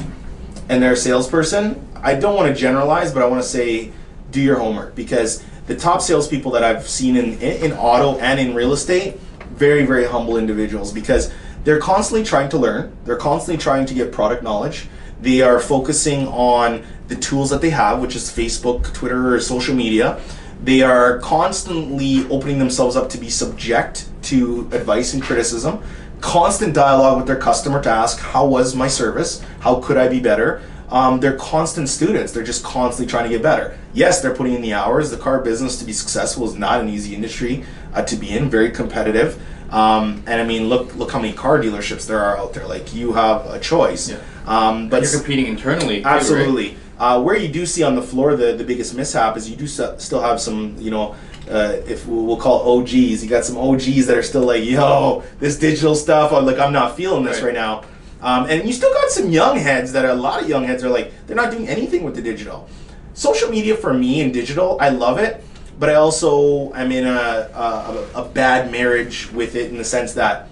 and 0.70 0.82
they're 0.82 0.94
a 0.94 0.98
salesperson, 0.98 1.88
I 1.96 2.16
don't 2.16 2.36
want 2.36 2.54
to 2.54 2.60
generalize, 2.60 3.12
but 3.14 3.22
I 3.22 3.28
want 3.28 3.42
to 3.42 3.48
say 3.48 3.92
do 4.32 4.42
your 4.42 4.58
homework 4.58 4.96
because 4.96 5.44
the 5.68 5.76
top 5.76 6.02
salespeople 6.02 6.52
that 6.52 6.64
I've 6.64 6.88
seen 6.88 7.18
in, 7.18 7.34
in, 7.40 7.72
in 7.72 7.74
auto 7.74 8.20
and 8.20 8.40
in 8.40 8.56
real 8.56 8.74
estate, 8.74 9.20
very, 9.52 9.86
very 9.86 10.06
humble 10.06 10.38
individuals 10.38 10.92
because 10.94 11.32
they're 11.68 11.80
constantly 11.80 12.24
trying 12.24 12.48
to 12.48 12.58
learn, 12.58 12.96
they're 13.04 13.18
constantly 13.18 13.62
trying 13.62 13.86
to 13.86 13.94
get 13.94 14.14
product 14.14 14.42
knowledge. 14.42 14.88
They 15.20 15.42
are 15.42 15.60
focusing 15.60 16.26
on 16.30 16.86
the 17.10 17.16
tools 17.18 17.50
that 17.50 17.60
they 17.60 17.72
have, 17.72 18.00
which 18.00 18.16
is 18.16 18.32
Facebook, 18.32 18.94
Twitter, 18.94 19.36
or 19.36 19.42
social 19.42 19.76
media. 19.76 20.18
They 20.64 20.82
are 20.82 21.20
constantly 21.20 22.26
opening 22.30 22.58
themselves 22.58 22.96
up 22.96 23.10
to 23.10 23.18
be 23.18 23.30
subject 23.30 24.08
to 24.30 24.70
advice 24.72 25.14
and 25.14 25.22
criticism. 25.22 25.84
Constant 26.22 26.74
dialogue 26.74 27.18
with 27.18 27.28
their 27.28 27.36
customer 27.36 27.84
to 27.84 27.90
ask 27.90 28.18
how 28.18 28.48
was 28.48 28.74
my 28.74 28.88
service? 28.88 29.44
How 29.60 29.82
could 29.82 29.98
i 29.98 30.08
be 30.08 30.22
better? 30.22 30.62
Um, 30.90 31.20
they're 31.20 31.36
constant 31.36 31.90
students. 31.90 32.32
They're 32.32 32.46
just 32.46 32.64
constantly 32.64 33.12
trying 33.12 33.26
to 33.26 33.30
get 33.30 33.44
better. 33.44 33.78
Yes 33.94 34.22
they're 34.22 34.34
putting 34.34 34.54
in 34.54 34.62
the 34.62 34.72
hours. 34.72 35.12
The 35.12 35.18
car 35.18 35.42
business 35.42 35.78
to 35.80 35.86
be 35.86 35.92
successful 35.92 36.46
is 36.46 36.56
not 36.56 36.80
an 36.80 36.88
easy 36.88 37.14
industry 37.14 37.66
uh, 37.94 38.04
to 38.04 38.16
be 38.16 38.30
in. 38.30 38.50
Very 38.50 38.72
competitive 38.72 39.38
um, 39.72 40.24
and 40.28 40.42
i 40.42 40.46
mean 40.46 40.70
look 40.70 40.96
look 40.96 41.12
how 41.12 41.20
many 41.20 41.34
car 41.34 41.60
dealerships 41.60 42.08
there 42.08 42.20
are 42.20 42.38
out 42.38 42.54
there 42.54 42.66
like 42.68 42.94
you 42.94 43.14
have 43.14 43.46
a 43.48 43.60
choice 43.60 44.10
Yeah. 44.10 44.18
um, 44.46 44.90
but 44.90 45.02
But 45.02 45.12
you're 45.12 45.20
competing 45.22 45.48
internally. 45.48 45.98
too, 46.02 46.06
right? 46.08 46.16
Absolutely. 46.16 46.78
Uh, 47.00 47.22
where 47.22 47.36
you 47.38 47.48
do 47.48 47.66
see 47.66 47.84
on 47.84 47.96
the 47.96 48.02
floor 48.02 48.36
the, 48.36 48.54
the 48.54 48.64
biggest 48.64 48.96
mishap 48.96 49.38
is 49.38 49.48
you 49.50 49.56
do 49.56 49.66
s- 49.66 50.04
still 50.04 50.20
have 50.22 50.42
some, 50.42 50.76
you 50.80 50.90
know, 50.90 51.16
uh, 51.48 51.76
if 51.86 52.08
we'll, 52.08 52.26
we'll 52.26 52.38
call 52.38 52.58
OGs, 52.80 53.22
you 53.24 53.30
got 53.30 53.46
some 53.46 53.56
OGs 53.58 54.08
that 54.08 54.18
are 54.18 54.24
still 54.24 54.42
like, 54.42 54.64
yo, 54.64 55.22
this 55.40 55.60
digital 55.60 55.94
stuff, 55.94 56.34
I'm 56.34 56.44
like, 56.48 56.58
I'm 56.58 56.74
not 56.74 56.96
feeling 56.98 57.24
this 57.24 57.38
Right. 57.42 57.54
right, 57.54 57.54
now. 57.54 57.84
Um, 58.20 58.50
and 58.50 58.66
you 58.66 58.74
still 58.74 58.92
got 58.94 59.12
some 59.12 59.30
young 59.30 59.58
heads 59.60 59.92
that 59.92 60.06
are, 60.06 60.10
a 60.12 60.16
lot 60.16 60.42
of 60.42 60.50
young 60.50 60.64
heads 60.64 60.84
are 60.84 60.90
like, 60.90 61.12
they're 61.28 61.36
not 61.36 61.52
doing 61.52 61.68
anything 61.70 62.04
with 62.04 62.16
the 62.16 62.22
digital. 62.24 62.68
Social 63.14 63.50
media 63.50 63.76
for 63.76 63.94
me 63.94 64.22
and 64.22 64.34
digital, 64.34 64.78
I 64.82 64.90
love 64.90 65.20
it, 65.20 65.44
but 65.80 65.90
I 65.90 65.96
also 65.96 66.74
am 66.74 66.92
in 66.92 67.06
a, 67.06 67.50
a, 67.54 68.22
a 68.22 68.26
bad 68.26 68.72
marriage 68.72 69.32
with 69.32 69.56
it 69.56 69.70
in 69.72 69.78
the 69.78 69.84
sense 69.84 70.14
that 70.14 70.48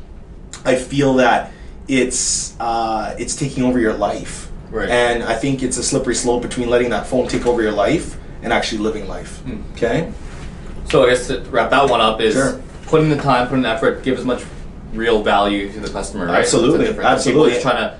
I 0.63 0.75
feel 0.75 1.15
that 1.15 1.51
it's 1.87 2.59
uh, 2.59 3.15
it's 3.19 3.35
taking 3.35 3.63
over 3.63 3.79
your 3.79 3.93
life, 3.93 4.49
Right. 4.71 4.89
and 4.89 5.23
I 5.23 5.35
think 5.35 5.61
it's 5.63 5.77
a 5.77 5.83
slippery 5.83 6.15
slope 6.15 6.41
between 6.41 6.69
letting 6.69 6.89
that 6.89 7.07
phone 7.07 7.27
take 7.27 7.45
over 7.45 7.61
your 7.61 7.71
life 7.71 8.17
and 8.41 8.51
actually 8.51 8.79
living 8.79 9.07
life. 9.07 9.39
Hmm. 9.41 9.61
Okay. 9.73 10.11
So 10.89 11.03
I 11.03 11.09
guess 11.09 11.27
to 11.27 11.41
wrap 11.51 11.69
that 11.71 11.89
one 11.89 12.01
up 12.01 12.21
is 12.21 12.33
Sure. 12.35 12.61
put 12.87 13.01
in 13.01 13.09
the 13.09 13.15
time, 13.17 13.47
put 13.47 13.55
in 13.55 13.61
the 13.63 13.69
effort, 13.69 14.03
give 14.03 14.17
as 14.17 14.25
much 14.25 14.43
real 14.93 15.21
value 15.23 15.71
to 15.71 15.79
the 15.79 15.89
customer. 15.89 16.25
Right? 16.27 16.39
Absolutely, 16.39 16.87
absolutely. 17.03 17.51
People 17.51 17.61
trying 17.71 17.89
to 17.89 17.97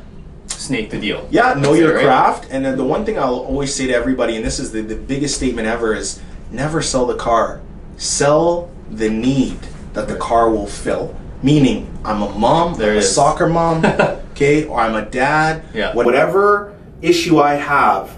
sneak 0.47 0.89
the 0.89 0.99
deal. 0.99 1.27
Yeah, 1.31 1.53
know 1.55 1.73
your 1.73 1.95
right? 1.95 2.05
craft. 2.05 2.47
And 2.51 2.63
then 2.63 2.77
the 2.77 2.83
one 2.83 3.05
thing 3.05 3.17
I'll 3.19 3.39
always 3.39 3.73
say 3.73 3.88
to 3.88 3.93
everybody, 3.93 4.35
and 4.35 4.45
this 4.45 4.59
is 4.59 4.71
the, 4.71 4.81
the 4.81 4.95
biggest 4.95 5.35
statement 5.35 5.67
ever, 5.67 5.93
is 5.93 6.21
never 6.55 6.81
sell 6.81 7.05
the 7.05 7.15
car. 7.15 7.61
Sell 7.97 8.69
the 8.89 9.09
need 9.09 9.59
that 9.93 10.07
the 10.07 10.15
car 10.15 10.49
will 10.49 10.67
fill. 10.67 11.15
Meaning, 11.43 11.91
I'm 12.03 12.21
a 12.21 12.29
mom, 12.37 12.75
There 12.75 12.91
I'm 12.91 12.97
it 12.97 12.99
a 12.99 13.03
soccer 13.03 13.47
mom, 13.47 13.85
okay, 14.31 14.65
or 14.65 14.79
I'm 14.79 14.95
a 14.95 15.05
dad. 15.05 15.63
Yeah. 15.73 15.93
Whatever 15.93 16.75
issue 17.01 17.39
I 17.39 17.55
have, 17.55 18.15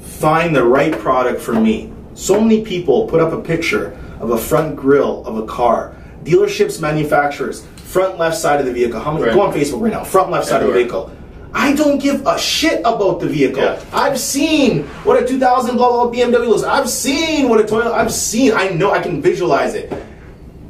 find 0.00 0.54
the 0.54 0.64
right 0.64 0.92
product 0.92 1.40
for 1.40 1.52
me. 1.52 1.92
So 2.14 2.40
many 2.40 2.64
people 2.64 3.06
put 3.08 3.20
up 3.20 3.32
a 3.32 3.40
picture 3.40 3.98
of 4.20 4.30
a 4.30 4.38
front 4.38 4.76
grill 4.76 5.24
of 5.26 5.36
a 5.36 5.46
car. 5.46 5.96
Dealerships, 6.22 6.80
manufacturers, 6.80 7.66
front 7.76 8.18
left 8.18 8.36
side 8.36 8.60
of 8.60 8.66
the 8.66 8.72
vehicle. 8.72 9.00
How 9.00 9.12
many? 9.12 9.24
Right. 9.24 9.34
Go 9.34 9.42
on 9.42 9.52
Facebook 9.52 9.80
right 9.80 9.92
now. 9.92 10.04
Front 10.04 10.30
left 10.30 10.46
side 10.46 10.62
of 10.62 10.68
the 10.68 10.74
vehicle. 10.74 11.10
I 11.54 11.72
don't 11.72 11.98
give 11.98 12.26
a 12.26 12.38
shit 12.38 12.80
about 12.80 13.20
the 13.20 13.28
vehicle. 13.28 13.62
Yeah. 13.62 13.82
I've 13.92 14.18
seen 14.18 14.82
what 15.04 15.22
a 15.22 15.26
2000 15.26 15.76
blah 15.76 15.88
blah 15.88 16.12
BMW 16.12 16.48
looks. 16.48 16.64
I've 16.64 16.90
seen 16.90 17.48
what 17.48 17.60
a 17.60 17.64
Toyota. 17.64 17.92
I've 17.92 18.12
seen. 18.12 18.52
I 18.52 18.70
know. 18.70 18.90
I 18.90 19.00
can 19.00 19.22
visualize 19.22 19.74
it. 19.74 19.92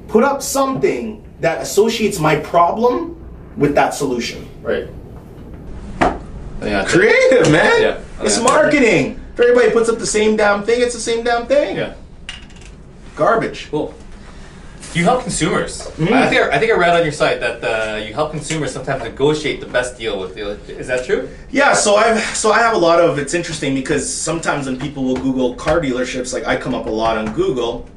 Put 0.08 0.24
up 0.24 0.42
something 0.42 1.24
that 1.40 1.62
associates 1.62 2.20
my 2.20 2.36
problem 2.36 3.16
with 3.56 3.74
that 3.74 3.94
solution. 3.94 4.46
Right. 4.62 4.88
Oh, 6.00 6.20
yeah. 6.62 6.84
Creative, 6.84 7.50
man. 7.50 7.82
Yeah. 7.82 8.00
It's 8.20 8.40
marketing. 8.40 9.20
If 9.32 9.40
everybody 9.40 9.70
puts 9.70 9.88
up 9.88 9.98
the 9.98 10.06
same 10.06 10.36
damn 10.36 10.62
thing, 10.62 10.80
it's 10.80 10.94
the 10.94 11.00
same 11.00 11.24
damn 11.24 11.46
thing. 11.46 11.76
Yeah. 11.76 11.94
Garbage. 13.16 13.70
Cool. 13.70 13.94
You 14.94 15.02
help 15.04 15.22
consumers. 15.22 15.82
Mm. 15.96 16.12
I 16.12 16.28
think 16.28 16.40
I, 16.42 16.56
I 16.56 16.58
think 16.60 16.70
I 16.72 16.76
read 16.76 16.94
on 16.96 17.02
your 17.02 17.12
site 17.12 17.40
that 17.40 17.64
uh, 17.64 17.96
you 17.96 18.14
help 18.14 18.30
consumers 18.30 18.72
sometimes 18.72 19.02
negotiate 19.02 19.58
the 19.60 19.66
best 19.66 19.98
deal 19.98 20.20
with 20.20 20.36
you. 20.36 20.48
Is 20.68 20.86
that 20.86 21.04
true? 21.04 21.28
Yeah, 21.50 21.72
so 21.74 21.96
I've 21.96 22.20
so 22.36 22.52
I 22.52 22.58
have 22.60 22.74
a 22.74 22.78
lot 22.78 23.00
of 23.00 23.18
it's 23.18 23.34
interesting 23.34 23.74
because 23.74 24.12
sometimes 24.12 24.66
when 24.66 24.78
people 24.78 25.02
will 25.04 25.16
Google 25.16 25.54
car 25.56 25.80
dealerships, 25.80 26.32
like 26.32 26.46
I 26.46 26.56
come 26.56 26.74
up 26.74 26.86
a 26.86 26.90
lot 26.90 27.18
on 27.18 27.34
Google, 27.34 27.88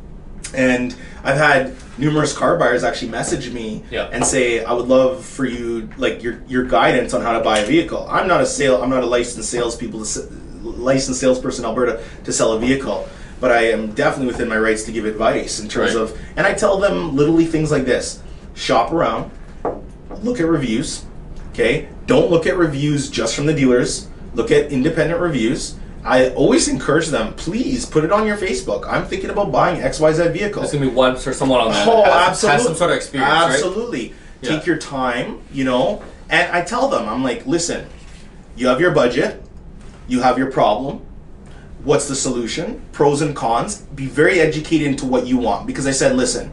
and 0.56 0.96
I've 1.24 1.38
had 1.38 1.76
numerous 2.00 2.34
car 2.36 2.58
buyers 2.58 2.84
actually 2.84 3.10
message 3.12 3.52
me 3.52 3.84
Yeah. 3.92 4.10
and 4.12 4.26
say 4.26 4.64
I 4.64 4.74
would 4.74 4.88
love 4.88 5.24
for 5.24 5.46
you 5.46 5.90
like 5.98 6.24
your 6.24 6.42
your 6.48 6.64
guidance 6.66 7.14
on 7.14 7.22
how 7.22 7.34
to 7.38 7.44
buy 7.44 7.60
a 7.60 7.66
vehicle. 7.66 8.08
I'm 8.10 8.28
not 8.28 8.42
a 8.42 8.46
sale 8.46 8.82
I'm 8.82 8.90
not 8.90 9.04
a 9.04 9.08
licensed 9.08 9.50
salespeople 9.52 10.00
licensed 10.64 11.20
salesperson 11.20 11.64
in 11.64 11.70
Alberta 11.70 12.04
to 12.24 12.34
sell 12.34 12.54
a 12.54 12.60
vehicle, 12.60 13.08
but 13.40 13.52
I 13.52 13.64
am 13.70 13.92
definitely 13.92 14.28
within 14.28 14.48
my 14.50 14.58
rights 14.58 14.84
to 14.84 14.92
give 14.92 15.06
advice 15.06 15.60
in 15.60 15.68
terms 15.68 15.96
Right. 15.96 16.02
of 16.04 16.18
and 16.36 16.46
I 16.48 16.54
tell 16.54 16.78
them 16.80 17.16
literally 17.16 17.46
things 17.46 17.72
like 17.72 17.86
this: 17.86 18.20
shop 18.56 18.92
around, 18.92 19.32
look 20.24 20.40
at 20.40 20.48
reviews. 20.48 21.04
Okay, 21.54 21.88
don't 22.06 22.30
look 22.30 22.46
at 22.46 22.58
reviews 22.58 23.10
just 23.10 23.36
from 23.36 23.46
the 23.48 23.54
dealers. 23.54 24.08
Look 24.36 24.52
at 24.52 24.72
independent 24.72 25.20
reviews. 25.20 25.76
I 26.06 26.30
always 26.30 26.68
encourage 26.68 27.08
them. 27.08 27.34
Please 27.34 27.86
put 27.86 28.04
it 28.04 28.12
on 28.12 28.26
your 28.28 28.38
Facebook. 28.38 28.86
I'm 28.88 29.06
thinking 29.06 29.30
about 29.30 29.52
buying 29.52 29.82
X 29.82 30.00
Y 30.00 30.14
Z 30.14 30.30
vehicle. 30.30 30.62
There's 30.62 30.74
gonna 30.74 30.86
be 30.86 30.92
one 30.92 31.16
or 31.16 31.34
someone 31.34 31.60
on 31.62 31.72
there 31.72 31.86
Oh, 31.88 32.04
that 32.04 32.14
has, 32.14 32.28
absolutely. 32.44 32.54
has 32.58 32.64
some 32.66 32.76
sort 32.76 32.92
of 32.92 32.98
experience, 32.98 33.32
right? 33.34 33.52
Absolutely. 33.54 34.14
Yeah. 34.42 34.50
Take 34.52 34.66
your 34.68 34.78
time, 34.78 35.40
you 35.52 35.64
know. 35.64 36.02
And 36.30 36.52
I 36.56 36.62
tell 36.62 36.88
them, 36.90 37.10
I'm 37.10 37.24
like, 37.24 37.48
listen, 37.48 37.88
you 38.56 38.68
have 38.68 38.80
your 38.80 38.92
budget, 38.92 39.42
you 40.08 40.22
have 40.22 40.38
your 40.38 40.52
problem. 40.52 41.02
What's 41.88 42.10
the 42.10 42.16
solution? 42.16 42.82
Pros 42.92 43.22
and 43.22 43.34
cons. 43.34 43.78
Be 43.78 44.08
very 44.08 44.42
educated 44.42 44.88
into 44.88 45.06
what 45.06 45.26
you 45.26 45.38
want. 45.38 45.66
Because 45.66 45.88
I 45.88 45.92
said, 45.92 46.18
listen, 46.18 46.52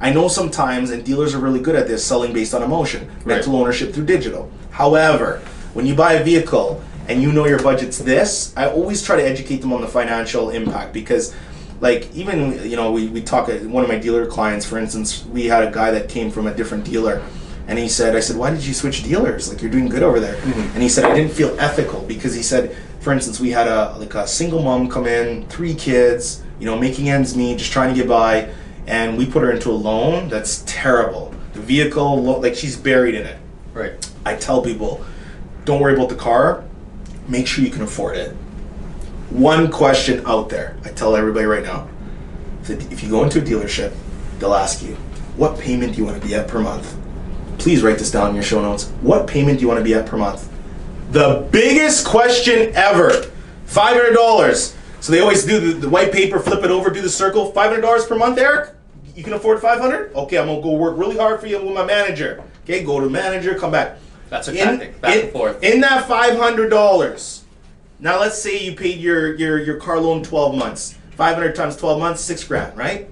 I 0.00 0.12
know 0.12 0.26
sometimes, 0.26 0.90
and 0.90 1.04
dealers 1.04 1.36
are 1.36 1.38
really 1.38 1.60
good 1.60 1.76
at 1.76 1.86
this, 1.86 2.04
selling 2.04 2.32
based 2.32 2.52
on 2.52 2.64
emotion, 2.64 3.08
mental 3.24 3.54
ownership 3.54 3.94
through 3.94 4.06
digital. 4.06 4.50
However, 4.72 5.40
when 5.74 5.86
you 5.86 5.94
buy 5.94 6.14
a 6.14 6.24
vehicle 6.24 6.82
and 7.06 7.22
you 7.22 7.30
know 7.30 7.46
your 7.46 7.62
budget's 7.62 7.98
this, 7.98 8.52
I 8.56 8.70
always 8.70 9.04
try 9.04 9.14
to 9.14 9.22
educate 9.24 9.58
them 9.58 9.72
on 9.72 9.82
the 9.82 9.86
financial 9.86 10.50
impact 10.50 10.92
because 10.92 11.32
like 11.80 12.12
even 12.12 12.68
you 12.68 12.74
know 12.74 12.90
we, 12.90 13.06
we 13.06 13.22
talk 13.22 13.48
uh, 13.48 13.58
one 13.58 13.84
of 13.84 13.88
my 13.88 13.98
dealer 13.98 14.26
clients 14.26 14.64
for 14.64 14.78
instance 14.78 15.24
we 15.26 15.46
had 15.46 15.66
a 15.66 15.70
guy 15.70 15.90
that 15.90 16.08
came 16.08 16.30
from 16.30 16.46
a 16.46 16.54
different 16.54 16.84
dealer 16.84 17.20
and 17.66 17.76
he 17.76 17.88
said 17.88 18.14
i 18.14 18.20
said 18.20 18.36
why 18.36 18.50
did 18.50 18.64
you 18.64 18.72
switch 18.72 19.02
dealers 19.02 19.50
like 19.50 19.60
you're 19.60 19.70
doing 19.70 19.88
good 19.88 20.04
over 20.04 20.20
there 20.20 20.40
and 20.44 20.80
he 20.80 20.88
said 20.88 21.04
i 21.04 21.12
didn't 21.12 21.32
feel 21.32 21.58
ethical 21.58 22.00
because 22.02 22.34
he 22.36 22.42
said 22.42 22.76
for 23.02 23.12
instance 23.12 23.38
we 23.38 23.50
had 23.50 23.68
a 23.68 23.94
like 23.98 24.14
a 24.14 24.26
single 24.26 24.62
mom 24.62 24.88
come 24.88 25.06
in 25.06 25.46
three 25.48 25.74
kids 25.74 26.42
you 26.58 26.66
know 26.66 26.78
making 26.78 27.10
ends 27.10 27.36
meet 27.36 27.58
just 27.58 27.72
trying 27.72 27.92
to 27.92 28.00
get 28.00 28.08
by 28.08 28.48
and 28.86 29.18
we 29.18 29.26
put 29.26 29.42
her 29.42 29.50
into 29.50 29.70
a 29.70 29.72
loan 29.72 30.28
that's 30.28 30.62
terrible 30.66 31.34
the 31.52 31.60
vehicle 31.60 32.22
like 32.40 32.54
she's 32.54 32.76
buried 32.76 33.14
in 33.14 33.26
it 33.26 33.38
Right. 33.72 34.10
I 34.24 34.36
tell 34.36 34.62
people, 34.62 35.04
don't 35.64 35.80
worry 35.80 35.94
about 35.94 36.10
the 36.10 36.14
car. 36.14 36.64
Make 37.28 37.46
sure 37.46 37.64
you 37.64 37.70
can 37.70 37.82
afford 37.82 38.16
it. 38.16 38.32
One 39.30 39.70
question 39.70 40.24
out 40.26 40.50
there. 40.50 40.76
I 40.84 40.90
tell 40.90 41.16
everybody 41.16 41.46
right 41.46 41.62
now. 41.62 41.88
If 42.64 43.02
you 43.02 43.08
go 43.08 43.24
into 43.24 43.38
a 43.38 43.42
dealership, 43.42 43.94
they'll 44.38 44.54
ask 44.54 44.82
you, 44.82 44.94
what 45.36 45.58
payment 45.58 45.94
do 45.94 45.98
you 45.98 46.04
want 46.04 46.20
to 46.20 46.26
be 46.26 46.34
at 46.34 46.48
per 46.48 46.60
month? 46.60 46.96
Please 47.58 47.82
write 47.82 47.98
this 47.98 48.10
down 48.10 48.30
in 48.30 48.34
your 48.34 48.44
show 48.44 48.60
notes. 48.60 48.90
What 49.00 49.26
payment 49.26 49.58
do 49.58 49.62
you 49.62 49.68
want 49.68 49.78
to 49.78 49.84
be 49.84 49.94
at 49.94 50.06
per 50.06 50.16
month? 50.16 50.48
The 51.12 51.46
biggest 51.50 52.06
question 52.06 52.74
ever. 52.74 53.10
$500. 53.66 54.76
So 55.00 55.12
they 55.12 55.20
always 55.20 55.44
do 55.44 55.60
the, 55.60 55.80
the 55.80 55.88
white 55.88 56.10
paper, 56.10 56.38
flip 56.38 56.64
it 56.64 56.70
over, 56.70 56.90
do 56.90 57.02
the 57.02 57.10
circle. 57.10 57.52
$500 57.52 58.08
per 58.08 58.16
month, 58.16 58.38
Eric? 58.38 58.74
You 59.14 59.22
can 59.22 59.34
afford 59.34 59.60
500 59.60 60.14
Okay, 60.14 60.38
I'm 60.38 60.46
going 60.46 60.58
to 60.58 60.62
go 60.62 60.72
work 60.72 60.96
really 60.96 61.18
hard 61.18 61.38
for 61.40 61.46
you 61.46 61.62
with 61.62 61.74
my 61.74 61.84
manager. 61.84 62.42
Okay, 62.64 62.82
go 62.82 62.98
to 62.98 63.06
the 63.06 63.12
manager, 63.12 63.54
come 63.58 63.72
back. 63.72 63.98
That's 64.30 64.48
a 64.48 64.54
tactic, 64.54 64.98
back 65.02 65.24
and 65.24 65.30
forth. 65.32 65.62
In 65.62 65.82
that 65.82 66.08
five 66.08 66.38
hundred 66.38 66.70
dollars. 66.70 67.44
Now 67.98 68.18
let's 68.18 68.40
say 68.40 68.64
you 68.64 68.74
paid 68.74 68.98
your 68.98 69.34
your 69.34 69.58
your 69.58 69.76
car 69.76 70.00
loan 70.00 70.22
twelve 70.22 70.56
months. 70.56 70.96
Five 71.10 71.34
hundred 71.34 71.54
times 71.54 71.76
twelve 71.76 71.98
months, 72.00 72.22
six 72.22 72.42
grand, 72.42 72.74
right? 72.74 73.10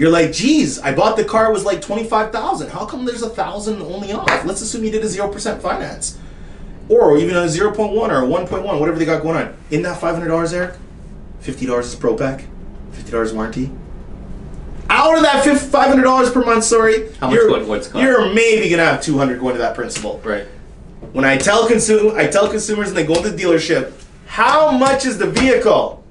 You're 0.00 0.10
like, 0.10 0.32
geez, 0.32 0.80
I 0.80 0.92
bought 0.92 1.16
the 1.16 1.24
car 1.24 1.48
it 1.48 1.52
was 1.52 1.64
like 1.64 1.80
twenty 1.80 2.02
five 2.02 2.32
thousand. 2.32 2.70
How 2.70 2.84
come 2.84 3.04
there's 3.04 3.22
a 3.22 3.28
thousand 3.28 3.80
only 3.82 4.12
off? 4.12 4.44
Let's 4.44 4.60
assume 4.60 4.82
you 4.82 4.90
did 4.90 5.04
a 5.04 5.08
zero 5.08 5.28
percent 5.28 5.62
finance, 5.62 6.18
or 6.90 7.16
even 7.16 7.36
a 7.36 7.48
zero 7.48 7.72
point 7.72 7.92
one 7.94 8.10
or 8.10 8.22
a 8.22 8.26
one 8.26 8.46
point 8.46 8.64
one, 8.64 8.78
whatever 8.80 8.98
they 8.98 9.04
got 9.06 9.22
going 9.22 9.36
on. 9.36 9.56
In 9.70 9.82
that 9.82 10.00
five 10.00 10.14
hundred 10.14 10.28
dollars, 10.28 10.52
Eric, 10.52 10.74
fifty 11.38 11.64
dollars 11.64 11.86
is 11.86 11.94
pro 11.94 12.16
pack, 12.16 12.44
fifty 12.92 13.12
dollars 13.12 13.32
warranty. 13.32 13.70
Out 14.90 15.16
of 15.16 15.22
that 15.22 15.44
five 15.58 15.88
hundred 15.88 16.02
dollars 16.02 16.30
per 16.30 16.44
month, 16.44 16.64
sorry, 16.64 17.12
How 17.14 17.28
much 17.28 17.36
you're, 17.36 17.64
what's 17.64 17.86
cost? 17.86 18.02
you're 18.02 18.34
maybe 18.34 18.68
gonna 18.68 18.84
have 18.84 19.00
two 19.00 19.16
hundred 19.16 19.38
going 19.38 19.54
to 19.54 19.58
that 19.60 19.76
principal. 19.76 20.20
Right. 20.24 20.46
When 21.12 21.24
I 21.24 21.36
tell 21.38 21.68
consum 21.68 22.14
I 22.14 22.26
tell 22.26 22.50
consumers 22.50 22.88
and 22.88 22.96
they 22.96 23.06
go 23.06 23.22
to 23.22 23.30
the 23.30 23.42
dealership, 23.42 23.92
how 24.26 24.72
much 24.72 25.06
is 25.06 25.16
the 25.16 25.30
vehicle? 25.30 26.04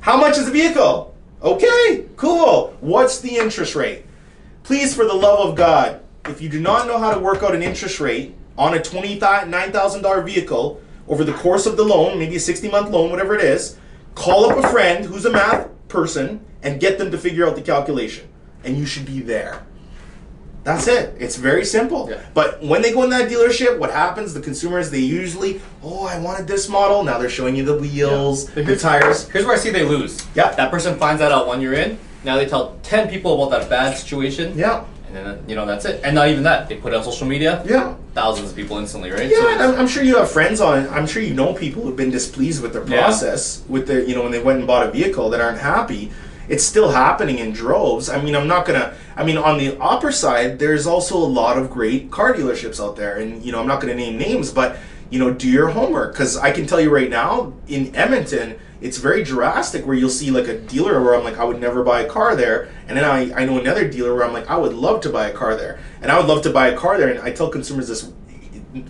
How 0.00 0.16
much 0.20 0.36
is 0.38 0.46
the 0.46 0.52
vehicle? 0.52 1.14
Okay, 1.42 2.06
cool. 2.16 2.76
What's 2.80 3.20
the 3.20 3.36
interest 3.36 3.76
rate? 3.76 4.04
Please, 4.64 4.94
for 4.94 5.04
the 5.04 5.14
love 5.14 5.48
of 5.48 5.54
God, 5.54 6.00
if 6.26 6.40
you 6.40 6.48
do 6.48 6.60
not 6.60 6.88
know 6.88 6.98
how 6.98 7.14
to 7.14 7.20
work 7.20 7.44
out 7.44 7.54
an 7.54 7.62
interest 7.62 8.00
rate 8.00 8.34
on 8.58 8.74
a 8.74 8.78
$29,000 8.78 10.24
vehicle 10.24 10.80
over 11.08 11.24
the 11.24 11.32
course 11.34 11.66
of 11.66 11.76
the 11.76 11.84
loan, 11.84 12.18
maybe 12.18 12.36
a 12.36 12.40
60 12.40 12.68
month 12.70 12.90
loan, 12.90 13.10
whatever 13.10 13.34
it 13.34 13.44
is, 13.44 13.78
call 14.14 14.50
up 14.50 14.56
a 14.62 14.68
friend 14.68 15.04
who's 15.04 15.24
a 15.24 15.30
math 15.30 15.68
person 15.88 16.44
and 16.62 16.80
get 16.80 16.98
them 16.98 17.10
to 17.10 17.18
figure 17.18 17.46
out 17.46 17.54
the 17.54 17.62
calculation. 17.62 18.28
And 18.64 18.76
you 18.76 18.86
should 18.86 19.06
be 19.06 19.20
there. 19.20 19.64
That's 20.64 20.88
it. 20.88 21.14
It's 21.20 21.36
very 21.36 21.64
simple. 21.64 22.08
Yeah. 22.10 22.20
But 22.34 22.60
when 22.60 22.82
they 22.82 22.92
go 22.92 23.04
in 23.04 23.10
that 23.10 23.30
dealership, 23.30 23.78
what 23.78 23.92
happens? 23.92 24.34
The 24.34 24.40
consumers 24.40 24.90
they 24.90 24.98
usually, 24.98 25.60
oh, 25.84 26.06
I 26.06 26.18
wanted 26.18 26.48
this 26.48 26.68
model. 26.68 27.04
Now 27.04 27.18
they're 27.18 27.28
showing 27.28 27.54
you 27.54 27.64
the 27.64 27.76
wheels, 27.78 28.50
Yeah. 28.56 28.64
the 28.64 28.74
tires. 28.76 29.28
Here's 29.28 29.44
where 29.44 29.54
I 29.54 29.58
see 29.58 29.70
they 29.70 29.84
lose. 29.84 30.26
Yeah. 30.34 30.50
That 30.56 30.72
person 30.72 30.98
finds 30.98 31.20
that 31.20 31.30
out 31.30 31.46
when 31.46 31.60
you're 31.60 31.74
in. 31.74 31.98
Now 32.24 32.34
they 32.34 32.46
tell 32.46 32.76
ten 32.82 33.08
people 33.08 33.40
about 33.40 33.56
that 33.60 33.70
bad 33.70 33.96
situation. 33.96 34.58
Yeah, 34.58 34.84
And 35.06 35.14
then 35.16 35.44
you 35.46 35.54
know 35.54 35.66
that's 35.66 35.84
it. 35.84 36.00
And 36.02 36.16
not 36.16 36.26
even 36.30 36.42
that. 36.42 36.68
They 36.68 36.74
put 36.74 36.92
it 36.92 36.96
on 36.96 37.04
social 37.04 37.28
media. 37.28 37.62
yeah, 37.64 37.94
Thousands 38.16 38.48
of 38.50 38.56
people 38.56 38.78
instantly, 38.78 39.10
right? 39.10 39.28
yeah. 39.30 39.36
So 39.42 39.48
And 39.50 39.62
I'm, 39.62 39.74
I'm 39.80 39.86
sure 39.86 40.02
you 40.02 40.16
have 40.16 40.30
friends 40.30 40.58
on. 40.58 40.88
I'm 40.88 41.06
sure 41.06 41.22
you 41.22 41.34
know 41.34 41.52
people 41.52 41.82
who've 41.82 41.94
been 41.94 42.10
displeased 42.10 42.62
with 42.62 42.72
their 42.72 42.82
Yeah. 42.88 43.02
process, 43.02 43.62
with 43.68 43.86
their, 43.86 44.02
you 44.02 44.14
know, 44.14 44.22
when 44.22 44.32
they 44.32 44.42
went 44.42 44.56
and 44.58 44.66
bought 44.66 44.86
a 44.86 44.90
vehicle 44.90 45.28
that 45.30 45.40
aren't 45.42 45.58
happy. 45.58 46.10
It's 46.48 46.64
still 46.64 46.92
happening 46.92 47.38
in 47.38 47.52
droves. 47.52 48.08
I 48.08 48.22
mean, 48.22 48.34
I'm 48.34 48.48
not 48.48 48.64
gonna. 48.64 48.94
I 49.16 49.22
mean, 49.24 49.36
on 49.36 49.58
the 49.58 49.76
upper 49.80 50.12
side, 50.12 50.58
there's 50.58 50.86
also 50.86 51.16
a 51.18 51.26
lot 51.42 51.58
of 51.58 51.70
great 51.70 52.10
car 52.10 52.32
dealerships 52.32 52.82
out 52.82 52.96
there, 52.96 53.18
and 53.18 53.44
you 53.44 53.52
know, 53.52 53.60
I'm 53.60 53.66
not 53.66 53.80
gonna 53.82 53.94
name 53.96 54.16
names, 54.16 54.50
but 54.50 54.78
you 55.10 55.18
know, 55.18 55.30
do 55.34 55.48
your 55.48 55.68
homework 55.68 56.12
because 56.12 56.38
I 56.38 56.52
can 56.52 56.66
tell 56.66 56.80
you 56.80 56.88
right 56.88 57.10
now 57.10 57.52
in 57.68 57.94
Edmonton, 57.94 58.58
it's 58.80 58.98
very 58.98 59.22
drastic 59.22 59.86
where 59.86 59.96
you'll 59.96 60.10
see 60.10 60.30
like 60.30 60.48
a 60.48 60.58
dealer 60.58 61.02
where 61.02 61.14
I'm 61.14 61.24
like, 61.24 61.38
I 61.38 61.44
would 61.44 61.60
never 61.60 61.82
buy 61.82 62.02
a 62.02 62.08
car 62.08 62.36
there, 62.36 62.68
and 62.88 62.96
then 62.96 63.04
I, 63.04 63.42
I 63.42 63.44
know 63.44 63.58
another 63.58 63.88
dealer 63.88 64.14
where 64.14 64.24
I'm 64.24 64.32
like, 64.32 64.48
I 64.48 64.56
would 64.56 64.74
love 64.74 65.00
to 65.02 65.10
buy 65.10 65.28
a 65.28 65.32
car 65.32 65.56
there, 65.56 65.78
and 66.02 66.10
I 66.12 66.18
would 66.18 66.26
love 66.26 66.42
to 66.42 66.50
buy 66.50 66.68
a 66.68 66.76
car 66.76 66.98
there, 66.98 67.08
and 67.08 67.20
I 67.20 67.32
tell 67.32 67.48
consumers 67.48 67.88
this 67.88 68.12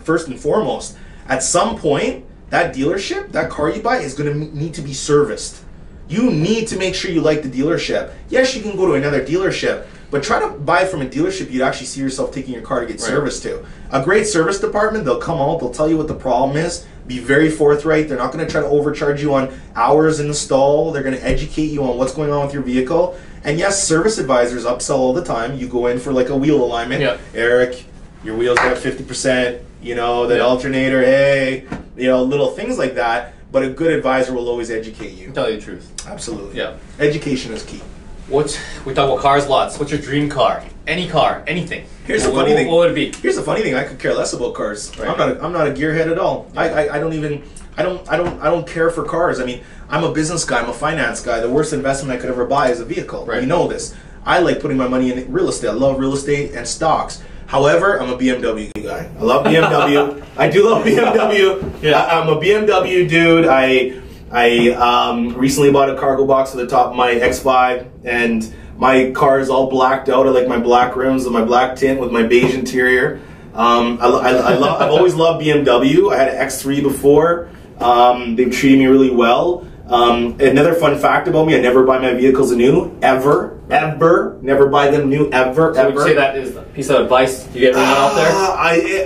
first 0.02 0.28
and 0.28 0.38
foremost, 0.38 0.96
at 1.28 1.42
some 1.42 1.76
point, 1.76 2.24
that 2.50 2.74
dealership, 2.74 3.32
that 3.32 3.50
car 3.50 3.70
you 3.70 3.82
buy 3.82 3.98
is 3.98 4.14
going 4.14 4.32
to 4.32 4.56
need 4.56 4.74
to 4.74 4.82
be 4.82 4.92
serviced. 4.92 5.62
You 6.08 6.30
need 6.30 6.68
to 6.68 6.78
make 6.78 6.94
sure 6.94 7.10
you 7.10 7.20
like 7.20 7.42
the 7.42 7.48
dealership. 7.48 8.12
Yes, 8.28 8.54
you 8.54 8.62
can 8.62 8.76
go 8.76 8.86
to 8.86 8.94
another 8.94 9.24
dealership, 9.24 9.86
but 10.10 10.22
try 10.22 10.40
to 10.40 10.48
buy 10.48 10.84
from 10.84 11.02
a 11.02 11.06
dealership 11.06 11.50
you'd 11.50 11.62
actually 11.62 11.86
see 11.86 12.00
yourself 12.00 12.32
taking 12.32 12.52
your 12.54 12.62
car 12.62 12.80
to 12.80 12.86
get 12.86 12.94
Right. 13.00 13.00
serviced 13.08 13.42
to. 13.44 13.64
A 13.90 14.02
great 14.02 14.26
service 14.26 14.58
department, 14.60 15.04
they'll 15.04 15.18
come 15.20 15.38
out, 15.38 15.60
they'll 15.60 15.70
tell 15.70 15.88
you 15.88 15.96
what 15.96 16.08
the 16.08 16.14
problem 16.14 16.56
is, 16.56 16.84
be 17.06 17.18
very 17.20 17.50
forthright. 17.50 18.08
They're 18.08 18.18
not 18.18 18.32
going 18.32 18.44
to 18.44 18.50
try 18.50 18.60
to 18.60 18.66
overcharge 18.66 19.22
you 19.22 19.32
on 19.34 19.48
hours 19.76 20.18
in 20.18 20.26
the 20.26 20.34
stall. 20.34 20.90
They're 20.90 21.04
going 21.04 21.14
to 21.16 21.24
educate 21.24 21.66
you 21.66 21.84
on 21.84 21.96
what's 21.98 22.12
going 22.12 22.32
on 22.32 22.44
with 22.46 22.52
your 22.54 22.64
vehicle. 22.64 23.16
And 23.44 23.60
yes, 23.60 23.82
service 23.86 24.18
advisors 24.18 24.64
upsell 24.64 24.96
all 24.98 25.12
the 25.12 25.22
time. 25.24 25.56
You 25.56 25.68
go 25.68 25.86
in 25.86 26.00
for 26.00 26.12
like 26.12 26.30
a 26.30 26.36
wheel 26.36 26.62
alignment. 26.64 27.00
Yeah. 27.02 27.16
Eric, 27.32 27.84
your 28.24 28.34
wheels 28.36 28.58
got 28.58 28.76
50%, 28.76 29.58
you 29.80 29.94
know, 29.94 30.26
that 30.26 30.38
Yeah. 30.38 30.44
alternator, 30.46 31.00
hey, 31.00 31.64
you 31.96 32.08
know, 32.08 32.24
little 32.24 32.48
things 32.50 32.76
like 32.76 32.96
that. 32.96 33.34
But 33.52 33.62
a 33.62 33.68
good 33.68 33.92
advisor 33.92 34.32
will 34.32 34.48
always 34.48 34.72
educate 34.72 35.12
you. 35.16 35.30
tell 35.30 35.48
you 35.48 35.56
the 35.58 35.62
truth. 35.62 35.88
Absolutely. 36.08 36.58
Yeah. 36.58 36.72
Education 36.98 37.52
is 37.52 37.62
key. 37.62 37.80
What's 38.28 38.58
we 38.84 38.92
talk 38.92 39.08
about 39.08 39.20
cars 39.20 39.48
lots. 39.48 39.78
What's 39.78 39.92
your 39.92 40.00
dream 40.00 40.28
car? 40.28 40.64
Any 40.86 41.08
car, 41.08 41.44
anything. 41.46 41.86
Here's 42.06 42.24
the 42.24 42.30
funny 42.30 42.50
what- 42.50 42.56
thing. 42.56 42.66
What 42.68 42.76
would 42.78 42.90
it 42.90 42.94
be? 42.94 43.12
Here's 43.20 43.36
the 43.36 43.42
funny 43.42 43.62
thing: 43.62 43.74
I 43.74 43.84
could 43.84 43.98
care 43.98 44.14
less 44.14 44.32
about 44.32 44.54
cars. 44.54 44.96
Right. 44.98 45.08
I'm 45.08 45.18
not. 45.18 45.28
A, 45.28 45.44
I'm 45.44 45.52
not 45.52 45.68
a 45.68 45.70
gearhead 45.70 46.10
at 46.10 46.18
all. 46.18 46.50
I, 46.56 46.68
I. 46.68 46.96
I 46.96 46.98
don't 46.98 47.12
even. 47.12 47.42
I 47.76 47.82
don't. 47.82 48.08
I 48.10 48.16
don't. 48.16 48.40
I 48.40 48.46
don't 48.46 48.66
care 48.66 48.90
for 48.90 49.04
cars. 49.04 49.38
I 49.38 49.44
mean, 49.44 49.62
I'm 49.88 50.02
a 50.02 50.12
business 50.12 50.44
guy. 50.44 50.60
I'm 50.60 50.68
a 50.68 50.72
finance 50.72 51.20
guy. 51.20 51.38
The 51.40 51.50
worst 51.50 51.72
investment 51.72 52.18
I 52.18 52.20
could 52.20 52.30
ever 52.30 52.46
buy 52.46 52.70
is 52.70 52.80
a 52.80 52.84
vehicle. 52.84 53.26
Right. 53.26 53.42
You 53.42 53.46
know 53.46 53.68
this. 53.68 53.94
I 54.24 54.40
like 54.40 54.60
putting 54.60 54.76
my 54.76 54.88
money 54.88 55.12
in 55.12 55.32
real 55.32 55.48
estate. 55.48 55.68
I 55.68 55.72
love 55.72 56.00
real 56.00 56.14
estate 56.14 56.52
and 56.52 56.66
stocks. 56.66 57.22
However, 57.46 58.00
I'm 58.00 58.10
a 58.10 58.16
BMW 58.16 58.72
guy. 58.82 59.08
I 59.18 59.22
love 59.22 59.46
BMW. 59.46 60.24
I 60.36 60.48
do 60.48 60.68
love 60.68 60.84
BMW. 60.84 61.80
Yeah. 61.80 62.00
I, 62.00 62.20
am 62.20 62.28
a 62.28 62.40
BMW 62.40 63.08
dude. 63.08 63.46
I 63.46 64.00
I 64.30 64.70
um, 64.70 65.34
recently 65.34 65.70
bought 65.70 65.88
a 65.88 65.96
cargo 65.96 66.26
box 66.26 66.50
for 66.50 66.56
the 66.56 66.66
top 66.66 66.90
of 66.90 66.96
my 66.96 67.14
X5, 67.14 67.88
and 68.04 68.54
my 68.76 69.10
car 69.12 69.38
is 69.38 69.48
all 69.48 69.70
blacked 69.70 70.08
out. 70.08 70.26
I 70.26 70.30
like 70.30 70.48
my 70.48 70.58
black 70.58 70.96
rims 70.96 71.24
and 71.24 71.32
my 71.32 71.44
black 71.44 71.76
tint 71.76 72.00
with 72.00 72.10
my 72.10 72.22
beige 72.22 72.54
interior. 72.54 73.20
Um, 73.54 73.98
I, 74.00 74.06
I, 74.06 74.30
I 74.30 74.54
love, 74.54 74.82
I've 74.82 74.90
always 74.90 75.14
loved 75.14 75.44
BMW. 75.44 76.12
I 76.12 76.18
had 76.18 76.28
an 76.28 76.46
X3 76.46 76.82
before. 76.82 77.50
Um, 77.78 78.36
they've 78.36 78.52
treated 78.52 78.78
me 78.78 78.86
really 78.86 79.10
well. 79.10 79.66
Um, 79.88 80.40
another 80.40 80.74
fun 80.74 80.98
fact 80.98 81.28
about 81.28 81.46
me: 81.46 81.56
I 81.56 81.60
never 81.60 81.84
buy 81.84 81.98
my 81.98 82.12
vehicles 82.12 82.50
new, 82.52 82.96
ever, 83.02 83.60
ever. 83.70 84.38
Never 84.42 84.66
buy 84.66 84.90
them 84.90 85.08
new, 85.08 85.30
ever, 85.30 85.74
So 85.74 85.84
would 85.84 85.92
ever. 85.92 86.00
you 86.00 86.06
say 86.08 86.14
that 86.14 86.36
is 86.36 86.56
a 86.56 86.62
piece 86.62 86.90
of 86.90 87.02
advice 87.02 87.46
you 87.54 87.60
get 87.60 87.70
everyone 87.70 87.90
out 87.90 88.14
there? 88.14 88.30
Uh, 88.32 88.56
I, 88.58 89.04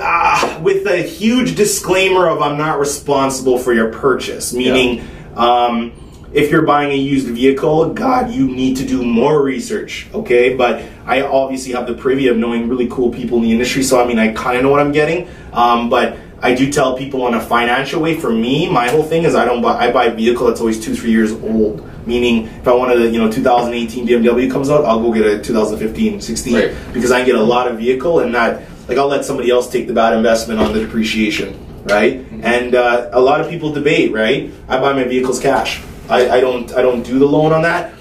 uh, 0.57 0.61
with 0.61 0.87
a 0.87 1.03
huge 1.03 1.55
disclaimer 1.55 2.29
of 2.29 2.41
I'm 2.41 2.57
not 2.57 2.79
responsible 2.79 3.59
for 3.59 3.75
your 3.75 3.93
purchase, 3.93 4.55
meaning 4.55 5.07
um, 5.37 5.93
if 6.33 6.51
you're 6.51 6.63
buying 6.63 6.93
a 6.93 6.97
used 6.97 7.29
vehicle, 7.29 7.93
God, 7.93 8.31
you 8.31 8.49
need 8.49 8.77
to 8.79 8.87
do 8.87 9.05
more 9.05 9.43
research, 9.43 10.07
okay? 10.15 10.55
But 10.55 10.83
I 11.05 11.23
obviously 11.23 11.73
have 11.73 11.87
the 11.87 11.95
privy 11.95 12.29
of 12.29 12.37
knowing 12.39 12.69
really 12.69 12.87
cool 12.89 13.11
people 13.11 13.39
in 13.39 13.45
the 13.45 13.53
industry, 13.53 13.83
so 13.83 14.03
I 14.03 14.07
mean, 14.07 14.19
I 14.19 14.33
kind 14.33 14.57
of 14.57 14.63
know 14.63 14.71
what 14.71 14.81
I'm 14.81 14.93
getting. 14.93 15.29
Um, 15.53 15.91
but 15.91 16.17
I 16.43 16.55
do 16.55 16.73
tell 16.73 16.97
people 16.97 17.23
on 17.23 17.35
a 17.35 17.41
financial 17.41 18.01
way. 18.01 18.19
For 18.19 18.31
me, 18.33 18.71
my 18.71 18.89
whole 18.89 19.03
thing 19.03 19.25
is 19.25 19.35
I 19.35 19.45
don't 19.45 19.61
buy. 19.63 19.77
I 19.77 19.93
buy 19.93 20.07
a 20.07 20.15
vehicle 20.15 20.47
that's 20.47 20.61
always 20.61 20.83
two, 20.83 20.95
three 20.95 21.11
years 21.11 21.33
old. 21.33 21.87
Meaning, 22.07 22.47
if 22.47 22.67
I 22.67 22.73
wanted 22.73 23.03
a 23.03 23.11
you 23.11 23.19
know 23.19 23.31
2018 23.31 24.07
BMW 24.07 24.51
comes 24.51 24.71
out, 24.71 24.85
I'll 24.87 25.01
go 25.01 25.13
get 25.13 25.27
a 25.27 25.43
2015, 25.43 26.21
16 26.21 26.55
Right. 26.55 26.75
because 26.95 27.13
I 27.13 27.19
can 27.19 27.27
get 27.27 27.35
a 27.37 27.43
lot 27.43 27.69
of 27.69 27.79
vehicle 27.79 28.21
and 28.21 28.33
not 28.33 28.61
like 28.89 28.97
I'll 28.99 29.07
let 29.07 29.25
somebody 29.25 29.51
else 29.51 29.71
take 29.71 29.87
the 29.87 29.93
bad 29.93 30.15
investment 30.15 30.61
on 30.61 30.73
the 30.73 30.81
depreciation, 30.81 31.55
right? 31.85 32.25
And 32.43 32.75
uh, 32.75 33.11
a 33.13 33.21
lot 33.21 33.41
of 33.43 33.49
people 33.51 33.71
debate, 33.73 34.13
right? 34.13 34.51
I 34.67 34.81
buy 34.81 34.95
my 34.95 35.05
vehicles 35.05 35.39
cash. 35.41 35.83
I, 36.09 36.29
I 36.31 36.41
don't 36.41 36.73
I 36.75 36.81
don't 36.83 37.03
do 37.03 37.19
the 37.19 37.27
loan 37.27 37.53
on 37.53 37.63
that. 37.63 37.93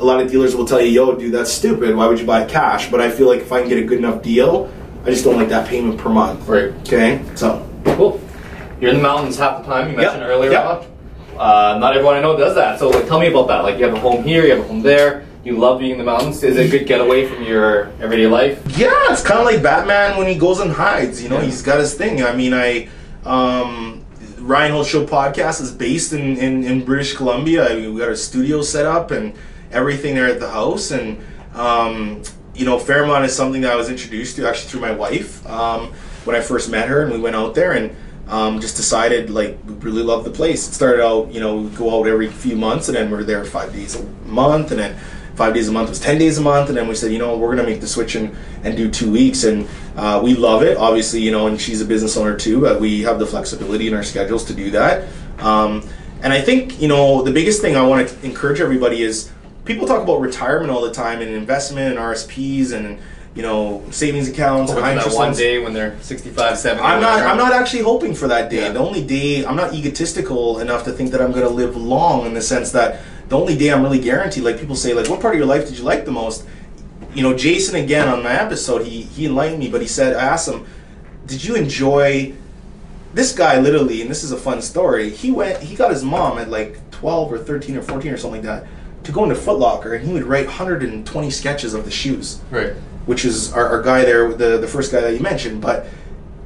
A 0.00 0.04
lot 0.04 0.20
of 0.20 0.30
dealers 0.30 0.54
will 0.54 0.64
tell 0.64 0.80
you, 0.80 0.90
"Yo, 0.90 1.16
dude, 1.16 1.34
that's 1.34 1.52
stupid. 1.52 1.96
Why 1.96 2.06
would 2.06 2.20
you 2.20 2.26
buy 2.26 2.44
cash?" 2.44 2.88
But 2.92 3.00
I 3.00 3.10
feel 3.10 3.26
like 3.26 3.40
if 3.40 3.50
I 3.50 3.60
can 3.60 3.68
get 3.68 3.78
a 3.78 3.84
good 3.84 3.98
enough 3.98 4.22
deal, 4.22 4.72
I 5.04 5.10
just 5.10 5.24
don't 5.24 5.36
like 5.36 5.48
that 5.48 5.68
payment 5.68 5.98
per 5.98 6.08
month. 6.08 6.46
Right. 6.48 6.70
Okay. 6.86 7.20
So 7.34 7.67
Cool. 7.96 8.20
You're 8.80 8.90
in 8.90 8.96
the 8.96 9.02
mountains 9.02 9.36
half 9.38 9.62
the 9.64 9.66
time. 9.70 9.90
You 9.90 9.96
mentioned 9.96 10.20
Yep. 10.20 10.30
earlier 10.30 10.50
Yep. 10.52 10.86
Uh, 11.38 11.76
not 11.80 11.94
everyone 11.94 12.16
I 12.16 12.20
know 12.20 12.36
does 12.36 12.54
that. 12.56 12.78
So 12.78 12.88
like, 12.90 13.06
tell 13.06 13.20
me 13.20 13.28
about 13.28 13.46
that. 13.48 13.62
Like 13.64 13.78
you 13.78 13.84
have 13.84 13.94
a 13.94 14.00
home 14.00 14.22
here, 14.24 14.44
you 14.44 14.50
have 14.50 14.60
a 14.64 14.68
home 14.68 14.82
there. 14.82 15.24
You 15.44 15.56
love 15.56 15.78
being 15.78 15.92
in 15.92 15.98
the 15.98 16.04
mountains. 16.04 16.42
Is 16.42 16.56
it 16.56 16.66
a 16.66 16.68
good 16.68 16.86
getaway 16.86 17.26
from 17.26 17.44
your 17.44 17.90
everyday 18.00 18.26
life? 18.26 18.60
Yeah, 18.76 18.90
it's 19.10 19.22
kind 19.22 19.38
of 19.40 19.46
like 19.46 19.62
Batman 19.62 20.16
when 20.18 20.26
he 20.26 20.34
goes 20.34 20.58
and 20.60 20.70
hides. 20.70 21.22
You 21.22 21.28
know, 21.28 21.36
Yeah. 21.38 21.44
he's 21.44 21.62
got 21.62 21.78
his 21.78 21.94
thing. 21.94 22.22
I 22.22 22.34
mean, 22.34 22.52
I 22.52 22.88
um, 23.24 24.04
Ryan 24.38 24.72
Holtz 24.72 24.88
Show 24.90 25.06
podcast 25.06 25.60
is 25.60 25.70
based 25.70 26.12
in, 26.12 26.36
in, 26.38 26.64
in 26.64 26.84
British 26.84 27.14
Columbia. 27.14 27.68
I 27.70 27.76
mean, 27.76 27.94
we 27.94 28.00
got 28.00 28.10
a 28.10 28.16
studio 28.16 28.62
set 28.62 28.84
up 28.86 29.10
and 29.10 29.32
everything 29.70 30.14
there 30.16 30.26
at 30.26 30.40
the 30.40 30.50
house. 30.50 30.90
And 30.90 31.18
um, 31.54 32.22
you 32.54 32.64
know, 32.64 32.78
Fairmont 32.78 33.24
is 33.24 33.34
something 33.34 33.60
that 33.62 33.72
I 33.72 33.76
was 33.76 33.88
introduced 33.88 34.36
to 34.36 34.48
actually 34.48 34.70
through 34.70 34.80
my 34.80 34.92
wife 34.92 35.46
um, 35.46 35.92
when 36.28 36.36
I 36.36 36.40
first 36.40 36.70
met 36.70 36.88
her, 36.88 37.02
and 37.02 37.10
we 37.10 37.18
went 37.18 37.34
out 37.34 37.54
there 37.54 37.72
and. 37.72 37.96
Um, 38.28 38.60
just 38.60 38.76
decided 38.76 39.30
like 39.30 39.56
we 39.66 39.72
really 39.76 40.02
love 40.02 40.22
the 40.22 40.30
place. 40.30 40.68
It 40.68 40.74
started 40.74 41.02
out, 41.02 41.32
you 41.32 41.40
know, 41.40 41.62
we'd 41.62 41.74
go 41.74 41.98
out 41.98 42.06
every 42.06 42.28
few 42.28 42.56
months, 42.56 42.88
and 42.88 42.94
then 42.94 43.10
we're 43.10 43.24
there 43.24 43.42
five 43.42 43.72
days 43.72 43.98
a 43.98 44.04
month, 44.26 44.70
and 44.70 44.78
then 44.78 44.98
five 45.38 45.54
days 45.54 45.68
a 45.68 45.72
month 45.72 45.88
was 45.88 46.00
10 46.00 46.18
days 46.18 46.36
a 46.36 46.40
month 46.40 46.68
and 46.68 46.76
then 46.76 46.88
we 46.88 46.96
said 46.96 47.12
you 47.12 47.18
know 47.18 47.38
we're 47.38 47.54
going 47.54 47.64
to 47.64 47.72
make 47.72 47.80
the 47.80 47.86
switch 47.86 48.16
and, 48.16 48.36
and 48.64 48.76
do 48.76 48.90
two 48.90 49.08
weeks 49.10 49.44
and 49.44 49.68
uh, 49.96 50.20
we 50.22 50.34
love 50.34 50.64
it 50.64 50.76
obviously 50.76 51.20
you 51.20 51.30
know 51.30 51.46
and 51.46 51.60
she's 51.60 51.80
a 51.80 51.84
business 51.84 52.16
owner 52.16 52.36
too 52.36 52.60
but 52.60 52.80
we 52.80 53.02
have 53.02 53.20
the 53.20 53.26
flexibility 53.26 53.86
in 53.86 53.94
our 53.94 54.02
schedules 54.02 54.44
to 54.44 54.52
do 54.52 54.68
that 54.72 55.08
um, 55.38 55.88
and 56.22 56.32
i 56.32 56.40
think 56.40 56.82
you 56.82 56.88
know 56.88 57.22
the 57.22 57.30
biggest 57.30 57.62
thing 57.62 57.76
i 57.76 57.86
want 57.86 58.08
to 58.08 58.26
encourage 58.26 58.60
everybody 58.60 59.00
is 59.00 59.30
people 59.64 59.86
talk 59.86 60.02
about 60.02 60.20
retirement 60.20 60.72
all 60.72 60.82
the 60.82 60.92
time 60.92 61.20
and 61.20 61.30
investment 61.30 61.96
and 61.96 61.98
rsps 61.98 62.72
and 62.72 62.98
you 63.34 63.42
know 63.42 63.84
savings 63.90 64.28
accounts 64.28 64.72
Hoping 64.72 64.84
high 64.84 64.98
for 64.98 65.10
that 65.10 65.16
one 65.16 65.34
day 65.34 65.58
when 65.58 65.72
they're 65.72 66.00
65, 66.00 66.58
70. 66.58 66.82
I'm 66.82 67.00
not. 67.00 67.22
I'm 67.22 67.36
not 67.36 67.52
actually 67.52 67.82
hoping 67.82 68.14
for 68.14 68.28
that 68.28 68.50
day. 68.50 68.62
Yeah. 68.62 68.72
The 68.72 68.80
only 68.80 69.04
day 69.04 69.44
I'm 69.44 69.56
not 69.56 69.74
egotistical 69.74 70.58
enough 70.60 70.84
to 70.84 70.92
think 70.92 71.10
that 71.12 71.20
I'm 71.20 71.32
going 71.32 71.44
to 71.44 71.48
live 71.50 71.76
long 71.76 72.26
in 72.26 72.34
the 72.34 72.42
sense 72.42 72.72
that 72.72 73.00
the 73.28 73.38
only 73.38 73.56
day 73.56 73.70
I'm 73.72 73.82
really 73.82 74.00
guaranteed. 74.00 74.42
Like 74.44 74.58
people 74.58 74.76
say, 74.76 74.94
like 74.94 75.08
what 75.08 75.20
part 75.20 75.34
of 75.34 75.38
your 75.38 75.46
life 75.46 75.68
did 75.68 75.78
you 75.78 75.84
like 75.84 76.04
the 76.04 76.12
most? 76.12 76.46
You 77.14 77.22
know, 77.22 77.36
Jason 77.36 77.76
again 77.76 78.08
on 78.08 78.22
my 78.22 78.32
episode, 78.32 78.86
he 78.86 79.02
he 79.02 79.26
enlightened 79.26 79.58
me, 79.60 79.68
but 79.70 79.80
he 79.80 79.88
said, 79.88 80.16
I 80.16 80.24
asked 80.24 80.48
him, 80.48 80.66
did 81.26 81.44
you 81.44 81.54
enjoy? 81.54 82.34
This 83.14 83.32
guy 83.32 83.58
literally, 83.58 84.02
and 84.02 84.10
this 84.10 84.22
is 84.22 84.32
a 84.32 84.36
fun 84.36 84.60
story. 84.60 85.10
He 85.10 85.30
went. 85.30 85.62
He 85.62 85.74
got 85.74 85.90
his 85.90 86.04
mom 86.04 86.38
at 86.38 86.50
like 86.50 86.78
12 86.90 87.32
or 87.32 87.38
13 87.38 87.76
or 87.76 87.82
14 87.82 88.12
or 88.12 88.16
something 88.16 88.42
like 88.42 88.62
that 88.62 88.68
to 89.04 89.12
go 89.12 89.22
into 89.22 89.34
Foot 89.34 89.58
Locker, 89.58 89.94
and 89.94 90.06
he 90.06 90.12
would 90.12 90.24
write 90.24 90.46
120 90.46 91.30
sketches 91.30 91.72
of 91.72 91.84
the 91.84 91.90
shoes 91.90 92.40
Right. 92.50 92.74
Which 93.08 93.24
is 93.24 93.50
our, 93.54 93.66
our 93.66 93.82
guy 93.82 94.04
there, 94.04 94.30
the 94.34 94.58
the 94.58 94.68
first 94.68 94.92
guy 94.92 95.00
that 95.00 95.14
you 95.14 95.20
mentioned. 95.20 95.62
But 95.62 95.86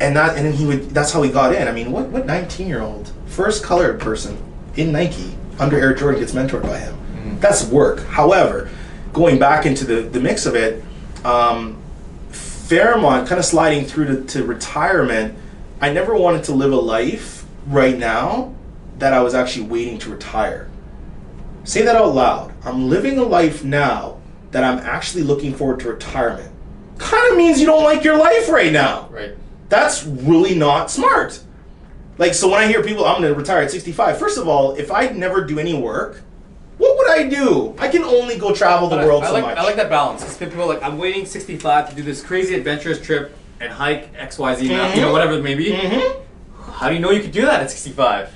and 0.01 0.15
that 0.15 0.37
and 0.37 0.47
then 0.47 0.53
he 0.53 0.65
would. 0.65 0.91
That's 0.91 1.11
how 1.11 1.23
he 1.23 1.31
got 1.31 1.53
in. 1.53 1.67
I 1.67 1.73
mean, 1.73 1.91
what 1.91 2.07
what 2.11 2.25
19 2.25 2.69
year 2.69 2.81
old 2.81 3.13
first 3.27 3.65
colored 3.65 4.01
person 4.01 4.39
in 4.77 4.93
Nike 4.93 5.35
under 5.59 5.77
Air 5.77 5.93
Jordan 5.93 6.21
gets 6.21 6.33
mentored 6.33 6.63
by 6.63 6.79
him? 6.79 6.97
That's 7.41 7.67
work. 7.67 8.05
However, 8.07 8.71
going 9.13 9.41
back 9.41 9.67
into 9.67 9.85
the 9.85 10.03
the 10.03 10.21
mix 10.21 10.47
of 10.47 10.55
it, 10.55 10.85
um, 11.25 11.83
Fairmont 12.31 13.27
kind 13.27 13.41
of 13.41 13.45
sliding 13.45 13.85
through 13.85 14.07
to, 14.07 14.25
to 14.39 14.45
retirement. 14.45 15.37
I 15.81 15.93
never 15.93 16.15
wanted 16.15 16.45
to 16.45 16.53
live 16.53 16.73
a 16.73 16.77
life 16.77 17.45
right 17.67 17.99
now 17.99 18.55
that 18.99 19.13
I 19.13 19.21
was 19.21 19.35
actually 19.35 19.67
waiting 19.67 19.99
to 19.99 20.11
retire. 20.11 20.71
Say 21.65 21.83
that 21.83 21.97
out 21.97 22.15
loud. 22.15 22.55
I'm 22.65 22.89
living 22.89 23.19
a 23.19 23.25
life 23.25 23.65
now 23.65 24.21
that 24.53 24.63
I'm 24.63 24.79
actually 24.79 25.25
looking 25.25 25.55
forward 25.55 25.81
to 25.81 25.89
retirement. 25.89 26.52
Kind 27.03 27.31
of 27.33 27.37
means 27.37 27.61
you 27.61 27.67
don't 27.67 27.85
like 27.85 28.05
your 28.05 28.17
life 28.17 28.49
right 28.49 28.73
now. 28.73 29.09
Right. 29.11 29.33
That's 29.69 30.05
really 30.05 30.55
not 30.55 30.91
smart. 30.91 31.41
Like, 32.19 32.35
so 32.35 32.49
when 32.49 32.61
I 32.61 32.67
hear 32.67 32.83
people, 32.83 33.05
I'm 33.05 33.21
going 33.21 33.33
to 33.33 33.39
retire 33.39 33.63
at 33.63 33.71
65, 33.71 34.19
first 34.19 34.39
of 34.39 34.47
all, 34.47 34.75
if 34.77 34.91
I 34.93 35.09
never 35.09 35.45
do 35.45 35.59
any 35.59 35.75
work, 35.75 36.23
what 36.79 36.97
would 36.99 37.11
I 37.11 37.29
do? 37.29 37.75
I 37.79 37.89
can 37.89 38.05
only 38.05 38.39
go 38.39 38.55
travel 38.55 38.89
the 38.89 38.97
But 38.97 39.07
world 39.07 39.25
I, 39.25 39.27
so 39.29 39.33
like, 39.33 39.45
much. 39.45 39.59
I 39.59 39.63
like 39.63 39.77
that 39.77 39.89
balance. 39.91 40.23
'cause 40.23 40.37
people 40.37 40.63
are 40.63 40.67
like, 40.67 40.83
I'm 40.83 40.99
waiting 40.99 41.27
65 41.27 41.91
to 41.91 41.97
do 41.97 42.03
this 42.03 42.23
crazy 42.23 42.55
adventurous 42.55 43.01
trip 43.01 43.35
and 43.61 43.73
hike 43.73 44.11
X, 44.17 44.39
Y, 44.39 44.55
Z, 44.57 44.69
mountain, 44.69 44.97
you 44.99 45.05
know, 45.07 45.13
whatever 45.13 45.35
it 45.35 45.43
may 45.43 45.55
be. 45.55 45.73
Mhm. 45.73 46.17
How 46.75 46.89
do 46.89 46.95
you 46.95 47.01
know 47.01 47.11
you 47.11 47.21
could 47.21 47.33
do 47.33 47.43
that 47.43 47.61
at 47.61 47.71
65? 47.71 48.31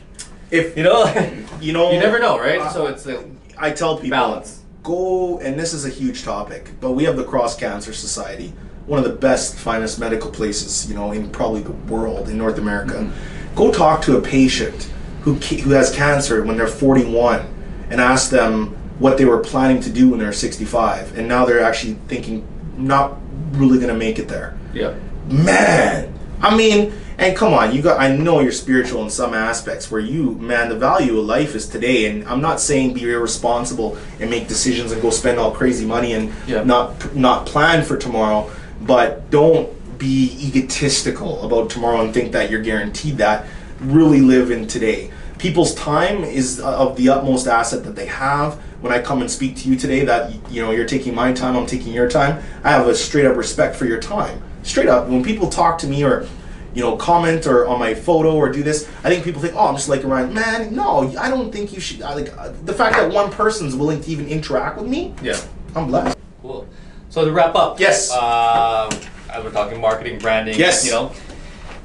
If 0.51 0.77
You 0.77 0.85
know, 0.85 1.05
you 1.61 1.73
know, 1.73 1.91
you 1.93 1.99
never 2.01 2.19
know, 2.19 2.39
right? 2.39 2.61
Uh, 2.61 2.71
so 2.73 2.87
it's 2.87 3.05
like 3.07 3.21
I 3.59 3.71
tell 3.73 3.97
people 3.97 4.11
balance. 4.11 4.61
Go 4.87 5.39
and 5.41 5.59
this 5.59 5.75
is 5.75 5.85
a 5.85 5.89
huge 5.89 6.23
topic 6.23 6.71
but 6.81 6.93
we 6.93 7.03
have 7.03 7.17
the 7.17 7.25
cross 7.25 7.57
cancer 7.57 7.93
society 7.93 8.53
one 8.87 9.01
of 9.01 9.05
the 9.05 9.17
best 9.17 9.57
finest 9.57 9.99
medical 9.99 10.31
places 10.31 10.89
you 10.89 10.95
know 10.95 11.11
in 11.11 11.29
probably 11.31 11.61
the 11.61 11.73
world 11.93 12.29
in 12.29 12.39
north 12.39 12.59
america. 12.59 12.95
Mm-hmm. 12.95 13.55
Go 13.57 13.73
talk 13.73 14.03
to 14.03 14.19
a 14.19 14.21
patient 14.21 14.91
who, 15.23 15.33
who 15.35 15.71
has 15.71 15.91
cancer 15.91 16.45
when 16.45 16.59
they're 16.59 16.69
41 16.69 17.41
and 17.89 18.01
ask 18.03 18.31
them 18.31 18.77
what 18.99 19.17
they 19.17 19.25
were 19.25 19.39
planning 19.39 19.81
to 19.81 19.91
do 19.91 20.11
when 20.11 20.19
they're 20.21 20.33
65 20.33 21.19
and 21.19 21.27
now 21.27 21.45
they're 21.45 21.63
actually 21.63 21.95
thinking 22.07 22.47
not 22.77 23.17
really 23.53 23.79
going 23.79 23.89
to 23.89 23.99
make 23.99 24.19
it 24.19 24.29
there. 24.29 24.57
Yeah. 24.73 24.95
man 25.27 26.13
i 26.43 26.57
mean 26.57 26.93
and 27.19 27.37
come 27.37 27.53
on 27.55 27.75
you 27.75 27.81
got 27.83 27.99
i 28.01 28.15
know 28.15 28.41
you're 28.41 28.53
spiritual 28.53 29.03
in 29.03 29.11
some 29.11 29.33
aspects 29.35 29.91
where 29.91 30.01
you 30.01 30.33
man 30.33 30.69
the 30.69 30.77
value 30.77 31.19
of 31.19 31.25
life 31.25 31.55
is 31.55 31.67
today. 31.69 32.07
And 32.11 32.27
i'm 32.29 32.41
not 32.41 32.61
saying 32.61 32.95
be 32.95 33.11
irresponsible 33.11 33.97
and 34.21 34.29
make 34.31 34.49
decisions 34.49 34.93
and 34.93 35.01
go 35.01 35.11
spend 35.11 35.39
all 35.39 35.51
crazy 35.51 35.87
money 35.87 36.13
and 36.13 36.33
Yeah. 36.47 36.63
not 36.65 37.15
not 37.17 37.47
plan 37.47 37.85
for 37.85 37.97
tomorrow 37.97 38.51
but 38.83 39.31
don't 39.31 39.69
be 39.99 40.37
egotistical 40.47 41.43
about 41.47 41.71
tomorrow 41.71 42.03
and 42.03 42.13
think 42.13 42.33
that 42.33 42.51
you're 42.51 42.61
guaranteed 42.61 43.17
that. 43.17 43.47
Really 43.81 44.21
live 44.21 44.51
in 44.51 44.67
today. 44.67 45.11
People's 45.39 45.75
time 45.75 46.23
is 46.23 46.61
of 46.61 46.97
the 46.99 47.09
utmost 47.09 47.47
asset 47.47 47.83
that 47.85 47.97
they 47.97 48.05
have. 48.07 48.55
When 48.83 48.93
i 48.93 49.01
come 49.01 49.23
and 49.23 49.31
speak 49.31 49.57
to 49.57 49.69
you 49.71 49.77
today 49.77 50.05
that 50.05 50.51
you 50.51 50.61
know 50.63 50.71
you're 50.71 50.87
taking 50.87 51.15
my 51.15 51.33
time 51.33 51.57
i'm 51.57 51.67
taking 51.67 51.95
your 51.95 52.09
time 52.11 52.43
i 52.63 52.71
have 52.71 52.87
a 52.87 52.95
straight 52.95 53.25
up 53.25 53.37
respect 53.37 53.75
for 53.75 53.87
your 53.87 53.99
time. 54.01 54.43
Straight 54.63 54.89
up 54.89 55.09
when 55.09 55.25
people 55.25 55.49
talk 55.49 55.79
to 55.79 55.87
me 55.87 56.05
or 56.05 56.29
you 56.77 56.83
know 56.83 56.95
comment 56.97 57.47
or 57.47 57.67
on 57.67 57.79
my 57.79 57.95
photo 57.95 58.37
or 58.37 58.53
do 58.53 58.63
this 58.63 58.87
i 59.03 59.09
think 59.09 59.25
people 59.25 59.41
think 59.41 59.55
oh 59.57 59.67
i'm 59.69 59.75
just 59.77 59.89
like 59.89 60.05
ryan 60.05 60.33
man 60.35 60.75
no 60.75 61.11
i 61.19 61.31
don't 61.31 61.51
think 61.51 61.73
you 61.73 61.81
should 61.81 62.03
I 62.03 62.13
like 62.15 62.31
uh, 62.37 62.53
the 62.65 62.73
fact 62.75 62.97
that 62.97 63.11
one 63.11 63.31
person's 63.31 63.75
willing 63.75 64.01
to 64.03 64.11
even 64.11 64.29
interact 64.29 64.77
with 64.79 64.87
me 64.87 65.15
Yeah. 65.23 65.41
I'm 65.75 65.87
blessed. 65.89 66.17
Cool. 66.43 66.67
So 67.11 67.25
to 67.25 67.33
wrap 67.33 67.55
up, 67.55 67.81
Yes. 67.81 68.11
Um, 68.13 68.89
as 69.31 69.43
we're 69.45 69.51
talking 69.53 69.81
marketing, 69.81 70.19
branding, 70.19 70.59
Yes. 70.59 70.85
you 70.87 70.93
know, 70.93 71.13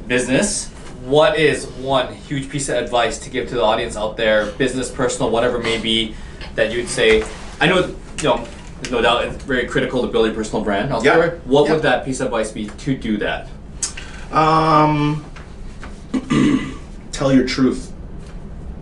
business. 0.08 0.68
What 1.06 1.38
is 1.40 1.66
one 1.68 2.14
huge 2.14 2.50
piece 2.50 2.70
of 2.70 2.76
advice 2.76 3.18
to 3.20 3.30
give 3.30 3.48
to 3.50 3.56
the 3.56 3.64
audience 3.64 3.98
out 3.98 4.16
there, 4.18 4.46
business, 4.64 4.90
personal, 4.92 5.30
whatever 5.32 5.58
it 5.60 5.64
may 5.64 5.78
be, 5.80 6.16
that 6.56 6.72
you'd 6.72 6.88
say? 6.88 7.24
I 7.60 7.66
know, 7.68 7.80
you 8.22 8.24
know, 8.30 8.48
there's 8.82 8.92
no 8.92 9.02
doubt 9.02 9.26
it's 9.26 9.44
very 9.44 9.66
critical 9.68 10.02
to 10.04 10.08
build 10.08 10.30
a 10.30 10.34
personal 10.34 10.64
brand 10.64 10.92
out 10.94 11.04
Yeah. 11.04 11.18
there. 11.18 11.42
What 11.46 11.66
Yeah. 11.66 11.74
would 11.74 11.84
that 11.84 12.06
piece 12.06 12.20
of 12.20 12.28
advice 12.28 12.52
be 12.52 12.68
to 12.68 12.96
do 12.96 13.18
that? 13.18 13.48
Um, 14.32 15.26
tell 17.12 17.34
your 17.34 17.48
truth. 17.48 17.94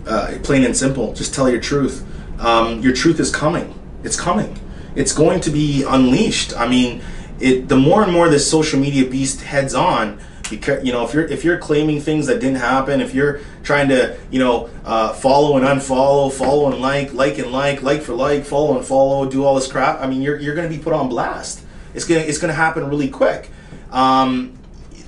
Uh, 0.07 0.37
plain 0.43 0.63
and 0.63 0.75
simple. 0.75 1.13
Just 1.13 1.33
tell 1.33 1.49
your 1.49 1.61
truth. 1.61 2.05
Um, 2.39 2.81
your 2.81 2.93
truth 2.93 3.19
is 3.19 3.31
coming. 3.31 3.73
It's 4.03 4.19
coming. 4.19 4.57
It's 4.95 5.13
going 5.13 5.41
to 5.41 5.49
be 5.49 5.83
unleashed. 5.83 6.55
I 6.55 6.67
mean, 6.67 7.01
it. 7.39 7.67
The 7.67 7.75
more 7.75 8.03
and 8.03 8.11
more 8.11 8.29
this 8.29 8.49
social 8.49 8.79
media 8.79 9.09
beast 9.09 9.41
heads 9.41 9.75
on, 9.75 10.19
because 10.49 10.83
you 10.83 10.91
know, 10.91 11.05
if 11.05 11.13
you're 11.13 11.25
if 11.25 11.43
you're 11.43 11.57
claiming 11.57 12.01
things 12.01 12.27
that 12.27 12.39
didn't 12.39 12.57
happen, 12.57 13.01
if 13.01 13.13
you're 13.13 13.41
trying 13.63 13.89
to 13.89 14.17
you 14.31 14.39
know 14.39 14.69
uh, 14.85 15.13
follow 15.13 15.57
and 15.57 15.65
unfollow, 15.65 16.31
follow 16.31 16.71
and 16.71 16.81
like, 16.81 17.13
like 17.13 17.37
and 17.37 17.51
like, 17.51 17.83
like 17.83 18.01
for 18.01 18.13
like, 18.13 18.45
follow 18.45 18.77
and 18.77 18.85
follow, 18.85 19.29
do 19.29 19.45
all 19.45 19.55
this 19.55 19.71
crap. 19.71 20.01
I 20.01 20.07
mean, 20.07 20.21
you're 20.21 20.39
you're 20.39 20.55
going 20.55 20.69
to 20.69 20.75
be 20.75 20.81
put 20.81 20.93
on 20.93 21.09
blast. 21.09 21.63
It's 21.93 22.05
gonna 22.05 22.21
it's 22.21 22.37
gonna 22.37 22.53
happen 22.53 22.87
really 22.89 23.09
quick. 23.09 23.49
Um, 23.91 24.58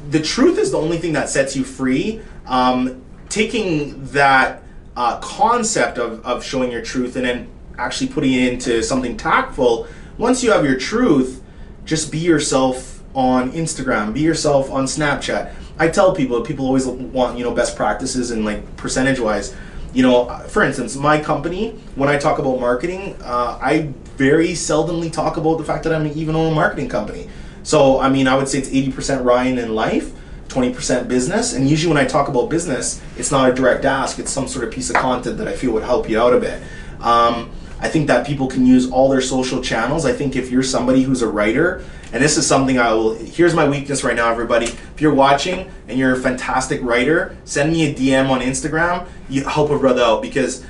the 0.09 0.21
truth 0.21 0.57
is 0.57 0.71
the 0.71 0.77
only 0.77 0.97
thing 0.97 1.13
that 1.13 1.29
sets 1.29 1.55
you 1.55 1.63
free. 1.63 2.21
Um, 2.47 3.01
taking 3.29 4.03
that 4.07 4.61
uh, 4.95 5.17
concept 5.19 5.97
of, 5.97 6.25
of 6.25 6.43
showing 6.43 6.71
your 6.71 6.81
truth 6.81 7.15
and 7.15 7.25
then 7.25 7.47
actually 7.77 8.07
putting 8.07 8.33
it 8.33 8.53
into 8.53 8.83
something 8.83 9.15
tactful, 9.15 9.87
once 10.17 10.43
you 10.43 10.51
have 10.51 10.65
your 10.65 10.77
truth, 10.77 11.41
just 11.85 12.11
be 12.11 12.19
yourself 12.19 13.01
on 13.15 13.51
Instagram, 13.51 14.13
be 14.13 14.21
yourself 14.21 14.69
on 14.69 14.85
Snapchat. 14.85 15.53
I 15.79 15.87
tell 15.87 16.13
people, 16.13 16.41
people 16.41 16.65
always 16.65 16.85
want, 16.85 17.37
you 17.37 17.43
know, 17.43 17.53
best 17.53 17.75
practices 17.75 18.31
and 18.31 18.45
like 18.45 18.77
percentage 18.77 19.19
wise. 19.19 19.55
You 19.93 20.03
know, 20.03 20.27
for 20.47 20.63
instance, 20.63 20.95
my 20.95 21.19
company, 21.19 21.71
when 21.95 22.07
I 22.07 22.17
talk 22.17 22.39
about 22.39 22.59
marketing, 22.59 23.17
uh, 23.21 23.57
I 23.61 23.93
very 24.15 24.49
seldomly 24.49 25.11
talk 25.11 25.37
about 25.37 25.57
the 25.57 25.63
fact 25.63 25.83
that 25.83 25.93
I'm 25.93 26.07
even 26.07 26.35
own 26.35 26.51
a 26.51 26.55
marketing 26.55 26.87
company. 26.87 27.27
So, 27.63 27.99
I 27.99 28.09
mean, 28.09 28.27
I 28.27 28.35
would 28.35 28.47
say 28.47 28.59
it's 28.59 28.69
80% 28.69 29.23
Ryan 29.23 29.57
in 29.57 29.75
life, 29.75 30.11
20% 30.47 31.07
business. 31.07 31.53
And 31.53 31.69
usually 31.69 31.93
when 31.93 32.03
I 32.03 32.07
talk 32.07 32.27
about 32.27 32.49
business, 32.49 33.01
it's 33.17 33.31
not 33.31 33.49
a 33.49 33.53
direct 33.53 33.85
ask, 33.85 34.19
it's 34.19 34.31
some 34.31 34.47
sort 34.47 34.65
of 34.65 34.71
piece 34.71 34.89
of 34.89 34.95
content 34.95 35.37
that 35.37 35.47
I 35.47 35.55
feel 35.55 35.71
would 35.73 35.83
help 35.83 36.09
you 36.09 36.19
out 36.19 36.33
a 36.33 36.39
bit. 36.39 36.61
Um, 36.99 37.51
I 37.79 37.89
think 37.89 38.07
that 38.07 38.27
people 38.27 38.47
can 38.47 38.65
use 38.65 38.91
all 38.91 39.09
their 39.09 39.21
social 39.21 39.61
channels. 39.61 40.05
I 40.05 40.13
think 40.13 40.35
if 40.35 40.51
you're 40.51 40.61
somebody 40.61 41.01
who's 41.01 41.23
a 41.23 41.27
writer, 41.27 41.83
and 42.13 42.21
this 42.21 42.37
is 42.37 42.45
something 42.45 42.77
I 42.77 42.93
will, 42.93 43.15
here's 43.15 43.55
my 43.55 43.67
weakness 43.67 44.03
right 44.03 44.15
now, 44.15 44.29
everybody. 44.29 44.65
If 44.65 45.01
you're 45.01 45.15
watching 45.15 45.71
and 45.87 45.97
you're 45.97 46.13
a 46.13 46.19
fantastic 46.19 46.79
writer, 46.83 47.35
send 47.43 47.71
me 47.73 47.89
a 47.89 47.95
DM 47.95 48.29
on 48.29 48.41
Instagram. 48.41 49.07
You 49.29 49.45
help 49.45 49.71
a 49.71 49.79
brother 49.79 50.03
out 50.03 50.21
because 50.21 50.63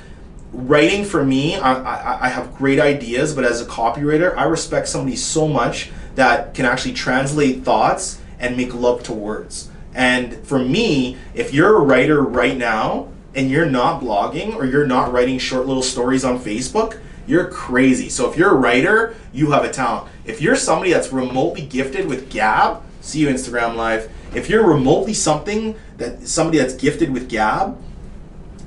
writing 0.52 1.04
for 1.04 1.22
me, 1.22 1.56
I, 1.56 1.74
I, 1.74 2.26
I 2.26 2.28
have 2.28 2.54
great 2.54 2.80
ideas, 2.80 3.34
but 3.34 3.44
as 3.44 3.60
a 3.60 3.66
copywriter, 3.66 4.34
I 4.36 4.44
respect 4.44 4.88
somebody 4.88 5.16
so 5.16 5.46
much 5.46 5.90
that 6.14 6.54
can 6.54 6.64
actually 6.64 6.94
translate 6.94 7.64
thoughts 7.64 8.20
and 8.38 8.56
make 8.56 8.74
love 8.74 9.02
to 9.04 9.12
words. 9.12 9.70
And 9.94 10.34
for 10.46 10.58
me, 10.58 11.16
if 11.34 11.52
you're 11.52 11.76
a 11.76 11.80
writer 11.80 12.22
right 12.22 12.56
now 12.56 13.08
and 13.34 13.50
you're 13.50 13.66
not 13.66 14.02
blogging 14.02 14.54
or 14.54 14.64
you're 14.64 14.86
not 14.86 15.12
writing 15.12 15.38
short 15.38 15.66
little 15.66 15.82
stories 15.82 16.24
on 16.24 16.38
Facebook, 16.38 16.98
you're 17.26 17.48
crazy. 17.48 18.08
So 18.08 18.30
if 18.30 18.36
you're 18.36 18.50
a 18.50 18.54
writer, 18.54 19.14
you 19.32 19.52
have 19.52 19.64
a 19.64 19.70
talent. 19.70 20.10
If 20.24 20.40
you're 20.40 20.56
somebody 20.56 20.92
that's 20.92 21.12
remotely 21.12 21.62
gifted 21.66 22.08
with 22.08 22.30
Gab, 22.30 22.82
see 23.00 23.20
you 23.20 23.28
Instagram 23.28 23.76
live. 23.76 24.10
If 24.34 24.48
you're 24.48 24.66
remotely 24.66 25.14
something 25.14 25.76
that 25.98 26.26
somebody 26.26 26.58
that's 26.58 26.74
gifted 26.74 27.12
with 27.12 27.28
Gab, 27.28 27.78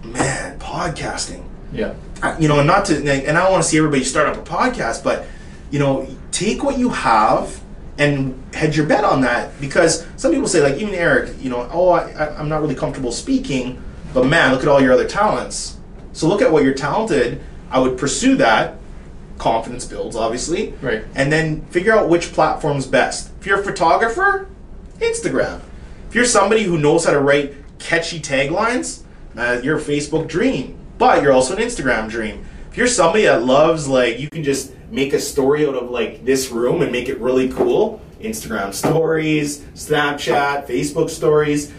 man, 0.03 0.59
podcasting 0.59 1.43
Yeah. 1.73 1.93
Uh, 2.21 2.35
you 2.39 2.47
know, 2.47 2.59
and 2.59 2.67
not 2.67 2.85
to, 2.85 2.95
and 2.97 3.37
I 3.37 3.43
don't 3.43 3.51
want 3.51 3.63
to 3.63 3.69
see 3.69 3.77
everybody 3.77 4.03
start 4.03 4.27
up 4.27 4.37
a 4.37 4.49
podcast, 4.49 5.03
but 5.03 5.25
you 5.71 5.79
know, 5.79 6.07
take 6.31 6.63
what 6.63 6.77
you 6.77 6.89
have 6.89 7.61
and 7.97 8.41
hedge 8.53 8.75
your 8.77 8.85
bet 8.85 9.03
on 9.03 9.21
that 9.21 9.59
because 9.61 10.05
some 10.17 10.31
people 10.31 10.47
say, 10.47 10.61
like 10.61 10.75
even 10.81 10.93
Eric, 10.93 11.33
you 11.41 11.49
know, 11.49 11.67
oh, 11.71 11.89
I, 11.91 12.35
I'm 12.37 12.49
not 12.49 12.61
really 12.61 12.75
comfortable 12.75 13.11
speaking, 13.11 13.81
but 14.13 14.25
man, 14.25 14.51
look 14.51 14.61
at 14.61 14.67
all 14.67 14.81
your 14.81 14.93
other 14.93 15.07
talents. 15.07 15.77
So 16.13 16.27
look 16.27 16.41
at 16.41 16.51
what 16.51 16.63
you're 16.63 16.73
talented. 16.73 17.41
I 17.71 17.79
would 17.79 17.97
pursue 17.97 18.35
that. 18.37 18.77
Confidence 19.37 19.83
builds, 19.83 20.15
obviously, 20.15 20.73
Right. 20.81 21.03
and 21.13 21.29
then 21.31 21.65
figure 21.65 21.91
out 21.93 22.07
which 22.07 22.31
platform's 22.31 22.85
best. 22.87 23.31
If 23.41 23.45
you're 23.45 23.59
a 23.59 23.63
photographer, 23.63 24.47
Instagram. 24.99 25.59
If 26.07 26.15
you're 26.15 26.23
somebody 26.25 26.63
who 26.63 26.77
knows 26.77 27.03
how 27.03 27.11
to 27.11 27.19
write 27.19 27.53
catchy 27.77 28.21
taglines, 28.21 29.01
uh, 29.35 29.59
you're 29.61 29.77
a 29.77 29.81
Facebook 29.81 30.27
dream, 30.29 30.77
but 30.97 31.21
you're 31.21 31.33
also 31.33 31.53
an 31.55 31.61
Instagram 31.61 32.09
dream. 32.09 32.45
If 32.71 32.77
you're 32.77 32.87
somebody 32.87 33.25
that 33.25 33.43
loves 33.43 33.89
like 33.89 34.19
you 34.19 34.29
can 34.29 34.43
just 34.43 34.71
make 34.91 35.13
a 35.13 35.19
story 35.19 35.65
out 35.67 35.75
of 35.75 35.89
like 35.89 36.25
this 36.25 36.49
room 36.51 36.81
and 36.81 36.91
make 36.91 37.09
it 37.09 37.19
really 37.19 37.49
cool, 37.49 38.01
Instagram 38.21 38.73
stories, 38.73 39.59
Snapchat, 39.75 40.67
Facebook 40.67 41.09
stories. 41.09 41.71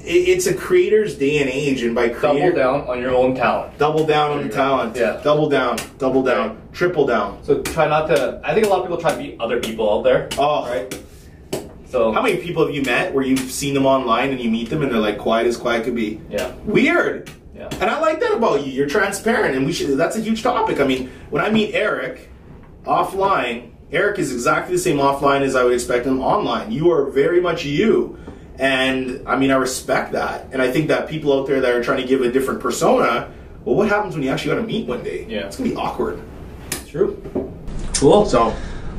It, 0.00 0.28
it's 0.28 0.46
a 0.46 0.54
creator's 0.54 1.16
day 1.16 1.38
and 1.38 1.50
age, 1.50 1.82
and 1.82 1.94
by 1.94 2.08
creator, 2.08 2.52
Double 2.52 2.56
down 2.80 2.88
on 2.88 3.00
your 3.00 3.14
own 3.14 3.34
talent. 3.34 3.76
double 3.78 4.06
down 4.06 4.32
on 4.38 4.46
the 4.46 4.52
talent. 4.54 4.96
Yeah. 4.96 5.20
Double 5.24 5.48
down, 5.48 5.78
double 5.98 6.22
down, 6.22 6.60
triple 6.72 7.06
down. 7.06 7.42
So 7.42 7.62
try 7.62 7.88
not 7.88 8.06
to. 8.08 8.40
I 8.44 8.54
think 8.54 8.66
a 8.66 8.68
lot 8.68 8.80
of 8.80 8.84
people 8.84 8.98
try 8.98 9.12
to 9.12 9.18
beat 9.18 9.40
other 9.40 9.60
people 9.60 9.98
out 9.98 10.02
there. 10.04 10.28
Oh, 10.38 10.66
Right. 10.68 11.02
So 11.88 12.12
How 12.12 12.20
many 12.20 12.38
people 12.38 12.66
have 12.66 12.74
you 12.74 12.82
met 12.82 13.14
where 13.14 13.24
you've 13.24 13.38
seen 13.38 13.72
them 13.72 13.86
online 13.86 14.30
and 14.30 14.40
you 14.40 14.50
meet 14.50 14.70
them 14.70 14.82
and 14.82 14.90
they're 14.90 14.98
like 14.98 15.18
quiet 15.18 15.46
as 15.46 15.56
quiet 15.56 15.84
could 15.84 15.94
be? 15.94 16.20
Yeah. 16.28 16.52
Weird. 16.64 17.30
Yeah. 17.54 17.68
And 17.80 17.84
I 17.84 18.00
like 18.00 18.18
that 18.20 18.32
about 18.32 18.66
you. 18.66 18.72
You're 18.72 18.88
transparent, 18.88 19.54
and 19.56 19.64
we 19.64 19.72
should. 19.72 19.96
That's 19.96 20.16
a 20.16 20.20
huge 20.20 20.42
topic. 20.42 20.80
I 20.80 20.84
mean, 20.86 21.10
when 21.30 21.42
I 21.44 21.48
meet 21.48 21.74
Eric 21.74 22.28
offline, 22.86 23.70
Eric 23.92 24.18
is 24.18 24.32
exactly 24.32 24.74
the 24.76 24.80
same 24.82 24.96
offline 24.98 25.42
as 25.42 25.54
I 25.54 25.62
would 25.64 25.74
expect 25.74 26.06
him 26.06 26.20
online. 26.20 26.72
You 26.72 26.90
are 26.92 27.10
very 27.10 27.40
much 27.40 27.64
you, 27.64 28.18
and 28.58 29.22
I 29.28 29.36
mean, 29.36 29.50
I 29.50 29.56
respect 29.56 30.12
that. 30.12 30.48
And 30.52 30.60
I 30.62 30.70
think 30.70 30.88
that 30.88 31.08
people 31.08 31.38
out 31.38 31.46
there 31.46 31.60
that 31.60 31.72
are 31.72 31.82
trying 31.82 32.00
to 32.00 32.06
give 32.06 32.22
a 32.22 32.30
different 32.32 32.60
persona, 32.60 33.30
well, 33.64 33.76
what 33.76 33.88
happens 33.88 34.14
when 34.14 34.22
you 34.22 34.30
actually 34.30 34.54
got 34.54 34.60
to 34.60 34.66
meet 34.66 34.86
one 34.86 35.02
day? 35.04 35.26
Yeah. 35.28 35.46
it's 35.46 35.56
gonna 35.56 35.70
be 35.70 35.76
awkward. 35.76 36.20
True. 36.88 37.20
Cool. 37.94 38.26
So, 38.26 38.54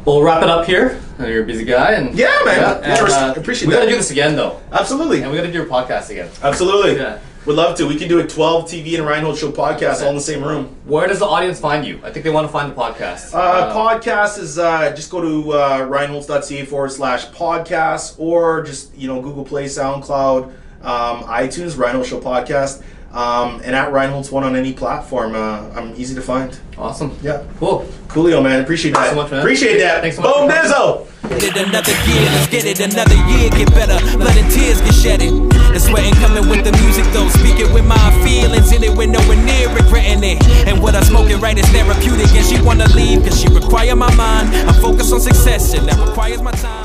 We'll 0.06 0.22
wrap 0.22 0.42
it 0.42 0.50
up 0.50 0.66
here. 0.66 1.02
You're 1.20 1.44
a 1.44 1.46
busy 1.46 1.66
guy, 1.66 1.92
and 1.94 2.18
Yeah, 2.18 2.28
man. 2.46 2.78
and, 2.78 2.86
Yeah, 2.86 3.04
res- 3.04 3.12
uh, 3.14 3.34
appreciate 3.36 3.68
we 3.68 3.74
gotta 3.74 3.90
do 3.90 3.96
this 3.98 4.10
again, 4.10 4.38
though, 4.38 4.62
absolutely, 4.72 5.22
and 5.22 5.30
we 5.30 5.36
gotta 5.38 5.52
do 5.52 5.58
your 5.58 5.68
podcast 5.68 6.10
again. 6.12 6.30
absolutely. 6.42 6.96
Yeah. 6.96 7.18
Would 7.48 7.56
love 7.56 7.78
to. 7.78 7.88
We 7.88 7.95
can 7.95 8.10
do 8.10 8.20
a 8.20 8.28
12 8.28 8.66
TV 8.66 8.98
and 8.98 9.06
Ryan 9.08 9.24
Holtz 9.24 9.39
Show 9.39 9.52
podcast 9.52 10.02
all 10.04 10.10
in 10.10 10.16
the 10.16 10.22
same 10.22 10.43
room. 10.43 10.66
Where 10.84 11.08
does 11.08 11.20
the 11.20 11.26
audience 11.26 11.60
find 11.62 11.86
you? 11.86 11.98
I 12.04 12.12
think 12.12 12.26
they 12.26 12.30
want 12.30 12.45
to 12.45 12.52
find 12.52 12.70
the 12.70 12.76
podcast. 12.76 13.34
Uh, 13.34 13.74
podcast 13.74 14.38
is 14.38 14.60
uh, 14.60 14.93
just 14.93 15.10
go 15.10 15.22
to 15.22 15.52
uh, 15.54 15.80
ryanholtz.ca 15.88 16.66
forward 16.66 16.91
slash 16.91 17.26
podcast 17.28 18.16
or 18.20 18.64
just 18.64 18.93
you 18.98 19.08
know 19.08 19.22
Google 19.22 19.45
Play, 19.45 19.64
SoundCloud, 19.66 20.43
um, 20.84 21.24
iTunes, 21.24 21.78
Ryan 21.78 21.95
Holtz 21.95 22.10
Show 22.10 22.20
podcast, 22.20 22.84
um, 23.16 23.62
and 23.64 23.74
at 23.74 23.93
ryanholtz 23.93 24.30
one 24.30 24.43
on 24.43 24.58
any 24.58 24.74
platform. 24.74 25.34
Uh, 25.34 25.70
I'm 25.74 25.95
easy 25.95 26.16
to 26.16 26.22
find. 26.22 26.60
awesome. 26.78 27.18
Yeah, 27.22 27.45
Cool. 27.60 27.86
coolio, 28.10 28.43
man. 28.43 28.60
Appreciate 28.62 28.93
Thanks 28.93 29.10
that. 29.12 29.16
so 29.16 29.22
much, 29.22 29.32
man. 29.32 29.39
Appreciate 29.39 29.78
that. 29.80 30.02
Thanks 30.02 30.18
so 30.18 30.22
much 30.24 30.34
Boom 30.36 30.50
for 30.50 30.74
coming. 30.74 31.39
Get 31.39 31.56
it 31.56 31.68
another 31.68 31.91
year, 31.91 32.22
let's 32.26 32.48
get 32.48 32.66
it 32.66 32.80
another 32.93 33.16
year, 33.32 33.50
get 33.52 33.70
better. 33.74 34.18
Blood 34.18 34.36
and 34.36 34.52
tears 34.52 34.82
get 34.82 34.93
shedded. 34.93 35.57
The 35.74 35.80
sweating 35.80 36.13
coming 36.15 36.47
with 36.49 36.63
the 36.63 36.72
music 36.84 37.05
though. 37.13 37.30
Speaking 37.30 37.72
with 37.74 37.86
my 37.86 38.07
feelings 38.24 38.72
in 38.72 38.84
it 38.84 38.95
when 38.95 39.11
nowhere 39.11 39.38
near 39.43 39.68
regretting 39.74 40.24
it. 40.24 40.43
And 40.68 40.82
what 40.82 40.95
I 40.95 41.01
smoke 41.01 41.30
it 41.30 41.38
right 41.38 41.57
is 41.57 41.68
therapeutic. 41.70 42.30
And 42.36 42.45
she 42.45 42.61
wanna 42.61 42.88
leave 42.95 43.24
cause 43.24 43.39
she 43.39 43.47
require 43.47 43.95
my 43.95 44.13
mind. 44.15 44.55
I'm 44.68 44.80
focused 44.82 45.13
on 45.13 45.20
success 45.20 45.74
and 45.74 45.88
that 45.88 45.99
requires 45.99 46.41
my 46.41 46.51
time. 46.51 46.78